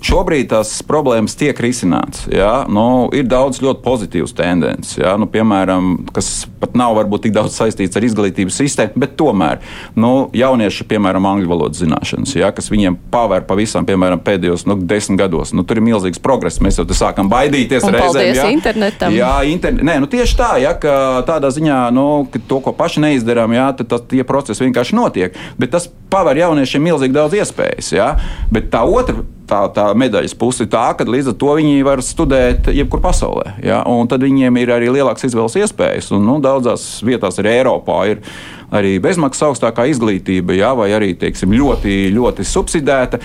šobrīd 0.06 0.52
tās 0.52 0.74
problēmas 0.88 1.36
tiek 1.40 1.58
risināts. 1.64 2.26
Ja? 2.32 2.64
Nu, 2.70 3.10
ir 3.16 3.28
daudz 3.30 3.62
ļoti 3.64 3.84
pozitīvas 3.86 4.36
tendences, 4.38 4.98
ja? 5.02 5.16
nu, 5.20 5.28
piemēram, 5.32 5.94
kas 6.16 6.46
pat 6.62 6.76
nav 6.78 6.96
varbūt 7.00 7.28
tik 7.28 7.36
daudz 7.36 7.56
saistīts 7.58 7.98
ar 7.98 8.06
izglītības 8.08 8.60
sistēmu, 8.62 9.02
bet 9.02 9.16
tomēr 9.20 9.62
nu, 10.00 10.30
jaunieši, 10.38 10.88
piemēram, 10.92 11.28
angļu 11.32 11.52
valodas 11.52 11.82
zināšanas, 11.84 12.36
ja? 12.38 12.52
kas 12.56 12.72
viņiem 12.74 12.98
pavēr 13.14 13.46
pavisam, 13.50 13.88
piemēram, 13.88 14.22
pēdējos 14.26 14.68
nu, 14.70 14.78
desmit 14.88 15.22
gados. 15.22 15.56
Nu, 15.56 15.66
tur 15.68 15.82
ir 15.82 15.86
milzīgs 15.86 16.22
progress. 16.22 16.62
Mēs 16.64 16.80
jau 16.80 16.86
sākam 16.96 17.30
baidīties 17.32 17.86
Un 17.88 17.96
reizēm. 17.98 18.34
Ja? 18.36 18.50
internetam. 18.52 19.16
Jā, 19.16 19.32
internet, 19.50 19.86
nē, 19.88 19.98
nu, 20.04 20.10
tieši 20.12 20.38
tā, 20.40 20.52
ja, 20.62 20.76
ka 20.80 20.94
tādā 21.28 21.52
ziņā, 21.54 21.80
nu, 21.96 22.06
ka 22.32 22.42
to, 22.48 22.62
ko 22.66 22.76
paši 22.78 23.04
neizdarām, 23.06 23.56
jā, 23.56 23.72
tad 23.80 23.92
tas, 23.92 24.06
tie 24.12 24.24
procesi 24.28 24.66
vienkārši 24.66 24.98
notiek. 24.98 25.38
Bet 25.62 25.74
tas 25.76 25.90
paver 26.12 26.42
jauniešiem 26.44 26.84
milzīgi 26.90 27.16
daudz 27.16 27.38
iespējas. 27.40 27.94
Ja? 27.96 28.10
Bet 28.52 28.70
tā 28.74 28.84
otra 28.88 29.24
tā, 29.52 29.62
tā 29.76 29.88
medaļas 29.98 30.36
puse 30.40 30.66
ir 30.66 30.72
tā, 30.72 30.86
ka 30.98 31.08
līdz 31.08 31.34
ar 31.34 31.38
to 31.42 31.56
viņi 31.60 31.86
var 31.88 32.02
studēt 32.06 32.72
jebkur 32.76 33.04
pasaulē. 33.04 33.56
Ja? 33.66 33.82
Tad 34.12 34.26
viņiem 34.26 34.60
ir 34.62 34.74
arī 34.76 34.92
lielākas 34.94 35.28
izvēles 35.28 35.58
iespējas. 35.64 36.12
Un, 36.16 36.26
nu, 36.28 36.40
daudzās 36.44 36.88
vietās 37.06 37.40
arī 37.42 37.58
Eiropā 37.60 38.00
ir 38.14 38.24
arī 38.72 38.96
bezmaksas 39.04 39.50
augstākā 39.50 39.88
izglītība, 39.92 40.56
ja? 40.60 40.74
vai 40.78 40.92
arī 40.96 41.14
teiksim, 41.20 41.56
ļoti, 41.58 42.06
ļoti 42.16 42.48
subsidēta. 42.48 43.22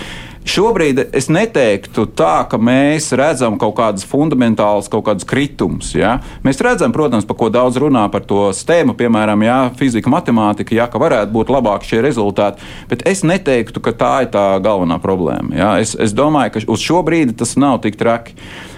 Šobrīd 0.47 1.01
es 1.17 1.27
neteiktu 1.27 2.05
tā, 2.15 2.45
ka 2.47 2.55
mēs 2.61 3.09
redzam 3.19 3.57
kaut 3.59 3.73
kādas 3.75 4.05
fundamentālas, 4.07 4.87
kaut 4.91 5.03
kādus 5.09 5.27
kritumus. 5.27 5.89
Ja? 5.97 6.17
Mēs 6.45 6.61
redzam, 6.63 6.93
protams, 6.95 7.27
par 7.27 7.35
ko 7.39 7.49
daudz 7.51 7.79
runā 7.81 8.05
par 8.13 8.23
to 8.27 8.45
stēmu, 8.55 8.95
piemēram, 8.95 9.43
ja, 9.43 9.57
fizika, 9.75 10.11
matemātika, 10.13 10.75
ja, 10.77 10.85
ka 10.91 11.01
varētu 11.03 11.35
būt 11.35 11.51
labāki 11.51 11.91
šie 11.91 11.99
rezultāti, 12.05 12.63
bet 12.87 13.03
es 13.09 13.25
neteiktu, 13.27 13.83
ka 13.83 13.91
tā 13.97 14.13
ir 14.23 14.31
tā 14.35 14.45
galvenā 14.63 15.01
problēma. 15.03 15.51
Ja? 15.57 15.73
Es, 15.83 15.97
es 15.99 16.15
domāju, 16.15 16.55
ka 16.55 16.63
uz 16.77 16.85
šo 16.85 17.01
brīdi 17.07 17.35
tas 17.35 17.57
nav 17.59 17.81
tik 17.83 17.99
traki. 17.99 18.37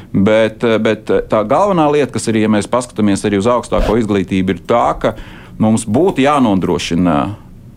Bet, 0.09 0.63
bet 0.81 1.11
tā 1.29 1.43
galvenā 1.45 1.85
lieta, 1.93 2.15
kas 2.15 2.25
ir, 2.31 2.39
ja 2.41 2.49
mēs 2.49 2.65
paskatāmies 2.65 3.21
arī 3.29 3.37
uz 3.37 3.45
augstāko 3.45 3.93
izglītību, 3.99 4.55
ir 4.55 4.63
tā, 4.65 4.87
ka 4.97 5.13
mums 5.61 5.85
būtu 5.85 6.25
jānodrošina 6.25 7.19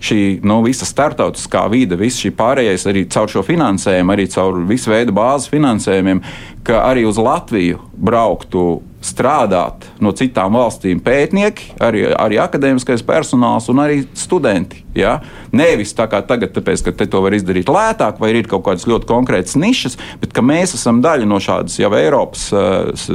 šī 0.02 0.20
nu, 0.46 0.60
visa 0.66 0.86
starptautiskā 0.88 1.64
vide, 1.72 1.98
viss 2.00 2.22
šī 2.22 2.32
pārējais 2.38 2.86
arī 2.90 3.04
caur 3.12 3.30
šo 3.30 3.44
finansējumu, 3.46 4.14
arī 4.14 4.28
caur 4.32 4.62
visu 4.68 4.92
veidu 4.92 5.14
bāzes 5.16 5.50
finansējumiem, 5.52 6.22
ka 6.66 6.84
arī 6.88 7.06
uz 7.08 7.20
Latviju 7.20 7.80
brauktu 7.92 8.82
strādāt 9.02 9.88
no 10.02 10.12
citām 10.14 10.54
valstīm 10.54 11.00
pētnieki, 11.02 11.72
arī, 11.82 12.04
arī 12.14 12.38
akadēmiskais 12.42 13.02
personāls 13.06 13.66
un 13.72 13.82
arī 13.82 14.02
studenti. 14.18 14.84
Ja? 14.94 15.16
Nevis 15.54 15.94
tā 15.98 16.06
kā 16.10 16.22
tagad, 16.26 16.54
tāpēc, 16.54 16.84
ka 16.86 16.94
te 16.96 17.08
to 17.10 17.22
var 17.24 17.34
izdarīt 17.34 17.70
lētāk, 17.72 18.20
vai 18.22 18.32
ir 18.34 18.50
kaut 18.50 18.64
kādas 18.68 18.86
ļoti 18.90 19.08
konkrētas 19.10 19.58
nišas, 19.58 19.98
bet 20.22 20.34
ka 20.34 20.44
mēs 20.46 20.76
esam 20.78 21.02
daļa 21.04 21.28
no 21.28 21.40
šādas 21.42 21.80
jau 21.82 21.90
Eiropas. 21.98 22.48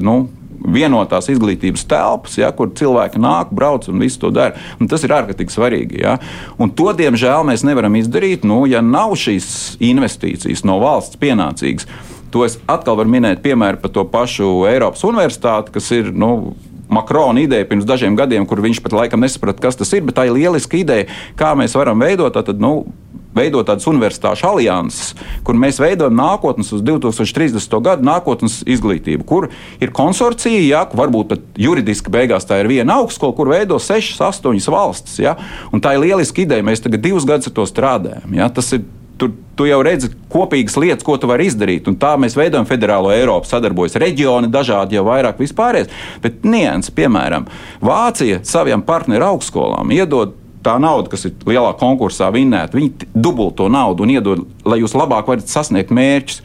Nu, 0.03 0.19
vienotās 0.66 1.30
izglītības 1.32 1.86
telpas, 1.89 2.38
ja, 2.39 2.51
kur 2.55 2.72
cilvēki 2.78 3.22
nāk, 3.22 3.53
brauc 3.55 3.88
un 3.91 4.01
visu 4.03 4.22
to 4.24 4.32
dara. 4.34 4.58
Un 4.82 4.89
tas 4.91 5.03
ir 5.05 5.14
ārkārtīgi 5.16 5.53
svarīgi. 5.53 6.01
Ja. 6.03 6.18
Un 6.62 6.74
to, 6.76 6.89
diemžēl, 6.97 7.45
mēs 7.47 7.66
nevaram 7.68 7.97
izdarīt, 7.99 8.47
nu, 8.47 8.64
ja 8.70 8.84
nav 8.86 9.16
šīs 9.20 9.78
investīcijas 9.84 10.66
no 10.68 10.80
valsts 10.84 11.20
pienācīgas. 11.22 11.89
To 12.34 12.43
es 12.43 12.58
atkal 12.68 12.97
varu 12.99 13.14
minēt, 13.14 13.43
piemēram, 13.45 13.80
par 13.82 13.93
to 13.95 14.03
pašu 14.12 14.66
Eiropas 14.70 15.05
universitāti, 15.08 15.78
kas 15.78 15.91
ir. 15.95 16.12
Nu, 16.16 16.55
Makrona 16.88 17.41
ideja 17.43 17.66
pirms 17.68 17.84
dažiem 17.84 18.16
gadiem, 18.16 18.45
kur 18.47 18.62
viņš 18.64 18.80
pat 18.80 18.93
laikam 18.95 19.20
nesaprata, 19.20 19.60
kas 19.60 19.76
tas 19.76 19.89
ir, 19.91 20.05
bet 20.08 20.16
tā 20.16 20.24
ir 20.30 20.38
lieliska 20.38 20.78
ideja, 20.80 21.10
kā 21.36 21.49
mēs 21.60 21.76
varam 21.76 21.99
veidot 21.99 22.32
tātad, 22.32 22.62
nu, 22.64 22.86
veidot 23.38 23.67
tādas 23.69 23.88
universitāšu 23.89 24.47
alianses, 24.49 25.13
kur 25.47 25.57
mēs 25.59 25.81
veidojam 25.81 26.17
nākotnes 26.17 26.73
uz 26.75 26.83
2030. 26.85 27.77
gadu 27.85 28.07
nākotnes 28.07 28.59
izglītību, 28.67 29.25
kur 29.27 29.49
ir 29.83 29.93
konsorcija, 29.95 30.61
ja, 30.65 30.83
varbūt 30.97 31.33
pat 31.33 31.47
juridiski 31.61 32.13
beigās 32.13 32.47
tā 32.47 32.61
ir 32.61 32.71
viena 32.71 32.99
augstskola, 33.01 33.35
kur 33.38 33.53
veido 33.53 33.79
6, 33.81 34.19
8 34.21 34.71
valstis. 34.73 35.19
Ja, 35.23 35.38
tā 35.83 35.95
ir 35.95 36.05
lieliska 36.05 36.43
ideja. 36.43 36.65
Mēs 36.65 36.83
tagad 36.83 37.03
divus 37.05 37.25
gadus 37.27 37.51
ar 37.51 37.57
to 37.57 37.67
strādājam. 37.69 38.33
Ja, 38.35 38.49
tas 38.53 38.73
ir 38.75 38.85
tur 39.17 39.31
tu 39.57 39.65
jau 39.65 39.79
redzi 39.85 40.11
kopīgas 40.31 40.77
lietas, 40.77 41.05
ko 41.05 41.17
tu 41.17 41.29
vari 41.29 41.47
izdarīt. 41.49 41.88
Un 41.89 41.97
tā 41.99 42.13
mēs 42.21 42.38
veidojam 42.38 42.67
federālo 42.69 43.11
Eiropu, 43.13 43.49
sadarbojas 43.49 43.97
reģioni, 44.01 44.51
dažādi 44.53 44.97
jau 44.99 45.05
vairāk 45.07 45.41
vispārējais. 45.41 45.89
Bet 46.23 46.45
nianses, 46.45 46.93
piemēram, 46.97 47.47
Vācija 47.81 48.43
saviem 48.47 48.83
partneru 48.85 49.31
augstskolām 49.31 49.93
iedod 49.95 50.35
tā 50.68 50.76
nauda, 50.84 51.11
kas 51.11 51.28
ir 51.30 51.47
lielā 51.47 51.72
konkursā 51.80 52.30
vinnēta, 52.36 52.78
viņi 52.78 53.09
dubult 53.15 53.57
to 53.59 53.70
naudu 53.72 54.05
un 54.05 54.13
iedod, 54.13 54.45
lai 54.68 54.82
jūs 54.82 54.95
labāk 54.97 55.30
varat 55.32 55.51
sasniegt 55.51 55.93
mērķus. 55.95 56.43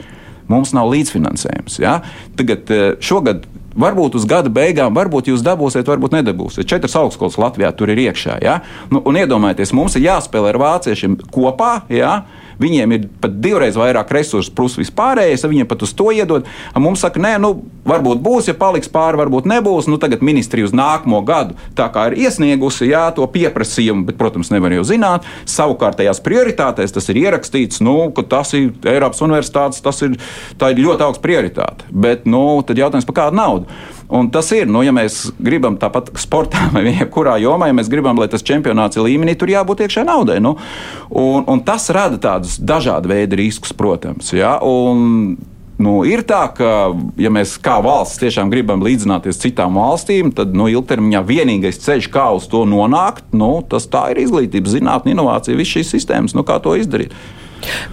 Mums 0.50 0.72
nav 0.74 0.90
līdzfinansējums. 0.90 1.78
Ja? 1.80 2.00
Tagad 2.36 2.70
šogad 3.00 3.46
varbūt 3.78 4.16
uz 4.18 4.26
gada 4.28 4.50
beigām, 4.52 4.94
varbūt 4.96 5.30
jūs 5.30 5.44
dabūsiet, 5.46 5.88
varbūt 5.88 6.16
nedabūsiet. 6.18 6.68
Četras 6.68 6.96
augstskolas 6.98 7.38
Latvijā 7.40 7.70
tur 7.76 7.92
ir 7.92 8.02
iekšā. 8.08 8.38
Ja? 8.44 8.58
Nu, 8.92 9.00
un 9.08 9.18
iedomājieties, 9.20 9.72
mums 9.76 9.96
ir 9.96 10.06
jāspēlē 10.08 10.52
ar 10.52 10.60
vāciešiem 10.62 11.16
kopā. 11.32 11.74
Ja? 11.92 12.22
Viņiem 12.62 12.96
ir 12.96 13.08
pat 13.22 13.36
divreiz 13.42 13.76
vairāk 13.78 14.12
resursu, 14.14 14.52
plus 14.56 14.78
vispārējais, 14.80 15.46
viņiem 15.48 15.68
pat 15.70 15.82
uz 15.86 15.94
to 15.98 16.10
iedod. 16.14 16.48
Mums 16.78 17.02
saka, 17.04 17.20
nē, 17.22 17.34
nu, 17.42 17.54
varbūt 17.88 18.22
būs, 18.22 18.50
ja 18.50 18.56
paliks 18.58 18.90
pāri, 18.92 19.18
varbūt 19.20 19.48
nebūs. 19.50 19.88
Nu, 19.90 19.98
tagad 20.02 20.22
ministrija 20.24 20.68
uz 20.68 20.74
nākamo 20.76 21.22
gadu 21.26 21.58
tā 21.78 21.88
kā 21.92 22.08
ir 22.10 22.18
iesniegusi 22.26 22.90
jā, 22.90 23.06
to 23.16 23.26
pieprasījumu, 23.30 24.06
bet, 24.08 24.18
protams, 24.20 24.52
nevar 24.54 24.74
jau 24.76 24.84
zināt. 24.86 25.26
Savukārtējās 25.48 26.22
prioritātēs 26.24 26.94
tas 26.94 27.08
ir 27.12 27.22
ierakstīts, 27.24 27.82
nu, 27.84 27.96
ka 28.14 28.24
tas 28.36 28.54
ir 28.58 28.70
Eiropas 28.88 29.22
universitātes, 29.24 29.82
tas 29.84 30.02
ir, 30.06 30.18
ir 30.18 30.84
ļoti 30.86 31.08
augsts 31.08 31.24
prioritāte. 31.24 31.88
Bet 31.90 32.28
nu, 32.28 32.44
tad 32.66 32.80
jautājums 32.80 33.08
par 33.08 33.18
kādu 33.24 33.40
naudu. 33.40 33.82
Un 34.12 34.28
tas 34.32 34.50
ir, 34.52 34.66
nu, 34.68 34.82
ja 34.84 34.92
mēs 34.92 35.30
gribam 35.40 35.78
tāpat 35.80 36.10
sportā 36.20 36.66
vai 36.74 36.84
jebkurā 36.90 37.38
jomā, 37.40 37.70
ja 37.70 37.76
mēs 37.76 37.88
gribam, 37.92 38.18
lai 38.20 38.28
tas 38.32 38.44
čempionāts 38.44 38.98
ir 38.98 39.06
līmenī, 39.06 39.36
tur 39.38 39.52
jābūt 39.52 39.86
iekšā 39.86 40.04
naudai. 40.08 40.36
Nu. 40.44 40.58
Un, 41.08 41.46
un 41.48 41.64
tas 41.64 41.88
rada 41.94 42.20
tādus 42.20 42.58
dažādu 42.60 43.12
veidu 43.12 43.40
riskus, 43.40 43.72
protams. 43.76 44.34
Ja? 44.36 44.58
Un, 44.60 45.38
Nu, 45.82 46.02
ir 46.06 46.20
tā, 46.28 46.44
ka, 46.54 46.92
ja 47.18 47.30
mēs 47.32 47.56
kā 47.62 47.78
valsts 47.82 48.20
tiešām 48.20 48.52
gribam 48.52 48.84
līdzināties 48.84 49.40
citām 49.42 49.78
valstīm, 49.80 50.30
tad 50.36 50.52
nu, 50.54 50.68
ilgtermiņā 50.70 51.22
vienīgais 51.26 51.80
ceļš, 51.82 52.06
kā 52.12 52.28
uz 52.36 52.46
to 52.52 52.60
nonākt, 52.68 53.24
nu, 53.34 53.64
tas 53.66 53.88
ir 54.12 54.20
izglītība, 54.22 54.70
zinātnē, 54.70 55.16
inovācija, 55.16 55.58
visas 55.58 55.80
šīs 55.80 55.94
sistēmas, 55.96 56.36
nu, 56.38 56.44
kā 56.46 56.60
to 56.62 56.76
izdarīt. 56.78 57.16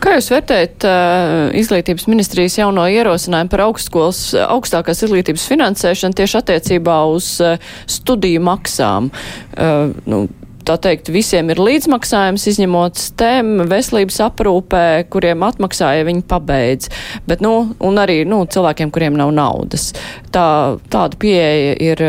Kā 0.03 0.15
jūs 0.17 0.30
vērtējat 0.34 0.88
uh, 0.88 1.38
izglītības 1.59 2.07
ministrijas 2.09 2.57
jauno 2.59 2.88
ierosinājumu 2.89 3.53
par 3.53 3.65
augstskolas, 3.67 4.22
augstākās 4.47 5.05
izglītības 5.05 5.47
finansēšanu 5.51 6.17
tieši 6.20 6.39
attiecībā 6.41 6.99
uz 7.13 7.36
uh, 7.43 7.57
studiju 7.89 8.43
maksām? 8.47 9.11
Uh, 9.53 9.95
nu, 10.09 10.26
tā 10.70 10.76
teikt, 10.82 11.09
visiem 11.13 11.49
ir 11.49 11.61
līdzmaksājums, 11.61 12.45
izņemot 12.51 12.99
STEM, 12.99 13.65
veselības 13.72 14.20
aprūpē, 14.28 14.86
kuriem 15.11 15.43
atmaksāja 15.47 16.05
viņi 16.07 16.26
pabeidz, 16.30 16.91
bet, 17.30 17.43
nu, 17.45 17.74
un 17.86 18.01
arī, 18.01 18.22
nu, 18.30 18.43
cilvēkiem, 18.49 18.93
kuriem 18.93 19.17
nav 19.20 19.34
naudas. 19.36 19.89
Tā, 20.36 20.78
tāda 20.93 21.20
pieeja 21.22 21.76
ir 21.89 22.05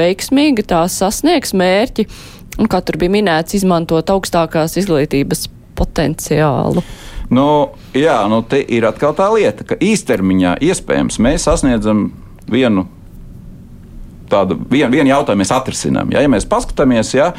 veiksmīga, 0.00 0.66
tā 0.72 0.82
sasniegs 0.92 1.52
mērķi, 1.56 2.08
un 2.60 2.70
kā 2.70 2.80
tur 2.84 3.00
bija 3.00 3.18
minēts, 3.20 3.58
izmantot 3.60 4.12
augstākās 4.16 4.78
izglītības 4.80 5.48
potenciālu. 5.80 6.84
Nu, 7.30 7.46
jā, 7.94 8.20
nu 8.30 8.40
te 8.46 8.60
ir 8.60 8.86
atkal 8.88 9.14
tā 9.18 9.28
lieta, 9.34 9.66
ka 9.66 9.78
īstermiņā 9.78 10.56
iespējams 10.66 11.20
mēs 11.22 11.46
sasniedzam 11.46 12.08
vienu 12.50 12.88
tādu 14.30 14.56
vienu, 14.70 14.90
vienu 14.94 15.10
jautājumu, 15.10 15.42
mēs 15.42 15.52
atrisinām. 15.54 16.12
Ja, 16.14 16.22
ja 16.24 16.30
mēs 16.30 16.46
paskatāmies, 16.50 17.12
ja, 17.16 17.32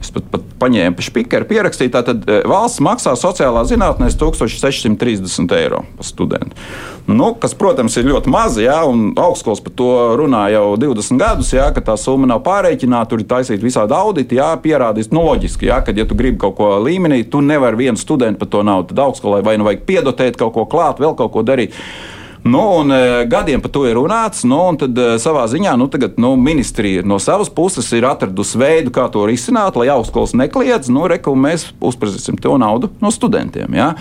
Es 0.00 0.10
pat, 0.12 0.26
pat 0.32 0.42
paņēmu 0.60 0.96
pie 0.98 1.06
spīkera 1.06 1.46
pierakstīt, 1.48 1.92
tātad 1.94 2.26
valsts 2.48 2.82
maksā 2.84 3.14
sociālā 3.18 3.62
zinātnē 3.68 4.10
1630 4.12 5.54
eiro 5.58 5.84
par 5.96 6.08
studentu. 6.08 6.58
Nu, 7.06 7.34
kas, 7.36 7.52
protams, 7.58 7.98
ir 8.00 8.06
ļoti 8.08 8.30
maz, 8.32 8.56
ja, 8.60 8.78
un 8.88 9.10
augstskolas 9.20 9.60
par 9.64 9.74
to 9.76 9.90
runā 10.16 10.46
jau 10.54 10.64
20 10.80 11.20
gadus, 11.20 11.52
ja, 11.52 11.66
ka 11.76 11.82
tā 11.84 11.98
summa 12.00 12.30
nav 12.30 12.40
pārreikināta, 12.46 13.10
tur 13.10 13.20
ir 13.20 13.28
taisīta 13.28 13.60
visādi 13.64 13.96
auditi, 13.96 14.38
ja, 14.40 14.54
pierādījis 14.60 15.12
nu, 15.12 15.26
loģiski, 15.28 15.68
ja, 15.68 15.82
ka, 15.84 15.92
ja 15.92 16.08
tu 16.08 16.16
gribi 16.16 16.40
kaut 16.40 16.56
ko 16.56 16.70
līmenī, 16.80 17.20
tu 17.28 17.44
nevari 17.44 17.84
vienu 17.84 18.00
studentu 18.00 18.40
par 18.40 18.52
to 18.54 18.64
naudu. 18.64 18.92
Tad 18.92 19.04
augstskolai 19.04 19.42
vai 19.44 19.58
nu 19.60 19.68
vajag 19.68 19.84
piedotēt 19.88 20.40
kaut 20.40 20.56
ko 20.56 20.64
klāt, 20.70 21.02
vēl 21.04 21.12
kaut 21.18 21.34
ko 21.36 21.44
darīt. 21.44 21.76
Nu, 22.44 22.60
un, 22.78 22.92
e, 22.92 23.24
gadiem 23.24 23.62
par 23.64 23.70
to 23.72 23.86
ir 23.88 23.96
runāts, 23.96 24.42
nu, 24.44 24.58
un 24.68 24.76
tad, 24.76 24.98
e, 25.00 25.16
savā 25.22 25.46
ziņā 25.48 25.72
nu, 25.80 25.86
tagad, 25.88 26.18
nu, 26.20 26.34
ministrija 26.36 27.00
no 27.08 27.16
savas 27.16 27.48
puses 27.48 27.88
ir 27.96 28.04
atradusi 28.04 28.60
veidu, 28.60 28.92
kā 28.92 29.06
to 29.12 29.24
risināt, 29.24 29.78
lai 29.80 29.88
augstskolas 29.94 30.36
nekliedz. 30.36 30.92
Nu, 30.92 31.06
reku, 31.08 31.32
mēs 31.32 31.70
uzprasīsim 31.80 32.36
to 32.36 32.58
naudu 32.60 32.92
no 33.00 33.12
studentiem. 33.14 33.72
Ja? 33.72 33.94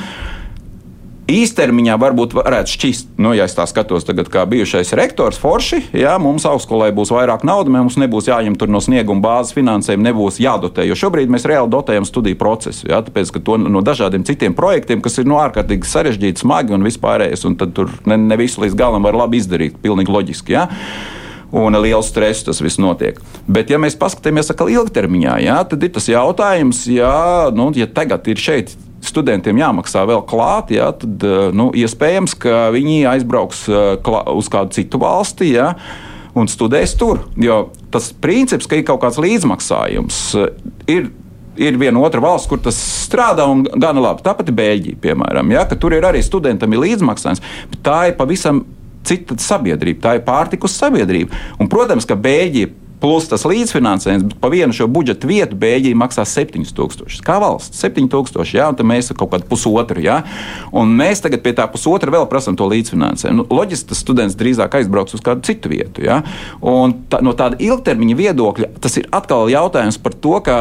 Īstermiņā 1.24 1.94
varbūt 2.02 2.34
varētu 2.36 2.74
šķist, 2.74 3.14
nu, 3.24 3.32
ja 3.32 3.46
es 3.48 3.54
tā 3.56 3.64
skatos, 3.70 4.04
tagad, 4.04 4.28
kā 4.28 4.42
bijušais 4.50 4.90
rektors 5.00 5.38
Forši, 5.40 5.80
jā, 5.96 6.18
mums 6.20 6.44
augstskolai 6.50 6.90
būs 6.96 7.14
vairāk 7.16 7.46
naudas, 7.48 7.72
mums 7.72 7.96
nebūs 8.02 8.28
jāņem 8.28 8.58
no 8.68 8.82
snieguma 8.84 9.24
bāzes 9.24 9.56
finansējuma, 9.56 10.10
nebūs 10.10 10.42
jādotē. 10.44 10.84
Jo 10.84 11.00
šobrīd 11.00 11.32
mēs 11.32 11.48
reāli 11.48 11.72
dotējam 11.72 12.04
studiju 12.10 12.42
procesu, 12.42 12.90
jā, 12.92 13.00
tāpēc, 13.08 13.32
ka 13.32 13.40
to 13.40 13.56
no 13.64 13.80
dažādiem 13.80 14.28
citiem 14.28 14.52
projektiem, 14.58 15.00
kas 15.00 15.16
ir 15.22 15.32
no 15.32 15.40
ārkārtīgi 15.40 15.88
sarežģīti, 15.88 16.44
smagi 16.44 16.76
un 16.76 16.84
vispārējais, 16.84 17.48
un 17.48 17.56
tad 17.56 17.72
tur 17.78 17.96
ne, 18.04 18.20
ne 18.20 18.40
visu 18.44 18.66
līdz 18.66 18.76
galam 18.76 19.08
var 19.08 19.16
labi 19.24 19.40
izdarīt, 19.40 19.80
pilnīgi 19.80 20.12
loģiski. 20.12 20.60
Jā 20.60 20.68
un 21.54 21.78
liels 21.78 22.08
stress 22.10 22.44
tas 22.48 22.60
viss 22.66 22.82
notiek. 22.82 23.20
Bet, 23.46 23.70
ja 23.70 23.78
mēs 23.80 23.94
paskatāmies 24.00 24.50
ilgtermiņā, 24.50 25.36
jā, 25.46 25.60
tad 25.70 25.86
ir 25.86 25.92
tas 25.94 26.10
jautājums, 26.10 26.88
jā, 26.90 27.52
nu, 27.54 27.70
ja 27.78 27.86
tagad 27.86 28.26
ir 28.28 28.42
šeit 28.42 28.74
studentiem 29.04 29.60
jāmaksā 29.60 30.06
vēl 30.10 30.24
klāt, 30.30 30.74
ja, 30.76 30.92
tad 30.98 31.24
eh, 31.28 31.50
nu, 31.56 31.70
iespējams, 31.76 32.38
ka 32.40 32.68
viņi 32.74 33.04
aizbrauks 33.14 33.68
eh, 33.70 34.10
uz 34.34 34.50
kādu 34.52 34.76
citu 34.80 35.02
valsti. 35.04 35.54
Ja, 35.58 35.74
Un 36.34 36.48
studēs 36.50 36.96
tur. 36.98 37.20
Jo 37.38 37.68
tas 37.94 38.08
princips, 38.18 38.66
ka 38.66 38.80
ir 38.80 38.88
kaut 38.88 39.04
kāds 39.04 39.20
līdzmaksājums, 39.22 40.22
eh, 40.42 40.56
ir 40.90 41.12
ir 41.54 41.76
viena 41.78 42.02
otra 42.02 42.18
valsts, 42.18 42.50
kur 42.50 42.58
tas 42.58 42.74
strādā 42.74 43.46
un 43.46 43.64
gana 43.64 44.02
labi. 44.02 44.24
Tāpat 44.26 44.48
ir 44.50 44.56
Beļģija, 44.58 45.00
piemēram. 45.04 45.52
Ja, 45.54 45.66
tur 45.70 45.94
ir 45.94 46.02
arī 46.02 46.24
studentam 46.26 46.74
ir 46.74 46.82
līdzmaksājums, 46.82 47.44
tā 47.86 48.08
ir 48.10 48.16
pavisam 48.18 48.64
cita 49.06 49.38
sabiedrība, 49.38 50.02
tā 50.02 50.16
ir 50.18 50.24
pārtikus 50.26 50.74
sabiedrība. 50.80 51.36
Un, 51.60 51.70
protams, 51.70 52.08
ka 52.10 52.18
Beļģija 52.18 52.72
plus 53.04 53.28
tas 53.28 53.44
līdzfinansējums, 53.44 54.38
pa 54.40 54.48
vienu 54.54 54.76
šo 54.76 54.88
budžeta 54.92 55.28
vietu 55.28 55.58
Bēļģija 55.60 55.98
maksā 56.00 56.24
7000. 56.30 57.20
Kā 57.26 57.36
valsts 57.44 57.82
7000, 57.84 58.54
jā, 58.56 58.70
un 58.72 58.78
tad 58.80 58.88
mēs 58.88 59.12
kaut 59.12 59.34
kādu 59.34 59.50
pusotru, 59.50 60.00
jā. 60.04 60.22
Un 60.72 60.96
mēs 60.96 61.20
tagad 61.26 61.44
pie 61.44 61.52
tā 61.58 61.68
pusotra 61.72 62.14
vēl 62.14 62.30
prasām 62.32 62.56
to 62.60 62.70
līdzfinansējumu. 62.72 63.44
Nu, 63.44 63.48
loģiski 63.60 63.92
tas 63.92 64.04
students 64.06 64.40
drīzāk 64.40 64.80
aizbrauks 64.80 65.18
uz 65.18 65.26
kādu 65.26 65.44
citu 65.44 65.74
vietu, 65.74 66.06
jā. 66.08 66.22
Un 66.64 66.96
tā, 67.12 67.20
no 67.26 67.36
tāda 67.36 67.60
ilgtermiņa 67.60 68.18
viedokļa 68.24 68.72
tas 68.80 68.96
ir 69.02 69.12
atkal 69.12 69.52
jautājums 69.52 70.00
par 70.00 70.16
to, 70.24 70.40
ka 70.48 70.58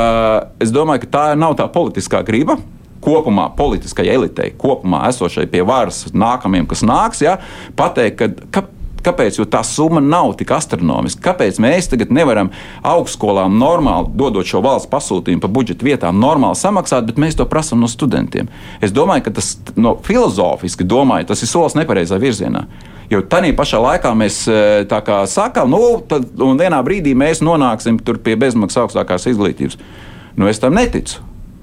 es 0.62 0.74
domāju, 0.74 1.06
ka 1.06 1.12
tā 1.14 1.24
nav 1.38 1.54
tā 1.62 1.70
politiskā 1.70 2.24
griba 2.26 2.58
kopumā 3.02 3.48
politiskai 3.58 4.06
elitei, 4.10 4.52
kopumā 4.58 5.08
esošai 5.10 5.48
pie 5.50 5.64
varas, 5.66 6.04
nākamajiem, 6.14 6.68
kas 6.70 6.84
nāks, 6.86 7.22
ja, 7.24 7.38
pateikt, 7.78 8.20
ka, 8.20 8.46
ka 8.54 8.81
Kāpēc? 9.02 9.40
Jo 9.40 9.46
tā 9.50 9.64
summa 9.66 10.00
nav 10.02 10.36
tik 10.38 10.52
astronomiska. 10.54 11.22
Kāpēc 11.24 11.58
mēs 11.62 11.90
tagad 11.90 12.12
nevaram 12.14 12.52
augstskolām 12.86 13.56
normāli 13.58 14.12
dodot 14.18 14.46
šo 14.46 14.62
valsts 14.62 14.90
pasūtījumu 14.92 15.42
pa 15.42 15.50
budžeta 15.50 15.86
vietām, 15.86 16.20
normāli 16.22 16.58
samaksāt, 16.58 17.08
bet 17.08 17.18
mēs 17.18 17.38
to 17.38 17.46
prasām 17.50 17.82
no 17.82 17.90
studentiem? 17.90 18.50
Es 18.80 18.94
domāju, 18.94 19.26
ka 19.26 19.34
tas 19.40 19.56
no 19.74 19.96
filozofiski 20.06 20.86
domāju, 20.86 21.32
tas 21.32 21.42
ir 21.42 21.50
solis 21.50 21.76
nepareizā 21.78 22.20
virzienā. 22.22 22.66
Jo 23.10 23.20
tādā 23.28 23.50
pašā 23.56 23.80
laikā 23.82 24.14
mēs 24.16 24.38
e, 24.48 24.86
sakām, 25.28 25.74
nu, 25.74 25.82
tad 26.08 26.30
vienā 26.38 26.78
brīdī 26.86 27.12
mēs 27.18 27.42
nonāksim 27.44 27.98
pie 28.00 28.38
bezmaksas 28.40 28.86
augstākās 28.86 29.28
izglītības. 29.28 29.76
Nu, 30.38 30.48
es 30.48 30.62
tam 30.62 30.78
neticu. 30.78 31.20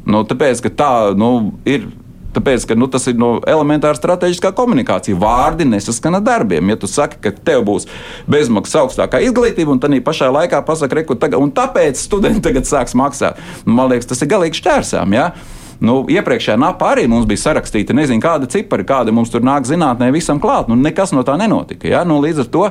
Nu, 0.09 0.21
tāpēc, 0.27 0.61
ka 0.65 0.69
tā 0.73 0.91
nu, 1.17 1.53
ir 1.65 1.87
Tāpēc, 2.35 2.67
ka 2.69 2.77
nu, 2.77 2.85
tas 2.91 3.07
ir 3.09 3.17
no 3.17 3.31
elementāra 3.49 3.97
strateģiskā 3.97 4.51
komunikācija. 4.57 5.17
Vārdi 5.19 5.65
nesaskana 5.65 6.21
darbiem. 6.21 6.69
Ja 6.69 6.77
tu 6.77 6.89
saki, 6.89 7.17
ka 7.23 7.33
tev 7.33 7.63
būs 7.69 7.87
bezmaksas 8.29 8.83
augstākā 8.83 9.23
izglītība, 9.25 9.73
un 9.73 9.81
tad 9.81 9.95
pašā 10.05 10.29
laikā 10.35 10.61
pasaki, 10.67 11.07
ka 11.09 11.17
tagad, 11.25 11.41
un 11.41 11.53
tāpēc 11.55 11.97
studenti 11.97 12.45
tagad 12.45 12.69
sāks 12.69 12.93
maksāt, 12.97 13.41
nu, 13.65 13.73
man 13.79 13.89
liekas, 13.89 14.11
tas 14.11 14.21
ir 14.21 14.29
galīgi 14.29 14.61
šķērsām. 14.61 15.17
Ja? 15.17 15.31
Nu, 15.79 16.01
iepriekšējā 16.11 16.57
napā 16.59 16.93
arī 16.93 17.05
mums 17.11 17.27
bija 17.29 17.45
sarakstīta 17.45 17.95
nezinu 17.95 18.23
kāda 18.23 18.49
cipari, 18.51 18.83
kāda 18.87 19.13
mums 19.15 19.31
tur 19.31 19.45
nāk 19.45 19.67
zinātnē 19.69 20.09
visam 20.15 20.41
klāt. 20.43 20.67
Nu, 20.67 20.75
nekas 20.79 21.13
no 21.15 21.23
tā 21.27 21.37
nenotika. 21.39 21.87
Ja? 21.87 22.03
Nu, 22.07 22.19
līdz 22.23 22.43
ar 22.43 22.51
to 22.51 22.65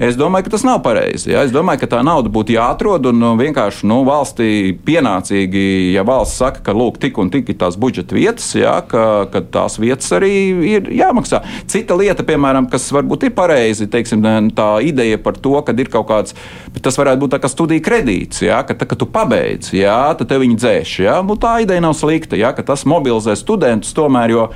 Es 0.00 0.16
domāju, 0.16 0.46
ka 0.46 0.54
tas 0.54 0.62
nav 0.64 0.78
pareizi. 0.80 1.28
Ja? 1.28 1.42
Es 1.44 1.50
domāju, 1.52 1.82
ka 1.82 1.90
tā 1.92 1.98
nauda 2.00 2.30
būtu 2.32 2.54
jāatrod 2.54 3.10
un 3.10 3.18
nu, 3.20 3.34
vienkārši 3.36 3.84
nu, 3.84 3.98
valstī 4.08 4.70
pienācīgi, 4.86 5.64
ja 5.92 6.06
valsts 6.08 6.40
saka, 6.40 6.62
ka 6.64 6.72
lūk, 6.72 6.96
tik 7.02 7.18
un 7.20 7.28
tik 7.28 7.50
ir 7.52 7.58
tās 7.60 7.76
budžeta 7.76 8.16
vietas, 8.16 8.46
ja? 8.56 8.78
ka, 8.80 9.26
ka 9.28 9.42
tās 9.44 9.76
vietas 9.76 10.08
arī 10.16 10.30
ir 10.70 10.88
jāmaksā. 10.96 11.42
Cita 11.68 11.98
lieta, 12.00 12.24
piemēram, 12.24 12.70
kas 12.72 12.88
varbūt 12.96 13.26
ir 13.28 13.34
pareizi, 13.36 13.90
teiksim, 13.92 14.24
tā 14.56 14.70
ideja 14.88 15.18
par 15.20 15.36
to, 15.36 15.52
ka 15.66 15.76
ir 15.76 15.92
kaut 15.92 16.08
kāds, 16.08 16.38
tas 16.80 16.96
varētu 16.96 17.20
būt 17.26 17.36
tā 17.36 17.42
kā 17.44 17.52
studiju 17.52 17.84
kredīts, 17.84 18.40
ja? 18.46 18.62
ka, 18.64 18.78
tā, 18.80 18.88
ka 18.88 18.96
tu 18.96 19.04
pabeidz, 19.04 19.74
ja? 19.76 19.98
tad 20.16 20.32
tev 20.32 20.40
viņi 20.46 20.58
dzēš. 20.64 20.94
Ja? 21.04 21.18
Nu, 21.20 21.36
tā 21.36 21.58
ideja 21.66 21.84
nav 21.84 21.98
slikta, 22.00 22.39
ja? 22.40 22.54
ka 22.56 22.66
tas 22.66 22.86
mobilizē 22.88 23.36
studentus 23.38 23.96
tomēr. 23.96 24.36
Jo, 24.36 24.50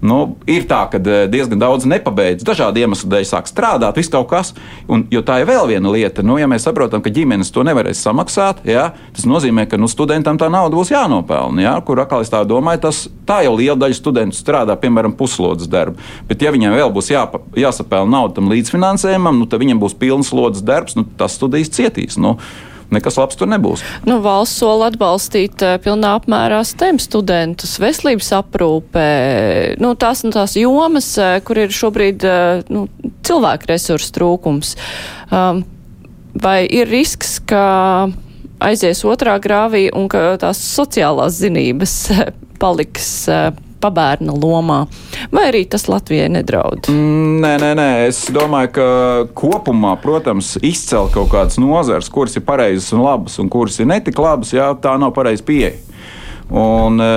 Nu, 0.00 0.38
ir 0.48 0.64
tā, 0.64 0.86
ka 0.88 0.96
eh, 0.96 1.26
diezgan 1.28 1.60
daudz 1.60 1.84
nepabeidz, 1.88 2.44
dažādu 2.46 2.80
iemeslu 2.80 3.10
dēļ 3.12 3.26
sāk 3.28 3.50
strādāt, 3.50 3.98
viss 4.00 4.12
kaut 4.12 4.30
kas. 4.30 4.54
Un, 4.88 5.04
jo 5.12 5.20
tā 5.26 5.42
ir 5.42 5.48
vēl 5.50 5.68
viena 5.68 5.92
lieta, 5.92 6.24
nu, 6.24 6.38
ja 6.40 6.48
mēs 6.48 6.64
saprotam, 6.64 7.02
ka 7.04 7.12
ģimenes 7.12 7.52
to 7.52 7.64
nevarēs 7.68 8.00
samaksāt, 8.06 8.64
ja, 8.68 8.90
tas 9.16 9.28
nozīmē, 9.28 9.66
ka 9.68 9.76
nu, 9.80 9.90
studentam 9.92 10.40
tā 10.40 10.48
nauda 10.52 10.78
būs 10.78 10.92
jānopelna. 10.94 11.64
Ja, 11.66 11.74
kur 11.84 12.00
atkal 12.00 12.24
es 12.24 12.32
tā 12.32 12.40
domāju, 12.48 12.86
tas 12.86 13.02
tā 13.28 13.42
jau 13.44 13.52
liela 13.58 13.76
daļa 13.82 13.98
studentu 14.00 14.40
strādā, 14.40 14.78
piemēram, 14.80 15.12
puslodes 15.20 15.68
darbu. 15.68 16.00
Bet, 16.30 16.40
ja 16.40 16.54
viņiem 16.54 16.78
vēl 16.80 16.96
būs 16.96 17.12
jāpa, 17.12 17.42
jāsapelna 17.60 18.16
nauda 18.16 18.38
tam 18.40 18.48
līdzfinansējumam, 18.54 19.36
nu, 19.42 19.50
tad 19.52 19.60
viņiem 19.60 19.84
būs 19.84 19.98
pilns 20.00 20.32
slodzes 20.32 20.64
darbs, 20.64 20.96
nu, 20.96 21.04
tas 21.20 21.36
studijas 21.36 21.74
cietīs. 21.76 22.16
Nu, 22.16 22.38
nekas 22.94 23.18
labs 23.20 23.38
tur 23.38 23.50
nebūs. 23.50 23.84
Nu, 24.08 24.18
valsts 24.24 24.60
sola 24.60 24.90
atbalstīt 24.90 25.62
uh, 25.64 25.76
pilnā 25.82 26.14
apmērā 26.18 26.60
STEM 26.66 27.00
studentus, 27.02 27.76
veselības 27.82 28.32
aprūpē, 28.40 29.08
nu, 29.82 29.94
tās, 30.00 30.24
nu, 30.26 30.32
tās 30.34 30.56
jomas, 30.58 31.12
uh, 31.20 31.38
kur 31.46 31.62
ir 31.64 31.74
šobrīd 31.74 32.26
uh, 32.26 32.64
nu, 32.72 32.86
cilvēku 33.26 33.70
resursu 33.70 34.14
trūkums. 34.16 34.74
Um, 35.30 35.64
vai 36.34 36.64
ir 36.66 36.90
risks, 36.90 37.38
ka 37.46 38.10
aizies 38.60 39.02
otrā 39.08 39.38
grāvī 39.42 39.88
un 39.96 40.08
ka 40.10 40.36
tās 40.40 40.60
sociālās 40.76 41.38
zinības 41.40 41.96
paliks 42.62 43.10
pabērna 43.80 44.34
lomā. 44.36 44.80
Vai 45.34 45.48
arī 45.50 45.64
tas 45.70 45.88
Latvijai 45.90 46.28
nedraud? 46.32 46.90
Mm, 46.92 47.40
nē, 47.44 47.52
nē, 47.62 47.72
nē. 47.80 47.88
Es 48.08 48.22
domāju, 48.34 48.72
ka 48.76 48.88
kopumā, 49.38 49.96
protams, 50.02 50.54
izcelt 50.66 51.14
kaut 51.16 51.32
kādas 51.32 51.60
nozares, 51.62 52.10
kuras 52.12 52.36
ir 52.38 52.46
pareizas 52.46 52.92
un 52.96 53.04
labas, 53.06 53.38
un 53.42 53.50
kuras 53.52 53.80
ir 53.80 53.90
netik 53.90 54.20
labas, 54.20 54.54
jā, 54.56 54.70
tā 54.82 54.96
nav 55.00 55.14
pareiza 55.16 55.46
pieeja. 55.46 55.76
Un, 56.50 56.98
e, 56.98 57.10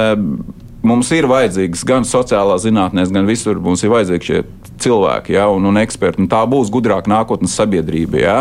mums 0.86 1.10
ir 1.16 1.26
vajadzīgas 1.30 1.86
gan 1.90 2.06
sociālās 2.08 2.68
zinātnēs, 2.68 3.12
gan 3.14 3.26
visur 3.30 3.62
mums 3.64 3.82
ir 3.84 3.94
vajadzīgi 3.94 4.30
šie 4.30 4.44
cilvēki 4.84 5.36
ja, 5.38 5.48
un, 5.52 5.66
un 5.70 5.80
eksperti. 5.82 6.22
Un 6.24 6.30
tā 6.32 6.42
būs 6.50 6.72
gudrāka 6.74 7.12
nākotnes 7.12 7.56
sabiedrība. 7.58 8.20
Ja. 8.22 8.38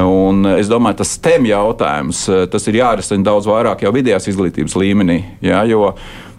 Un 0.00 0.46
es 0.56 0.70
domāju, 0.70 1.00
tas 1.02 1.14
STEM 1.18 1.48
jautājums 1.50 2.24
tas 2.50 2.70
ir 2.70 2.80
jārisina 2.80 3.26
daudz 3.30 3.48
vairāk 3.50 3.84
jau 3.84 3.92
vidējās 3.94 4.30
izglītības 4.32 4.76
līmenī. 4.80 5.20
Ja, 5.44 5.62
jo, 5.68 5.92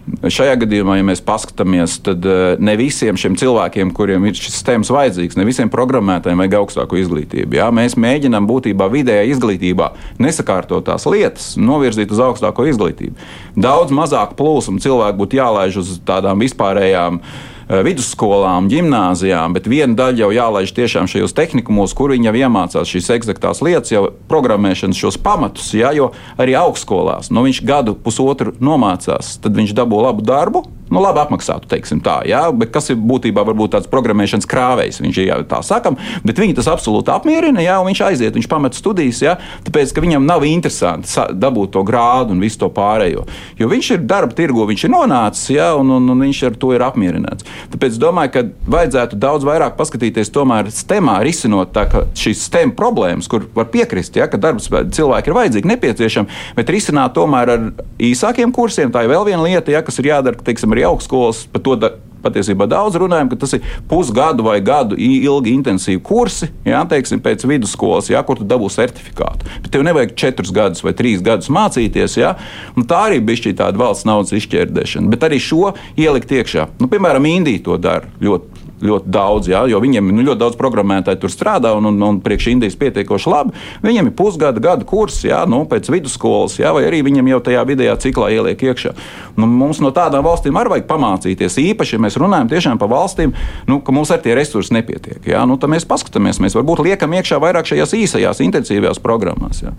Šajā 0.06 0.52
gadījumā, 0.60 1.00
ja 1.00 1.04
mēs 1.06 1.18
paskatāmies, 1.26 1.96
tad 2.06 2.26
eh, 2.30 2.54
ne 2.62 2.76
visiem 2.78 3.18
šiem 3.18 3.34
cilvēkiem, 3.40 3.90
kuriem 3.96 4.28
ir 4.28 4.36
šis 4.38 4.54
sistēmas 4.54 4.92
vajadzīgs, 4.94 5.34
ne 5.34 5.46
visiem 5.48 5.70
programmētājiem 5.72 6.44
vajag 6.44 6.54
augstāku 6.60 7.00
izglītību. 7.00 7.58
Jā? 7.58 7.66
Mēs 7.74 7.98
mēģinām 7.98 8.46
būtībā 8.46 8.86
vidējā 8.92 9.26
izglītībā 9.32 9.90
nesakārtotās 10.22 11.08
lietas 11.10 11.50
novirzīt 11.58 12.14
uz 12.14 12.22
augstāko 12.22 12.68
izglītību. 12.70 13.18
Daudz 13.58 13.94
mazāk 13.94 14.38
plūsmu 14.38 14.78
cilvēku 14.84 15.24
būtu 15.24 15.40
jālaiž 15.40 15.82
uz 15.82 15.92
tādām 16.06 16.38
vispārējām 16.44 17.18
uh, 17.18 17.44
vidusskolām, 17.66 18.68
gimnājām, 18.70 19.56
bet 19.56 19.66
viena 19.70 19.96
daļa 19.98 20.22
jau 20.22 20.30
jālaiž 20.34 20.72
tiešām 20.76 21.08
šajos 21.10 21.34
tehnikumos, 21.36 21.94
kur 21.98 22.14
viņi 22.14 22.30
jau 22.30 22.36
iemācās 22.44 22.92
šīs 22.92 23.10
eksaktās 23.16 23.62
lietas, 23.64 23.90
jau 23.94 24.06
programmēšanas 24.30 25.00
šos 25.00 25.18
pamatus. 25.22 25.72
Ja, 25.74 25.90
jo 25.96 26.12
arī 26.38 26.54
augstskolās 26.58 27.32
nu, 27.34 27.42
viņš 27.46 27.62
gadu, 27.66 27.96
pusotru 27.98 28.54
nomācās, 28.62 29.36
tad 29.42 29.58
viņš 29.58 29.74
dabū 29.76 30.04
labu 30.06 30.22
darbu, 30.26 30.62
nu, 30.90 31.00
labi 31.02 31.22
apmaksātu, 31.22 31.68
teiksim 31.70 32.00
tā, 32.04 32.20
jā, 32.28 32.42
bet 32.54 32.72
kas 32.74 32.90
ir 32.92 33.00
būtībā 33.00 33.44
varbūt 33.46 33.74
tāds 33.76 33.90
programmēšanas 33.90 34.48
krāvējs, 34.50 35.00
viņš 35.02 35.20
ir 35.20 35.28
jā, 35.30 35.38
tā 35.50 35.60
sakam, 35.66 35.98
bet 36.26 36.38
viņi 36.40 36.56
tas 36.58 36.70
absolūti 36.70 37.12
apmierina, 37.14 37.62
jā, 37.64 37.78
un 37.82 37.90
viņš 37.90 38.02
aiziet, 38.08 38.36
viņš 38.38 38.48
pamet 38.50 38.78
studijas, 38.78 39.22
jā, 39.24 39.36
tāpēc, 39.66 39.94
ka 39.94 40.04
viņam 40.04 40.28
nav 40.28 40.46
interesanti 40.46 41.10
dabūt 41.34 41.74
to 41.76 41.82
grādu 41.86 42.36
un 42.36 42.42
visu 42.44 42.60
to 42.62 42.70
pārējo, 42.72 43.26
jo 43.58 43.70
viņš 43.70 43.90
ir 43.96 44.06
darba 44.06 44.36
tirgo, 44.36 44.66
viņš 44.68 44.86
ir 44.86 44.94
nonācis, 44.94 45.50
jā, 45.56 45.72
un, 45.78 45.90
un, 45.98 46.10
un 46.14 46.24
viņš 46.26 46.42
ar 46.50 46.60
to 46.60 46.72
ir 46.76 46.84
apmierināts. 46.86 47.46
Tāpēc 47.72 47.98
domāju, 48.00 48.32
ka 48.34 48.44
vajadzētu 48.76 49.18
daudz 49.20 49.46
vairāk 49.46 49.76
paskatīties 49.78 50.30
tomēr 50.34 50.70
stemā, 50.74 51.18
risinot 51.26 51.72
tā, 51.74 51.86
šīs 52.18 52.46
STEM 52.46 52.74
problēmas, 52.78 53.28
kur 53.30 53.48
var 53.56 53.70
piekrist, 53.72 54.16
ja, 54.18 54.28
ka 54.30 54.40
darbs 54.40 54.68
cilvēki 54.70 55.32
ir 55.32 55.36
vajadzīgi, 55.36 55.70
nepieciešami, 55.72 56.40
bet 56.58 56.72
risināt 56.72 57.14
tomēr 57.16 57.52
ar 57.56 57.66
īsākiem 58.02 58.52
kursiem. 58.54 58.92
Tā 58.94 59.04
ir 59.04 59.12
vēl 59.12 59.26
viena 59.30 59.42
lieta, 59.44 59.72
ja, 59.74 59.82
kas 59.84 59.98
ir 60.00 60.10
jādara, 60.10 60.38
teiksim, 60.46 60.75
arī 60.76 60.86
augstskolas 60.90 61.46
par 61.52 61.64
to 61.64 61.78
patiesībā 62.26 62.66
daudz 62.70 62.98
runājam, 63.00 63.30
ka 63.30 63.38
tas 63.42 63.54
ir 63.56 63.64
pusgadu 63.90 64.46
vai 64.46 64.58
gadu 64.64 64.98
ilgi 64.98 65.54
intensīvi 65.54 66.02
kursi, 66.04 66.50
jā, 66.66 66.82
teiksim, 66.90 67.22
pēc 67.24 67.46
vidusskolas, 67.48 68.10
jā, 68.12 68.22
kur 68.26 68.40
tu 68.40 68.48
dabū 68.48 68.70
certifikātu. 68.72 69.48
Bet 69.62 69.72
tev 69.74 69.86
nevajag 69.86 70.16
četrus 70.18 70.52
gadus 70.54 70.84
vai 70.86 70.94
trīs 70.96 71.24
gadus 71.24 71.50
mācīties, 71.52 72.18
jā, 72.20 72.34
un 72.76 72.88
tā 72.88 73.06
arī 73.10 73.22
bija 73.24 73.44
šī 73.46 73.56
tāda 73.62 73.82
valsts 73.82 74.08
naudas 74.08 74.34
izšķērdēšana. 74.36 75.10
Bet 75.12 75.26
arī 75.28 75.40
šo 75.42 75.72
ielikt 75.98 76.34
iekšā. 76.40 76.70
Nu, 76.82 76.90
piemēram, 76.92 77.28
Indija 77.30 77.64
to 77.68 77.78
dara 77.80 78.10
ļoti 78.22 78.55
ļoti 78.82 79.10
daudz, 79.12 79.48
jā, 79.50 79.62
jo 79.70 79.80
viņiem 79.80 80.10
nu, 80.12 80.24
ļoti 80.26 80.40
daudz 80.40 80.58
programmētāju 80.60 81.20
tur 81.22 81.32
strādā 81.32 81.72
un, 81.76 81.88
un, 81.90 82.00
un 82.04 82.20
priekš 82.24 82.50
Indijas 82.52 82.76
pietiekoši 82.80 83.32
labi. 83.32 83.54
Viņiem 83.84 84.10
ir 84.10 84.14
pusgada, 84.18 84.62
gada 84.62 84.84
kurs, 84.88 85.22
jā, 85.24 85.42
nu, 85.48 85.62
pēc 85.70 85.88
vidusskolas, 85.92 86.58
jā, 86.60 86.72
vai 86.76 86.84
arī 86.88 87.02
viņiem 87.06 87.32
jau 87.32 87.40
tajā 87.48 87.64
vidējā 87.68 87.96
ciklā 88.04 88.30
ieliek 88.36 88.66
iekšā. 88.68 88.94
Nu, 89.40 89.48
mums 89.48 89.80
no 89.84 89.92
tādām 89.96 90.26
valstīm 90.26 90.56
arī 90.60 90.76
vajag 90.76 90.88
pamācīties. 90.90 91.60
Īpaši, 91.72 91.96
ja 91.96 92.04
mēs 92.04 92.18
runājam 92.20 92.52
tiešām 92.52 92.80
par 92.80 92.92
valstīm, 92.92 93.34
nu, 93.70 93.80
ka 93.84 93.94
mums 93.96 94.12
ar 94.12 94.20
tie 94.24 94.36
resursi 94.36 94.76
nepietiek. 94.76 95.22
Jā, 95.24 95.44
nu, 95.48 95.58
tad 95.60 95.72
mēs 95.72 95.88
paskatāmies, 95.88 96.42
mēs 96.44 96.58
varbūt 96.58 96.84
liekam 96.86 97.16
iekšā 97.16 97.40
vairāk 97.42 97.72
šajās 97.72 97.96
īsajās, 97.96 98.44
intensīvajās 98.44 99.02
programmās. 99.04 99.64
Jā. 99.64 99.76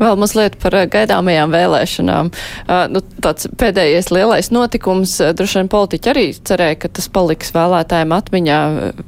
Vēl 0.00 0.16
mazliet 0.18 0.56
par 0.62 0.74
eh, 0.78 0.86
gaidāmajām 0.90 1.52
vēlēšanām. 1.54 2.30
Uh, 2.64 2.84
nu, 2.90 3.02
tāds 3.24 3.48
pēdējais 3.60 4.10
lielais 4.14 4.50
notikums, 4.54 5.16
uh, 5.22 5.34
droši 5.36 5.60
vien 5.60 5.70
politiķi 5.72 6.12
arī 6.14 6.26
cerēja, 6.34 6.80
ka 6.84 6.92
tas 6.98 7.10
paliks 7.12 7.54
vēlētājiem 7.54 8.16
atmiņā, 8.16 8.58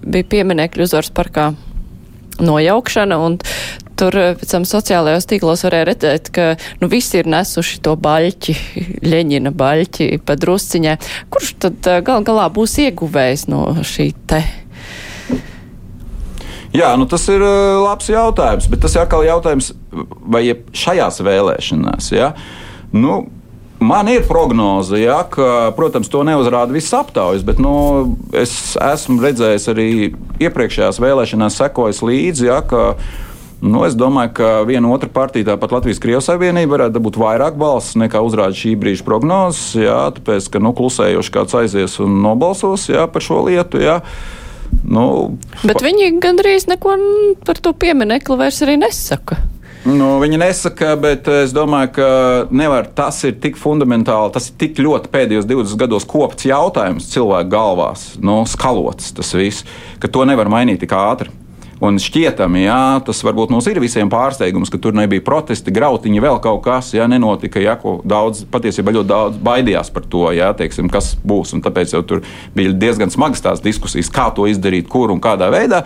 bija 0.04 0.30
pieminekļu 0.36 0.86
uzvaras 0.86 1.12
parkā 1.16 1.50
nojaukšana, 2.42 3.18
un 3.18 3.38
tur 3.96 4.12
pēc 4.12 4.50
tam 4.52 4.66
sociālajos 4.68 5.26
tīklos 5.30 5.64
varēja 5.64 5.88
redzēt, 5.88 6.28
ka 6.36 6.50
nu, 6.82 6.90
visi 6.92 7.22
ir 7.22 7.30
nesuši 7.32 7.80
to 7.86 7.96
baļķi, 7.96 8.56
Ļeņina 9.10 9.54
baļķi 9.56 10.10
pa 10.26 10.36
drusciņai. 10.38 10.98
Kurš 11.32 11.56
tad 11.64 11.90
gal 12.06 12.26
galā 12.26 12.50
būs 12.52 12.78
ieguvējis 12.84 13.48
no 13.52 13.64
šī 13.80 14.12
te? 14.28 14.44
Jā, 16.76 16.92
nu 17.00 17.06
tas 17.08 17.24
ir 17.32 17.42
labs 17.42 18.10
jautājums, 18.12 18.68
bet 18.70 18.84
tas 18.84 18.96
ir 18.96 19.04
atkal 19.04 19.24
jautājums, 19.26 19.72
vai 20.26 20.44
šajās 20.76 21.22
vēlēšanās. 21.24 22.12
Ja? 22.14 22.34
Nu, 22.92 23.24
Man 23.76 24.08
ir 24.08 24.22
prognoze, 24.24 24.96
ja, 24.96 25.18
ka, 25.28 25.68
protams, 25.76 26.08
to 26.08 26.22
neuzrāda 26.24 26.72
visas 26.72 26.94
aptaujas, 26.96 27.42
bet 27.44 27.58
nu, 27.60 28.16
es 28.32 28.72
esmu 28.80 29.20
redzējis 29.20 29.68
arī 29.68 29.88
iepriekšējās 30.40 31.00
vēlēšanās, 31.04 31.58
sekojis 31.60 32.00
līdzi, 32.00 32.48
ja, 32.48 32.62
ka 32.64 32.94
Nu, 33.64 33.86
es 33.86 33.94
domāju, 33.96 34.34
ka 34.36 34.48
viena 34.68 34.90
otra 34.92 35.08
partija, 35.08 35.46
tāpat 35.54 35.72
Latvijas 35.72 36.00
Krievijas 36.02 36.26
Savienība, 36.28 36.74
varētu 36.74 36.98
dabūt 36.98 37.16
vairāk 37.16 37.54
balsis 37.56 37.96
nekā 37.96 38.20
uzrāda 38.20 38.52
šī 38.52 38.74
brīža 38.76 39.04
prognozes. 39.06 39.78
Jā, 39.80 40.10
tāpēc, 40.12 40.50
ka 40.52 40.60
nu, 40.60 40.74
klusējoši 40.76 41.32
kāds 41.32 41.56
aizies 41.62 41.96
un 42.04 42.18
nobalsos 42.20 42.84
jā, 42.92 43.06
par 43.08 43.24
šo 43.24 43.40
lietu. 43.48 43.80
Jā. 43.80 44.02
Nu, 44.86 45.36
Bet 45.66 45.82
viņi 45.84 46.14
gandrīz 46.22 46.68
neko 46.70 46.96
par 47.46 47.60
to 47.62 47.74
pieminekli 47.76 48.38
vairs 48.38 48.62
arī 48.66 48.78
nesaka. 48.80 49.38
Nu, 49.86 50.16
viņi 50.18 50.40
nesaka, 50.42 50.96
bet 50.98 51.28
es 51.30 51.52
domāju, 51.54 51.92
ka 51.94 52.06
nevar, 52.50 52.88
tas 52.98 53.20
ir 53.28 53.36
tik 53.42 53.58
fundamentāli, 53.60 54.32
tas 54.34 54.48
ir 54.50 54.56
tik 54.58 54.80
ļoti 54.82 55.12
pēdējos 55.12 55.46
20 55.46 55.78
gados 55.78 56.06
kopts 56.10 56.48
jautājums 56.48 57.06
cilvēku 57.12 57.52
galvās, 57.52 58.08
nu, 58.18 58.40
skalots 58.50 59.14
tas 59.14 59.30
viss, 59.38 59.62
ka 60.02 60.10
to 60.10 60.26
nevar 60.26 60.50
mainīt 60.50 60.82
tik 60.82 60.94
ātri. 60.96 61.30
Un 61.76 61.98
šķietami, 62.00 62.62
jā, 62.64 62.76
tas 63.04 63.18
varbūt 63.20 63.50
mums 63.52 63.66
ir 63.68 63.76
visiem 63.82 64.08
pārsteigums, 64.08 64.70
ka 64.72 64.78
tur 64.80 64.94
nebija 64.96 65.20
protesti, 65.24 65.74
grautiņi, 65.76 66.22
vēl 66.24 66.38
kaut 66.40 66.62
kas, 66.64 66.94
jā, 66.96 67.04
nenotika. 67.10 67.60
Jā, 67.60 67.74
daudz, 68.08 68.46
patiesībā 68.48 68.94
ļoti 68.96 69.10
daudz 69.10 69.40
baidījās 69.44 69.92
par 69.92 70.06
to, 70.08 70.22
jā, 70.32 70.48
teiksim, 70.56 70.88
kas 70.92 71.12
būs. 71.20 71.52
Tāpēc 71.66 71.92
jau 71.92 72.00
tur 72.06 72.22
bija 72.56 72.72
diezgan 72.72 73.12
smagas 73.12 73.44
tās 73.44 73.60
diskusijas, 73.64 74.08
kā 74.12 74.30
to 74.32 74.46
izdarīt, 74.48 74.88
kur 74.88 75.12
un 75.12 75.20
kādā 75.20 75.50
veidā. 75.52 75.82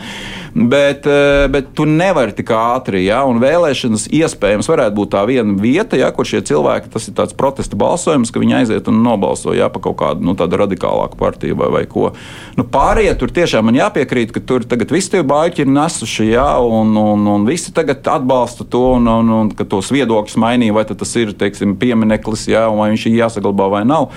Bet, 0.55 1.07
eh, 1.11 1.49
bet 1.51 1.73
tu 1.75 1.87
nevari 1.87 2.35
tik 2.39 2.53
ātri, 2.55 3.03
jā, 3.07 3.21
un 3.27 3.43
vēlēšanas 3.43 4.09
iespējams 4.15 4.71
varētu 4.71 4.95
būt 4.95 5.13
tā 5.15 5.25
viena 5.27 5.55
vieta, 5.59 5.99
jā, 5.99 6.11
kur 6.15 6.27
šie 6.27 6.43
cilvēki, 6.47 6.91
tas 6.91 7.07
ir 7.11 7.15
tāds 7.19 7.35
protesta 7.35 7.79
balsojums, 7.79 8.31
ka 8.31 8.43
viņi 8.43 8.61
aiziet 8.63 8.89
un 8.91 9.03
nobalso 9.03 9.55
jā, 9.55 9.67
par 9.71 9.83
kaut 9.83 9.99
kādu 10.03 10.27
nu, 10.27 10.35
radikālāku 10.35 11.19
partiju 11.19 11.59
vai, 11.59 11.71
vai 11.71 11.85
ko. 11.87 12.13
Nu, 12.59 12.67
pārējie 12.67 13.15
tur 13.19 13.35
tiešām 13.35 13.71
man 13.71 13.79
jāpiekrīt, 13.79 14.35
ka 14.35 14.43
tur 14.43 14.67
tagad 14.67 14.91
viss 14.91 15.11
tie 15.11 15.23
baļķi 15.23 15.65
ir 15.65 15.71
nesuši, 15.81 16.29
jā, 16.35 16.47
un, 16.61 16.93
un, 17.01 17.27
un 17.35 17.49
visi 17.49 17.73
tagad 17.75 18.07
atbalsta 18.13 18.69
to, 18.69 18.85
un, 18.99 19.09
un, 19.09 19.35
un 19.41 19.51
ka 19.57 19.67
tos 19.69 19.91
viedokļus 19.95 20.39
mainīja, 20.41 20.77
vai 20.77 20.87
tas 20.89 21.17
ir 21.19 21.35
teiksim, 21.41 21.75
piemineklis, 21.81 22.47
jā, 22.53 22.69
vai 22.71 22.93
viņš 22.93 23.09
ir 23.09 23.19
jāsaglabā 23.25 23.71
vai 23.79 23.85
nav. 23.89 24.13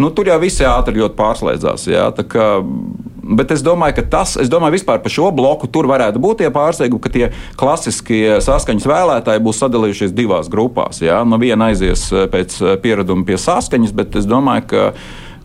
Nu, 0.00 0.08
tur 0.16 0.30
jau 0.30 0.38
visi 0.40 0.64
ātri 0.64 0.96
ļoti 0.96 1.16
pārslēdzās. 1.18 1.84
Jā, 1.90 2.06
kā, 2.30 2.46
bet 3.36 3.50
es 3.52 3.60
domāju, 3.64 3.98
ka 3.98 4.04
tas, 4.14 4.32
es 4.40 4.48
domāju, 4.48 4.78
vispār 4.78 5.02
par 5.04 5.12
šo 5.12 5.28
bloku 5.36 5.68
tur 5.68 5.88
varētu 5.90 6.22
būt 6.22 6.40
tie 6.40 6.48
pārsteigumi, 6.54 7.02
ka 7.04 7.12
tie 7.12 7.26
klasiskie 7.60 8.38
saskaņas 8.40 8.88
vēlētāji 8.88 9.44
būs 9.44 9.60
sadalījušies 9.60 10.14
divās 10.16 10.48
grupās. 10.52 11.02
Jā. 11.04 11.20
Nu, 11.28 11.36
viena 11.42 11.68
aizies 11.68 12.06
pēc 12.32 12.56
piereduma 12.80 13.28
pie 13.28 13.36
saskaņas, 13.40 13.92
bet 13.96 14.16
es 14.22 14.30
domāju, 14.30 14.70
ka 14.72 14.86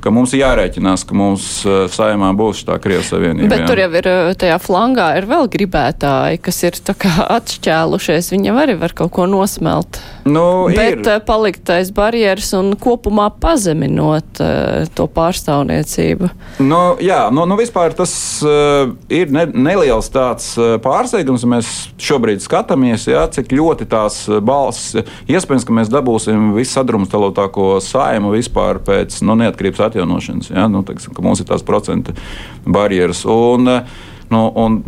ka 0.06 0.12
mums 0.14 0.36
ir 0.36 0.44
jārēķinās, 0.44 1.04
ka 1.10 1.18
mums 1.18 1.46
uh, 1.66 1.86
saimā 1.90 2.30
būs 2.38 2.62
tā 2.68 2.78
Krievijas 2.82 3.10
Savienība. 3.10 3.50
Bet 3.50 3.64
jā. 3.64 3.70
tur 3.72 3.82
jau 3.82 3.90
ir 3.98 4.10
uh, 4.12 4.34
tajā 4.38 4.58
flangā 4.62 5.08
ir 5.18 5.26
vēl 5.30 5.50
gribētāji, 5.56 6.42
kas 6.46 6.62
ir 6.68 6.78
atšķēlušies. 7.40 8.30
Viņam 8.36 8.60
arī 8.62 8.78
var 8.78 8.94
kaut 8.98 9.16
ko 9.16 9.26
nosmelt. 9.30 9.98
Nu, 10.30 10.68
Bet 10.70 11.00
ir. 11.00 11.02
Uh, 11.02 11.18
palikt 11.26 11.72
aiz 11.74 11.90
barjeras 11.96 12.52
un 12.58 12.76
kopumā 12.78 13.32
pazeminot 13.42 14.42
to 14.96 15.08
pārstāvniecību. 15.16 16.30
Nu, 16.62 16.82
jā, 17.02 17.24
nu, 17.34 17.48
nu 17.50 17.58
vispār 17.58 17.96
tas 17.98 18.14
ir 19.10 19.34
ne, 19.34 19.46
neliels 19.50 20.12
tāds 20.14 20.52
pārsteigums. 20.84 21.46
Mēs 21.50 21.72
šobrīd 22.02 22.44
skatāmies, 22.44 23.08
jā, 23.10 23.26
cik 23.34 23.54
ļoti 23.56 23.88
tās 23.90 24.22
balss, 24.46 24.94
iespējams, 25.32 25.66
ka 25.66 25.78
mēs 25.80 25.92
dabūsim 25.94 26.52
visu 26.58 26.76
sadrumstalotāko 26.76 27.78
saimu 27.84 28.34
vispār 28.36 28.82
pēc 28.86 29.22
nu, 29.26 29.38
neatkarības 29.40 29.86
attīstības 29.88 29.95
atjaunošanas. 29.96 30.52
Ja? 30.52 30.68
Nu, 30.68 30.84
teiksim, 30.84 31.16
mums 31.24 31.42
ir 31.42 31.50
tās 31.50 31.64
procentu 31.66 32.16
barjeras. 32.66 33.26
Un, 33.26 33.68
eh, 33.68 33.96
nu, 34.30 34.52
un, 34.56 34.84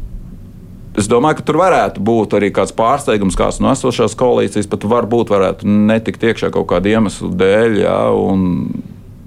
Es 0.97 1.05
domāju, 1.05 1.37
ka 1.37 1.43
tur 1.45 1.59
varētu 1.61 2.01
būt 2.01 2.31
arī 2.33 2.47
kāds 2.49 2.71
pārsteigums, 2.73 3.35
kāds 3.37 3.59
no 3.61 3.69
esošās 3.69 4.15
koalīcijas 4.17 4.65
pat 4.65 4.81
varbūt 4.81 5.29
varētu 5.29 5.67
netikt 5.69 6.23
iekšā 6.25 6.49
kaut 6.49 6.65
kāda 6.71 6.89
iemesla 6.89 7.29
dēļ. 7.37 7.75
Ja, 7.83 7.97
un, 8.17 8.71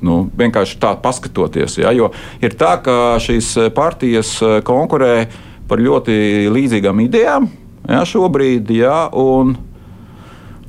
nu, 0.03 0.17
vienkārši 0.35 0.81
tā 0.83 0.97
paskatoties. 0.99 1.79
Ja, 1.79 1.93
jo 1.95 2.11
ir 2.43 2.59
tā, 2.59 2.73
ka 2.83 3.21
šīs 3.23 3.71
partijas 3.71 4.33
eh, 4.43 4.59
konkurē 4.67 5.29
par 5.71 5.79
ļoti 5.79 6.51
līdzīgām 6.51 7.05
idejām 7.07 7.47
ja, 7.87 8.03
šobrīd. 8.03 8.75
Ja, 8.75 9.05
un, 9.15 9.55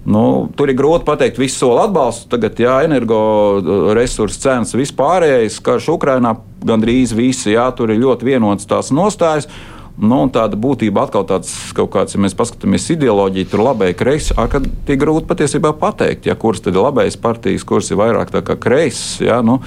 Nu, 0.02 0.49
tur 0.58 0.72
ir 0.72 0.78
grūti 0.80 1.06
pateikt, 1.06 1.38
visu 1.38 1.60
soli 1.62 1.84
atbalstu. 1.84 2.26
Tagad, 2.32 2.58
jā, 2.58 2.80
energoresursu 2.88 4.41
cenas 4.41 4.74
vispārējais, 4.74 5.60
karš 5.62 5.91
Ukrainā 5.93 6.34
gandrīz 6.66 7.14
visi, 7.14 7.54
jā, 7.54 7.68
tur 7.78 7.93
ir 7.93 8.02
ļoti 8.02 8.32
vienots 8.32 8.66
tās 8.70 8.89
nostājas. 8.95 9.49
Nu, 10.02 10.24
tāda 10.34 10.58
būtība 10.58 11.04
atkal 11.06 11.28
tāds 11.30 11.52
kaut 11.78 11.91
kāds, 11.93 12.16
ja 12.16 12.22
mēs 12.24 12.34
paskatāmies 12.38 12.88
ideoloģiju, 12.95 13.49
tur 13.52 13.62
labai 13.68 13.91
kreisi, 13.97 14.34
ārkārtīgi 14.39 14.97
grūti 15.04 15.30
patiesībā 15.30 15.76
pateikt, 15.78 16.26
ja, 16.26 16.38
kuras 16.39 16.64
tad 16.66 16.74
ir 16.74 16.82
labais 16.82 17.20
partijas, 17.22 17.68
kuras 17.68 17.91
ir 17.91 17.99
vairāk 18.02 18.32
tā 18.34 18.41
kā 18.47 18.56
kreisas. 18.58 19.20
Ja, 19.22 19.43
nu, 19.45 19.60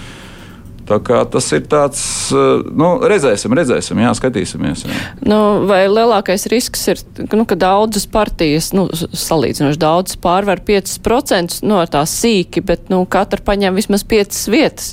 Tas 0.85 1.47
ir 1.57 1.65
tāds, 1.71 2.03
eh, 2.35 2.65
nu, 2.77 2.91
redzēsim, 3.09 3.55
redzēsim, 3.57 4.01
jā, 4.05 4.11
skatīsimies. 4.19 4.85
Jā. 4.85 4.99
Nu, 5.25 5.39
vai 5.69 5.85
lielākais 5.89 6.45
risks 6.53 6.83
ir, 6.93 7.01
nu, 7.33 7.47
ka 7.49 7.57
daudzas 7.57 8.05
partijas, 8.11 8.73
nu, 8.77 8.87
salīdzinoši 8.93 9.81
daudzas 9.81 10.19
pārvar 10.21 10.61
5% 10.65 11.63
no 11.65 11.81
tās 11.89 12.13
sīki, 12.21 12.61
bet, 12.65 12.91
nu, 12.93 13.03
katra 13.09 13.41
paņem 13.45 13.81
vismaz 13.81 14.05
5 14.05 14.43
vietas. 14.53 14.93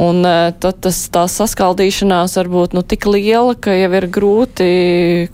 Un 0.00 0.24
eh, 0.24 0.54
tad 0.56 0.80
tas, 0.86 1.02
tā 1.12 1.26
saskaldīšanās 1.28 2.38
var 2.40 2.52
būt, 2.52 2.78
nu, 2.78 2.84
tik 2.86 3.08
liela, 3.10 3.52
ka 3.52 3.76
jau 3.76 3.92
ir 4.00 4.08
grūti 4.08 4.68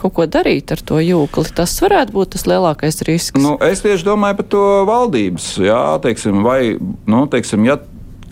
kaut 0.01 0.19
ko 0.19 0.27
darīt 0.27 0.75
ar 0.75 0.83
to 0.83 0.99
jūkli. 1.03 1.55
Tas 1.55 1.79
varētu 1.85 2.19
būt 2.19 2.35
tas 2.35 2.49
lielākais 2.51 3.03
risks. 3.07 3.39
Nu, 3.39 3.55
es 3.63 3.85
tieši 3.85 4.11
domāju 4.11 4.43
par 4.43 4.51
to 4.51 4.69
valdības, 4.91 5.51
jā, 5.63 5.83
teiksim, 6.03 6.43
vai, 6.47 6.75
nu, 6.81 7.27
teiksim, 7.31 7.63
ja 7.69 7.79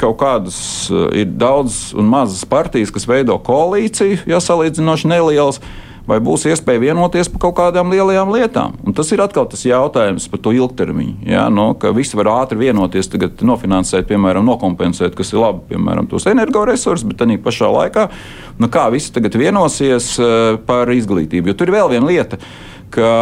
kaut 0.03 0.19
kādas 0.23 0.59
eh, 0.91 1.23
ir 1.23 1.33
daudz 1.39 1.93
un 1.99 2.11
mazas 2.11 2.45
partijas, 2.49 2.93
kas 2.95 3.09
veido 3.09 3.39
koalīciju, 3.47 4.25
ja 4.31 4.43
salīdzinoši 4.43 5.15
nelielas. 5.15 5.63
Vai 6.03 6.17
būs 6.19 6.49
iespēja 6.51 6.81
vienoties 6.83 7.29
par 7.31 7.45
kaut 7.45 7.55
kādām 7.61 7.93
lielajām 7.93 8.33
lietām? 8.35 8.73
Un 8.83 8.95
tas 8.97 9.13
ir 9.15 9.21
atkal 9.23 9.45
tas 9.47 9.61
jautājums 9.63 10.25
par 10.33 10.41
to 10.43 10.51
ilgtermiņu. 10.57 11.29
Ja? 11.31 11.45
No, 11.47 11.69
ka 11.79 11.93
visi 11.95 12.19
var 12.19 12.33
ātri 12.33 12.59
vienoties, 12.59 13.07
tagad 13.13 13.45
nofinansēt, 13.47 14.09
piemēram, 14.09 14.43
nokompensēt, 14.51 15.15
kas 15.15 15.31
ir 15.31 15.39
labi, 15.45 15.63
piemēram, 15.71 16.09
tos 16.11 16.27
energoresursus, 16.27 17.07
bet 17.07 17.23
arī 17.23 17.39
pašā 17.45 17.71
laikā, 17.71 18.09
nu, 18.59 18.71
kā 18.73 18.89
visi 18.91 19.15
tagad 19.15 19.39
vienosies 19.39 20.17
eh, 20.19 20.59
par 20.67 20.91
izglītību. 20.91 21.53
Jo 21.53 21.59
tur 21.61 21.71
ir 21.71 21.79
vēl 21.79 21.95
viena 21.95 22.11
lieta, 22.11 22.43
ka 22.93 23.13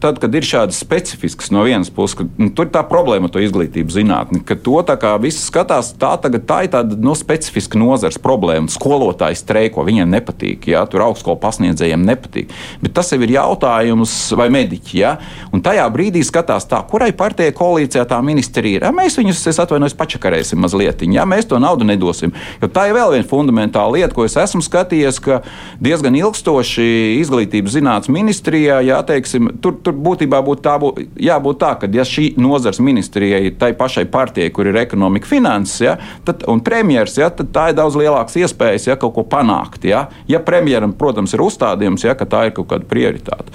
tad, 0.00 0.18
kad 0.20 0.34
ir 0.34 0.46
šādas 0.46 0.80
specifiskas 0.80 1.50
no 1.52 1.64
vienas 1.66 1.90
puses, 1.92 2.16
ka 2.18 2.26
nu, 2.40 2.48
tur 2.56 2.68
ir 2.68 2.72
tā 2.74 2.82
problēma 2.88 3.28
ar 3.28 3.34
to 3.34 3.42
izglītību 3.44 3.92
zinātni, 3.92 4.40
ka 4.46 4.56
to 4.56 4.80
tā 4.86 4.96
kā 5.00 5.12
visi 5.20 5.42
skatās, 5.44 5.92
tā, 6.00 6.14
tagad, 6.22 6.46
tā 6.48 6.62
ir 6.64 6.72
tāda 6.72 6.96
no, 6.96 7.10
nu, 7.10 7.16
specifiska 7.18 7.78
nozars 7.80 8.18
problēma. 8.22 8.70
Skolotāji 8.72 9.38
streiko, 9.40 9.84
viņiem 9.86 10.10
nepatīk, 10.10 10.70
ja 10.72 10.84
tur 10.90 11.04
augstskolu 11.06 11.40
pasniedzējiem 11.42 12.04
nepatīk. 12.06 12.54
Bet 12.82 12.94
tas 12.96 13.12
jau 13.12 13.20
ir 13.24 13.34
jautājums, 13.34 14.14
vai 14.38 14.48
mediķi. 14.52 14.96
Ja? 15.00 15.14
Un 15.54 15.64
tajā 15.64 15.84
brīdī 15.92 16.22
skatās, 16.26 16.68
tā, 16.70 16.80
kurai 16.90 17.10
partijai 17.16 17.54
koalīcijā 17.56 18.06
tā 18.08 18.20
ministrija 18.24 18.80
ir. 18.80 18.88
Ja, 18.88 18.94
mēs 18.94 19.18
viņus, 19.20 19.42
es 19.52 19.60
atvainojos, 19.62 19.96
pačakarēsim 19.98 20.60
mazliet. 20.62 21.04
Ja? 21.10 21.26
Mēs 21.28 21.48
to 21.50 21.60
naudu 21.62 21.86
nedosim. 21.88 22.34
Jo 22.62 22.70
tā 22.72 22.88
ir 22.88 22.96
vēl 22.96 23.16
viena 23.16 23.28
fundamentāla 23.28 23.98
lieta, 23.98 24.14
ko 24.16 24.26
es 24.26 24.38
esmu 24.40 24.62
skatījies, 24.64 25.20
ka 25.24 25.40
diezgan 25.82 26.16
ilgstoši 26.18 26.88
izglītības 27.20 27.76
zinātnes 27.76 28.12
ministrijā, 28.12 28.80
ja, 28.86 29.00
teiksim, 29.06 29.50
tur, 29.62 29.76
tur 29.84 29.89
būtībā 29.94 30.40
būtu 30.46 30.64
tā, 30.64 30.74
bū, 30.82 30.90
jābūt 31.20 31.60
tā, 31.62 31.72
ka 31.80 31.90
ja 31.94 32.04
šī 32.06 32.32
nozars 32.40 32.80
ministrijai, 32.84 33.52
tai 33.60 33.72
pašai 33.78 34.06
partijai, 34.10 34.50
kur 34.54 34.70
ir 34.70 34.78
ekonomika, 34.82 35.28
finanses, 35.30 35.80
ja, 35.84 35.96
tad, 36.26 36.44
un 36.50 36.62
premjeras, 36.64 37.18
ja, 37.20 37.30
tad 37.34 37.52
tā 37.54 37.70
ir 37.70 37.78
daudz 37.78 37.98
lielākas 38.00 38.38
iespējas 38.42 38.90
ja, 38.90 38.98
kaut 39.00 39.16
ko 39.16 39.26
panākt. 39.28 39.86
Ja, 39.88 40.06
ja 40.30 40.42
premjeram, 40.44 40.94
protams, 40.98 41.34
ir 41.36 41.44
uzstādījums, 41.44 42.06
ja, 42.06 42.16
ka 42.18 42.28
tā 42.28 42.46
ir 42.48 42.56
kaut 42.56 42.70
kāda 42.72 42.88
prioritāte. 42.90 43.52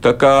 Tā 0.00 0.14
kā 0.16 0.34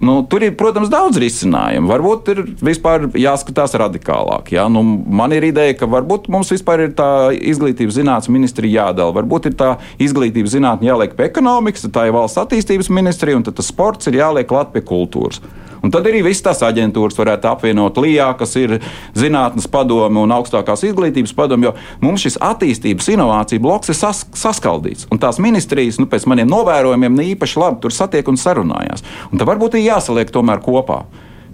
Nu, 0.00 0.20
tur 0.30 0.44
ir, 0.46 0.52
protams, 0.58 0.90
daudz 0.92 1.18
risinājumu. 1.18 1.90
Varbūt 1.90 2.28
ir 2.30 2.42
vispār 2.62 3.08
jāskatās 3.18 3.74
radikālāk. 3.80 4.52
Ja? 4.54 4.68
Nu, 4.70 4.84
man 4.84 5.34
ir 5.34 5.48
ideja, 5.48 5.74
ka 5.80 5.88
varbūt 5.90 6.28
mums 6.30 6.52
vispār 6.54 6.84
ir 6.86 6.92
tā 6.98 7.30
izglītības 7.34 7.98
zinātnes 7.98 8.30
ministrija 8.30 8.86
jādala. 8.86 9.16
Varbūt 9.18 9.50
ir 9.50 9.56
tā 9.58 9.72
izglītības 10.02 10.54
zinātne 10.54 10.92
jāliek 10.92 11.16
pie 11.18 11.26
ekonomikas, 11.26 11.86
tad 11.86 11.96
tā 11.96 12.06
ir 12.08 12.14
valsts 12.14 12.38
attīstības 12.44 12.92
ministrija, 12.94 13.40
un 13.40 13.46
tad 13.48 13.58
tas 13.58 13.72
sports 13.72 14.06
ir 14.06 14.20
jāliek 14.20 14.46
klāt 14.46 14.70
pie 14.74 14.84
kultūras. 14.86 15.42
Un 15.82 15.92
tad 15.94 16.06
arī 16.08 16.22
visas 16.26 16.44
tās 16.46 16.62
aģentūras 16.66 17.18
varētu 17.18 17.50
apvienot 17.50 18.00
LIBā, 18.02 18.32
kas 18.40 18.56
ir 18.60 18.78
zinātnes 19.18 19.68
padome 19.70 20.22
un 20.22 20.34
augstākās 20.34 20.84
izglītības 20.88 21.34
padome, 21.38 21.68
jo 21.68 21.74
mums 22.04 22.24
šis 22.26 22.40
attīstības 22.42 23.12
inovāciju 23.14 23.62
bloks 23.64 23.92
ir 23.92 23.98
sas 23.98 24.24
saskaldīts. 24.36 25.08
Un 25.12 25.22
tās 25.22 25.40
ministrijas, 25.42 26.00
nu, 26.02 26.08
pēc 26.10 26.26
maniem 26.30 26.50
novērojumiem, 26.50 27.16
ne 27.18 27.30
īpaši 27.34 27.62
labi 27.62 27.82
tur 27.84 27.94
satiek 27.94 28.28
un 28.28 28.40
sarunājās. 28.40 29.06
Un 29.32 29.40
tad 29.40 29.48
varbūt 29.50 29.78
ir 29.78 29.88
jāsaliek 29.88 30.32
tomēr 30.34 30.62
kopā. 30.64 31.04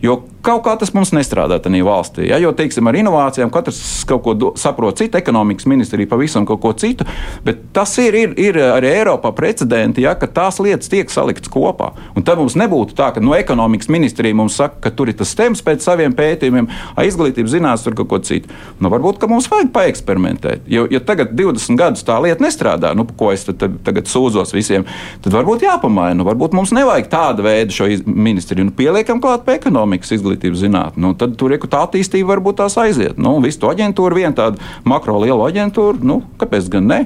Jo 0.05 0.21
kaut 0.45 0.65
kā 0.67 0.75
tas 0.79 0.93
mums 0.95 1.13
nestrādā 1.17 1.57
tādā 1.63 1.81
valstī. 1.85 2.29
Ja? 2.29 2.39
Jo, 2.43 2.53
teiksim, 2.57 2.87
ar 2.89 2.99
inovācijām 2.99 3.51
katrs 3.53 3.81
kaut 4.09 4.23
ko 4.27 4.35
do, 4.37 4.51
saprot, 4.61 4.99
citu 5.01 5.19
ekonomikas 5.19 5.67
ministrija 5.71 6.09
pavisam 6.11 6.45
kaut 6.49 6.61
ko 6.61 6.73
citu. 6.77 7.07
Bet 7.47 7.63
tas 7.77 7.95
ir, 8.03 8.17
ir, 8.19 8.35
ir 8.41 8.59
arī 8.61 8.91
Eiropā 8.99 9.33
precedenti, 9.37 10.05
ja, 10.05 10.15
ka 10.19 10.29
tās 10.29 10.61
lietas 10.63 10.93
tiek 10.93 11.11
saliktas 11.13 11.51
kopā. 11.53 11.93
Un 12.15 12.27
tad 12.27 12.41
mums 12.41 12.59
nebūtu 12.61 12.97
tā, 12.99 13.11
ka 13.15 13.23
no 13.25 13.33
ekonomikas 13.37 13.89
ministrija 13.93 14.37
mums 14.37 14.59
saka, 14.61 14.83
ka 14.85 14.93
tur 14.95 15.13
ir 15.13 15.19
tas 15.19 15.33
stems 15.33 15.65
pēc 15.65 15.85
saviem 15.87 16.15
pētījumiem, 16.17 16.69
izglītības 17.05 17.57
zinātnē, 17.57 17.85
tur 17.85 17.97
kaut 18.03 18.13
ko 18.13 18.21
citu. 18.25 18.53
Nu, 18.85 18.93
varbūt 18.93 19.25
mums 19.31 19.49
vajag 19.51 19.73
paeksperimentēt. 19.75 20.69
Jo, 20.71 20.85
ja 20.93 21.01
tagad 21.05 21.33
20 21.39 21.81
gadus 21.81 22.05
tā 22.07 22.19
lieta 22.23 22.45
nestrādā, 22.45 22.93
nu, 22.97 23.07
ko 23.09 23.33
es 23.33 23.47
tad, 23.49 23.59
tad, 23.63 23.81
tagad 23.87 24.11
sūdzos 24.11 24.53
visiem, 24.55 24.85
tad 25.25 25.35
varbūt 25.35 25.65
jāpamaina. 25.65 26.21
Nu, 26.21 26.29
varbūt 26.29 26.55
mums 26.55 26.75
nevajag 26.77 27.09
tādu 27.11 27.49
veidu 27.49 27.75
šo 27.75 27.89
ministriju. 28.05 28.69
Nu, 28.69 28.77
pieliekam 28.77 29.23
klāt 29.25 29.47
pie 29.49 29.57
ekonomikas 29.59 29.94
izglītības 30.03 30.35
izglītības 30.35 30.63
zinātnē, 30.65 31.01
nu, 31.01 31.15
tad 31.19 31.37
tur 31.39 31.53
ir 31.55 31.63
tā 31.63 31.85
attīstība 31.87 32.35
varbūt 32.35 32.63
tās 32.63 32.77
aiziet. 32.81 33.19
Nu, 33.19 33.39
visu 33.43 33.61
to 33.63 33.71
aģentūru, 33.71 34.15
viena 34.17 34.35
tāda 34.35 34.59
makro 34.85 35.19
liela 35.23 35.51
aģentūra, 35.51 36.03
nu, 36.03 36.23
kāpēc 36.39 36.69
gan 36.73 36.89
ne? 36.91 37.05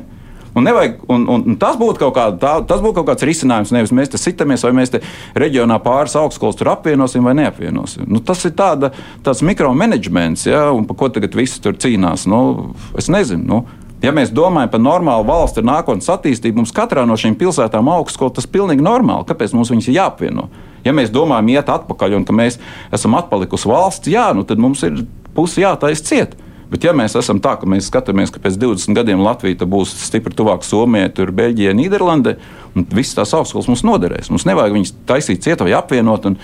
Un, 0.56 0.64
nevajag, 0.64 1.02
un, 1.12 1.26
un, 1.28 1.42
un 1.52 1.56
tas 1.60 1.76
būtu 1.78 2.00
kaut, 2.00 2.14
kāda, 2.16 2.38
tā, 2.40 2.52
tas 2.66 2.80
būtu 2.82 2.96
kaut 2.96 3.10
kāds 3.10 3.26
risinājums. 3.28 3.70
Nevis 3.70 3.92
mēs 3.94 4.10
te 4.10 4.18
sitamies, 4.18 4.64
vai 4.64 4.72
mēs 4.74 4.90
te 4.90 5.02
reģionā 5.38 5.76
pāris 5.84 6.16
augstskolas 6.18 6.56
tur 6.58 6.72
apvienosim 6.72 7.22
vai 7.28 7.36
neapvienosim. 7.38 8.08
Nu, 8.10 8.18
tas 8.24 8.42
ir 8.48 8.56
tāda, 8.58 8.90
tāds 9.22 9.44
mikromanagements, 9.46 10.48
ja, 10.48 10.64
un 10.74 10.88
par 10.88 10.98
ko 10.98 11.10
tagad 11.14 11.36
visi 11.38 11.60
tur 11.62 11.76
cīnās. 11.78 12.26
Nu, 12.26 12.72
es 12.98 13.12
nezinu. 13.12 13.44
Nu, 13.46 13.60
Ja 13.98 14.12
mēs 14.14 14.30
domājam 14.30 14.70
par 14.70 14.78
normālu 14.78 15.24
valsti 15.26 15.58
ar 15.58 15.64
nākotnes 15.66 16.06
attīstību, 16.12 16.60
mums 16.60 16.70
katrā 16.70 17.02
no 17.02 17.16
šīm 17.18 17.34
pilsētām 17.34 17.88
augstskola 17.90 18.30
tas 18.36 18.46
ir 18.46 18.52
pilnīgi 18.54 18.84
normāli. 18.86 19.26
Kāpēc 19.26 19.56
mums 19.58 19.72
viņas 19.72 19.88
ir 19.90 19.96
jāapvieno? 19.96 20.44
Ja 20.86 20.94
mēs 20.96 21.12
domājam, 21.14 21.48
iet 21.54 21.70
atpakaļ 21.72 22.18
un 22.20 22.26
mēs 22.38 22.58
esam 22.94 23.16
atpalikusi 23.18 23.70
valsts, 23.70 24.10
jā, 24.12 24.28
nu 24.36 24.44
tad 24.48 24.60
mums 24.62 24.84
ir 24.86 25.02
pusi 25.36 25.64
jātaisa 25.64 26.06
ciet. 26.06 26.36
Bet, 26.68 26.84
ja 26.84 26.92
mēs 26.92 27.14
esam 27.16 27.38
tā, 27.40 27.54
ka 27.56 27.68
mēs 27.68 27.86
skatāmies, 27.88 28.28
ka 28.32 28.42
pēc 28.44 28.58
20 28.60 28.96
gadiem 28.96 29.22
Latvija 29.24 29.64
būs 29.64 29.94
stipri 30.04 30.36
tuvāk 30.36 30.66
Somijai, 30.68 31.08
tur 31.16 31.32
Beļģijai, 31.32 31.72
Nīderlandē, 31.78 32.34
un 32.76 32.84
visas 32.92 33.16
tās 33.16 33.32
augstskolas 33.38 33.70
mums 33.70 33.84
noderēs. 33.88 34.28
Mums 34.28 34.44
nevajag 34.48 34.76
viņus 34.76 34.92
taisīt 35.08 35.46
ciet 35.46 35.64
vai 35.64 35.72
apvienot. 35.78 36.28
Un, 36.28 36.36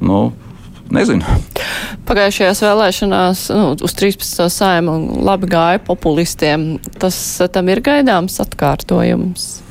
nu, 0.00 0.22
nezinu. 0.88 1.36
Pagājušajās 2.08 2.64
vēlēšanās 2.64 3.44
nu, 3.52 3.68
uz 3.76 3.96
13. 3.98 4.48
saimu 4.52 4.96
labi 5.26 5.52
gāja 5.52 5.84
populistiem. 5.84 6.78
Tas 6.96 7.20
tam 7.52 7.68
ir 7.72 7.84
gaidāms 7.84 8.40
atkārtojums. 8.40 9.65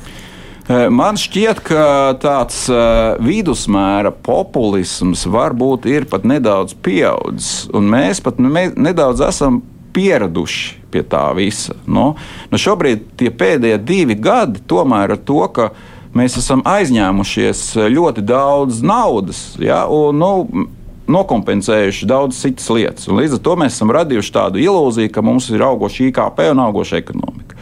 Eh, 0.66 0.88
man 0.90 1.14
šķiet, 1.14 1.60
ka 1.62 1.82
tāds 2.18 2.64
uh, 2.72 3.14
vidusmēra 3.22 4.10
populisms 4.10 5.22
varbūt 5.30 5.86
ir 5.86 6.08
pat 6.10 6.26
nedaudz 6.26 6.74
pieaudzis, 6.82 7.68
un 7.70 7.86
mēs 7.92 8.18
pat 8.24 8.40
nu, 8.42 8.50
nedaudz 8.50 9.22
esam 9.28 9.60
pieraduši 9.94 10.80
pie 10.90 11.04
tā 11.06 11.22
visa. 11.38 11.76
Nu, 11.86 12.16
nu 12.50 12.58
šobrīd 12.58 13.06
tie 13.20 13.30
pēdējie 13.30 13.78
divi 13.86 14.18
gadi 14.18 14.64
tomēr 14.66 15.14
ir 15.14 15.22
to, 15.28 15.38
ka 15.54 15.70
mēs 16.18 16.40
esam 16.42 16.66
aizņēmušies 16.66 17.62
ļoti 17.94 18.26
daudz 18.26 18.82
naudas. 18.82 19.46
Ja, 19.62 19.84
un, 19.86 20.18
nu, 20.18 20.66
nokompensējuši 21.06 22.10
daudz 22.10 22.42
citas 22.42 22.66
lietas. 22.74 23.06
Un 23.06 23.20
līdz 23.20 23.38
ar 23.38 23.44
to 23.46 23.54
mēs 23.62 23.78
esam 23.78 23.94
radījuši 23.94 24.34
tādu 24.34 24.66
ilūziju, 24.66 25.14
ka 25.14 25.22
mums 25.22 25.46
ir 25.54 25.62
augoša 25.62 26.08
IKP 26.10 26.48
un 26.50 26.66
augoša 26.66 26.98
ekonomika. 26.98 27.54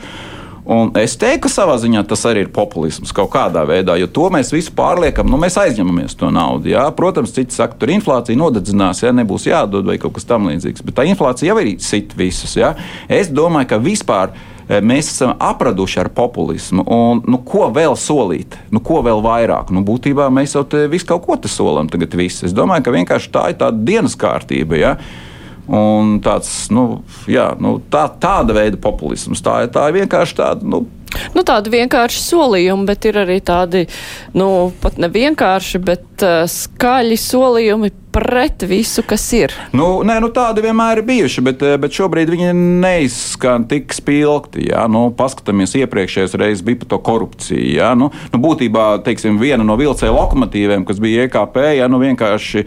Un 0.65 0.95
es 0.97 1.13
teiktu, 1.21 1.43
ka 1.45 1.51
savā 1.53 1.75
ziņā 1.77 2.01
tas 2.09 2.23
arī 2.25 2.47
ir 2.47 2.51
populisms 2.53 3.13
kaut 3.13 3.29
kādā 3.35 3.67
veidā, 3.69 3.99
jo 4.01 4.09
to 4.09 4.31
mēs 4.33 4.49
visu 4.55 4.73
pārliekam, 4.77 5.29
nu, 5.29 5.37
mēs 5.41 5.59
aizņemamies 5.61 6.17
to 6.17 6.31
naudu. 6.33 6.71
Jā. 6.73 6.87
Protams, 6.97 7.35
citi 7.37 7.53
saka, 7.53 7.77
tur 7.81 7.93
inflācija 7.93 8.39
nodedzinās, 8.41 9.03
ja 9.05 9.13
nebūs 9.13 9.45
jādod 9.51 9.85
vai 9.91 9.99
kaut 10.01 10.17
kas 10.17 10.25
tamlīdzīgs, 10.31 10.87
bet 10.87 10.97
tā 10.97 11.05
inflācija 11.11 11.53
jau 11.53 11.61
ir 11.61 11.75
sit 11.85 12.17
visus. 12.17 12.57
Jā. 12.57 12.73
Es 13.13 13.29
domāju, 13.29 13.75
ka 13.75 13.81
vispār 13.85 14.33
eh, 14.33 14.81
mēs 14.81 15.13
esam 15.13 15.35
apraduši 15.37 16.01
ar 16.07 16.13
populismu. 16.17 16.87
Un, 16.89 17.21
nu, 17.29 17.43
ko 17.45 17.69
vēl 17.75 17.93
solīt? 18.01 18.57
Nu, 18.73 18.81
ko 18.81 19.03
vēl 19.05 19.21
vairāk? 19.27 19.69
Nu, 19.69 19.85
būtībā 19.85 20.31
mēs 20.33 20.57
jau 20.57 20.65
visu 20.89 21.13
kaut 21.13 21.29
ko 21.29 21.37
te 21.37 21.53
solam 21.53 21.93
tagad. 21.93 22.17
Visu. 22.17 22.47
Es 22.49 22.57
domāju, 22.57 22.87
ka 22.87 22.97
vienkārši 22.97 23.37
tā 23.37 23.47
ir 23.53 23.61
tāda 23.61 23.85
dienas 23.85 24.17
kārtība. 24.17 24.81
Ja? 24.81 24.97
Un 25.65 26.19
tāds, 26.25 26.51
nu, 26.75 27.03
jā, 27.31 27.49
nu, 27.63 27.79
tā, 27.93 28.05
tāda 28.21 28.57
veida 28.57 28.81
populisms. 28.81 29.41
Tā, 29.45 29.63
tā 29.73 29.89
ir 29.91 30.03
vienkārši 30.03 30.39
tāda. 30.43 30.69
Nu, 30.69 30.85
Nu, 31.31 31.45
tādi 31.47 31.71
vienkārši 31.71 32.19
solījumi, 32.19 32.89
bet 32.89 33.05
ir 33.07 33.21
arī 33.21 33.37
tādi, 33.47 33.85
nu, 34.35 34.49
pat 34.83 34.97
ne 34.99 35.07
vienkārši, 35.15 35.79
bet 35.87 36.25
uh, 36.27 36.41
skaļi 36.51 37.19
solījumi 37.23 37.93
pret 38.15 38.63
visu, 38.63 39.03
kas 39.07 39.25
ir. 39.35 39.53
Nu, 39.75 39.89
nē, 40.07 40.21
nu, 40.23 40.29
tādi 40.35 40.63
vienmēr 40.63 41.01
ir 41.01 41.07
bijuši, 41.09 41.43
bet, 41.43 41.63
eh, 41.67 41.75
bet 41.83 41.97
šobrīd 41.97 42.31
viņi 42.31 42.53
neizskan 42.55 43.67
tik 43.67 43.95
spilgti. 43.95 44.69
Jā. 44.71 44.85
Nu, 44.91 45.09
paskatāmies, 45.19 45.75
iepriekšējais 45.81 46.37
reizes 46.39 46.63
bija 46.63 46.79
par 46.85 46.93
to 46.93 46.99
korupciju. 47.09 47.65
Jā. 47.75 47.91
Nu, 47.99 48.13
nu, 48.33 48.41
būtībā 48.45 48.87
teiksim, 49.07 49.41
viena 49.43 49.67
no 49.67 49.75
vilcēju 49.81 50.15
lokomotīviem, 50.15 50.85
kas 50.87 51.01
bija 51.03 51.27
EKP, 51.27 51.59
jā, 51.81 51.89
nu, 51.91 51.99
vienkārši 52.03 52.63
e, 52.63 52.67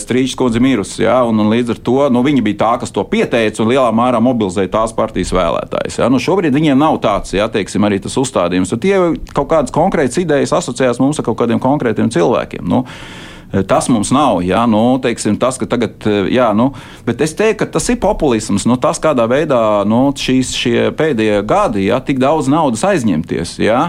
strīčs 0.00 0.36
kundze 0.40 0.62
mirusi. 0.62 1.02
Jā, 1.04 1.18
un, 1.28 1.42
un 1.42 1.52
līdz 1.52 1.74
ar 1.76 1.82
to 1.84 1.98
nu, 2.14 2.22
viņi 2.24 2.44
bija 2.46 2.60
tā, 2.64 2.72
kas 2.80 2.94
to 2.94 3.04
pieteica 3.04 3.64
un 3.64 3.72
lielā 3.74 3.90
mērā 3.92 4.22
mobilizēja 4.24 4.72
tās 4.72 4.96
partijas 4.96 5.34
vēlētājus. 5.36 6.00
Nu, 6.12 6.20
šobrīd 6.22 6.56
viņiem 6.56 6.80
nav 6.80 6.96
tāds, 7.04 7.34
jā, 7.36 7.48
teiksim, 7.52 7.84
arī 7.84 8.00
tas 8.00 8.16
uzstādījums. 8.20 8.72
Tie 8.80 8.96
kaut 9.36 9.50
kādas 9.52 9.74
konkrētas 9.74 10.22
idejas 10.22 10.56
asociējās 10.56 11.02
mums 11.02 11.20
ar 11.20 11.28
kaut 11.28 11.42
kādiem 11.42 11.60
konkrētiem 11.62 12.08
cilvēkiem. 12.12 12.64
Nu, 12.68 12.86
Tas 13.68 13.88
mums 13.92 14.08
nav. 14.14 14.40
Jā, 14.46 14.62
nu, 14.70 14.80
teiksim, 15.04 15.36
tas, 15.40 15.58
tagad, 15.60 16.06
jā, 16.32 16.48
nu, 16.56 16.70
bet 17.04 17.20
es 17.24 17.34
teiktu, 17.36 17.58
ka 17.60 17.68
tas 17.74 17.90
ir 17.92 17.98
populisms. 18.00 18.64
Nu, 18.68 18.78
tas, 18.80 19.00
kādā 19.02 19.26
veidā 19.28 19.60
nu, 19.88 20.06
šīs 20.16 20.54
pēdējie 20.96 21.42
gadi, 21.48 21.86
jā, 21.90 22.00
tik 22.00 22.22
daudz 22.22 22.48
naudas 22.52 22.84
aizņemties 22.88 23.58
jā, 23.60 23.82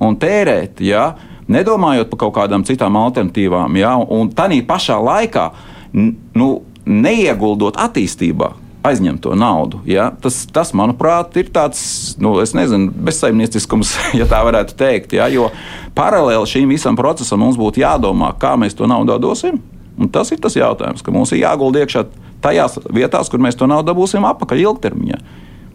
un 0.00 0.16
tērēt, 0.16 0.80
jā, 0.80 1.10
nedomājot 1.52 2.08
par 2.08 2.22
kaut 2.24 2.36
kādām 2.40 2.64
citām 2.64 2.96
alternatīvām, 3.02 3.76
jā, 3.76 3.92
un 4.00 4.32
tā 4.32 4.48
pašā 4.64 4.96
laikā 5.02 5.50
nu, 5.92 6.50
neieguldot 6.86 7.76
attīstībā 7.78 8.52
aizņem 8.86 9.18
to 9.22 9.34
naudu. 9.38 9.80
Ja? 9.88 10.10
Tas, 10.22 10.42
tas, 10.52 10.72
manuprāt, 10.76 11.36
ir 11.40 11.50
tāds 11.54 11.82
nu, 12.22 12.34
nezinu, 12.42 12.90
bezsaimnieciskums, 13.06 13.94
ja 14.20 14.26
tā 14.30 14.42
varētu 14.46 14.76
teikt. 14.78 15.14
Ja? 15.18 15.28
Jo 15.32 15.50
paralēli 15.96 16.48
šīm 16.48 16.72
visam 16.72 16.98
procesam 16.98 17.42
mums 17.44 17.58
būtu 17.60 17.82
jādomā, 17.84 18.32
kā 18.40 18.54
mēs 18.60 18.76
to 18.78 18.88
naudu 18.90 19.18
dosim. 19.22 19.60
Un 20.00 20.08
tas 20.08 20.30
ir 20.32 20.40
tas 20.40 20.56
jautājums, 20.56 21.04
ka 21.04 21.12
mums 21.14 21.34
ir 21.34 21.42
jāgulda 21.42 21.82
iekšā 21.82 22.06
tajās 22.42 22.78
vietās, 22.90 23.28
kur 23.30 23.42
mēs 23.44 23.58
to 23.58 23.68
naudu 23.70 23.92
dabūsim 23.92 24.24
atpakaļ 24.26 24.62
ilgtermiņā. 24.64 25.18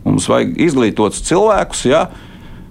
Mums 0.08 0.28
vajag 0.32 0.56
izglītotus 0.68 1.24
cilvēkus. 1.28 1.86
Ja? 1.88 2.08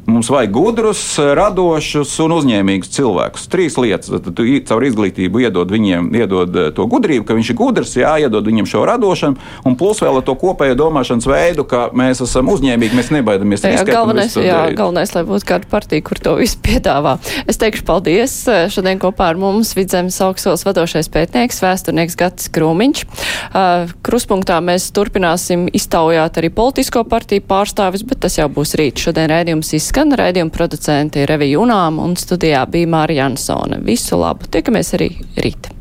Mums 0.07 0.28
vajag 0.30 0.52
gudrus, 0.54 1.00
radošus 1.18 2.12
un 2.22 2.36
uzņēmīgus 2.36 2.92
cilvēkus. 2.94 3.48
Trīs 3.50 3.74
lietas. 3.74 4.12
Tad 4.22 4.36
tu 4.38 4.44
caur 4.68 4.84
izglītību 4.86 5.40
iedod 5.42 5.72
viņiem 5.74 6.12
iedod 6.14 6.54
eh, 6.54 6.68
to 6.76 6.84
gudrību, 6.86 7.24
ka 7.26 7.34
viņš 7.34 7.48
ir 7.50 7.57
gudrs, 7.59 7.94
jā, 7.98 8.12
iedod 8.22 8.46
viņam 8.46 8.68
šo 8.70 8.84
radošanu, 8.86 9.42
un 9.66 9.74
plus 9.74 9.98
vēl 10.04 10.20
to 10.22 10.36
kopējo 10.38 10.76
domāšanas 10.78 11.26
veidu, 11.26 11.64
ka 11.66 11.88
mēs 11.90 12.22
esam 12.22 12.52
uzņēmīgi, 12.54 12.94
mēs 12.94 13.11
nebaidamies 13.16 13.66
jā, 13.66 13.82
galvenais, 13.88 14.36
jā, 14.38 14.61
galvenais, 14.78 15.14
lai 15.16 15.24
būtu 15.26 15.48
kāda 15.50 15.70
partija, 15.74 16.07
kur 16.07 16.22
to 16.22 16.36
visu 16.38 16.62
piedāvā. 16.62 17.16
Es 17.50 17.59
teikšu 17.59 17.82
paldies. 17.90 18.38
Šodien 18.70 19.02
kopā 19.02 19.32
ar 19.32 19.42
mums 19.42 19.74
Vidzemes 19.74 20.20
augstskolas 20.22 20.62
vadošais 20.68 21.11
pētnieks, 21.11 21.59
vēsturnieks 21.66 22.18
Gatis 22.22 22.54
Krūmiņš. 22.54 23.02
Uh, 23.50 23.90
kruspunktā 24.07 24.62
mēs 24.62 24.86
turpināsim 24.94 25.66
iztaujāt 25.74 26.38
arī 26.38 26.54
politisko 26.54 27.02
partiju 27.11 27.42
pārstāvis, 27.50 28.07
bet 28.07 28.22
tas 28.22 28.38
jau 28.38 28.46
būs 28.52 28.78
rīt. 28.78 29.02
Šodien 29.02 29.32
rēdījums 29.34 29.74
izskatās 29.74 29.95
skan 29.97 30.12
raidījuma 30.12 30.53
producenti 30.53 31.22
Revija 31.24 31.62
Unām 31.62 31.97
un 32.05 32.12
studijā 32.20 32.66
bija 32.68 32.90
Mārija 32.92 33.22
Jansone. 33.22 33.80
Visu 33.86 34.20
labu! 34.20 34.44
Tiekamies 34.53 34.92
arī 34.99 35.09
rīt! 35.40 35.76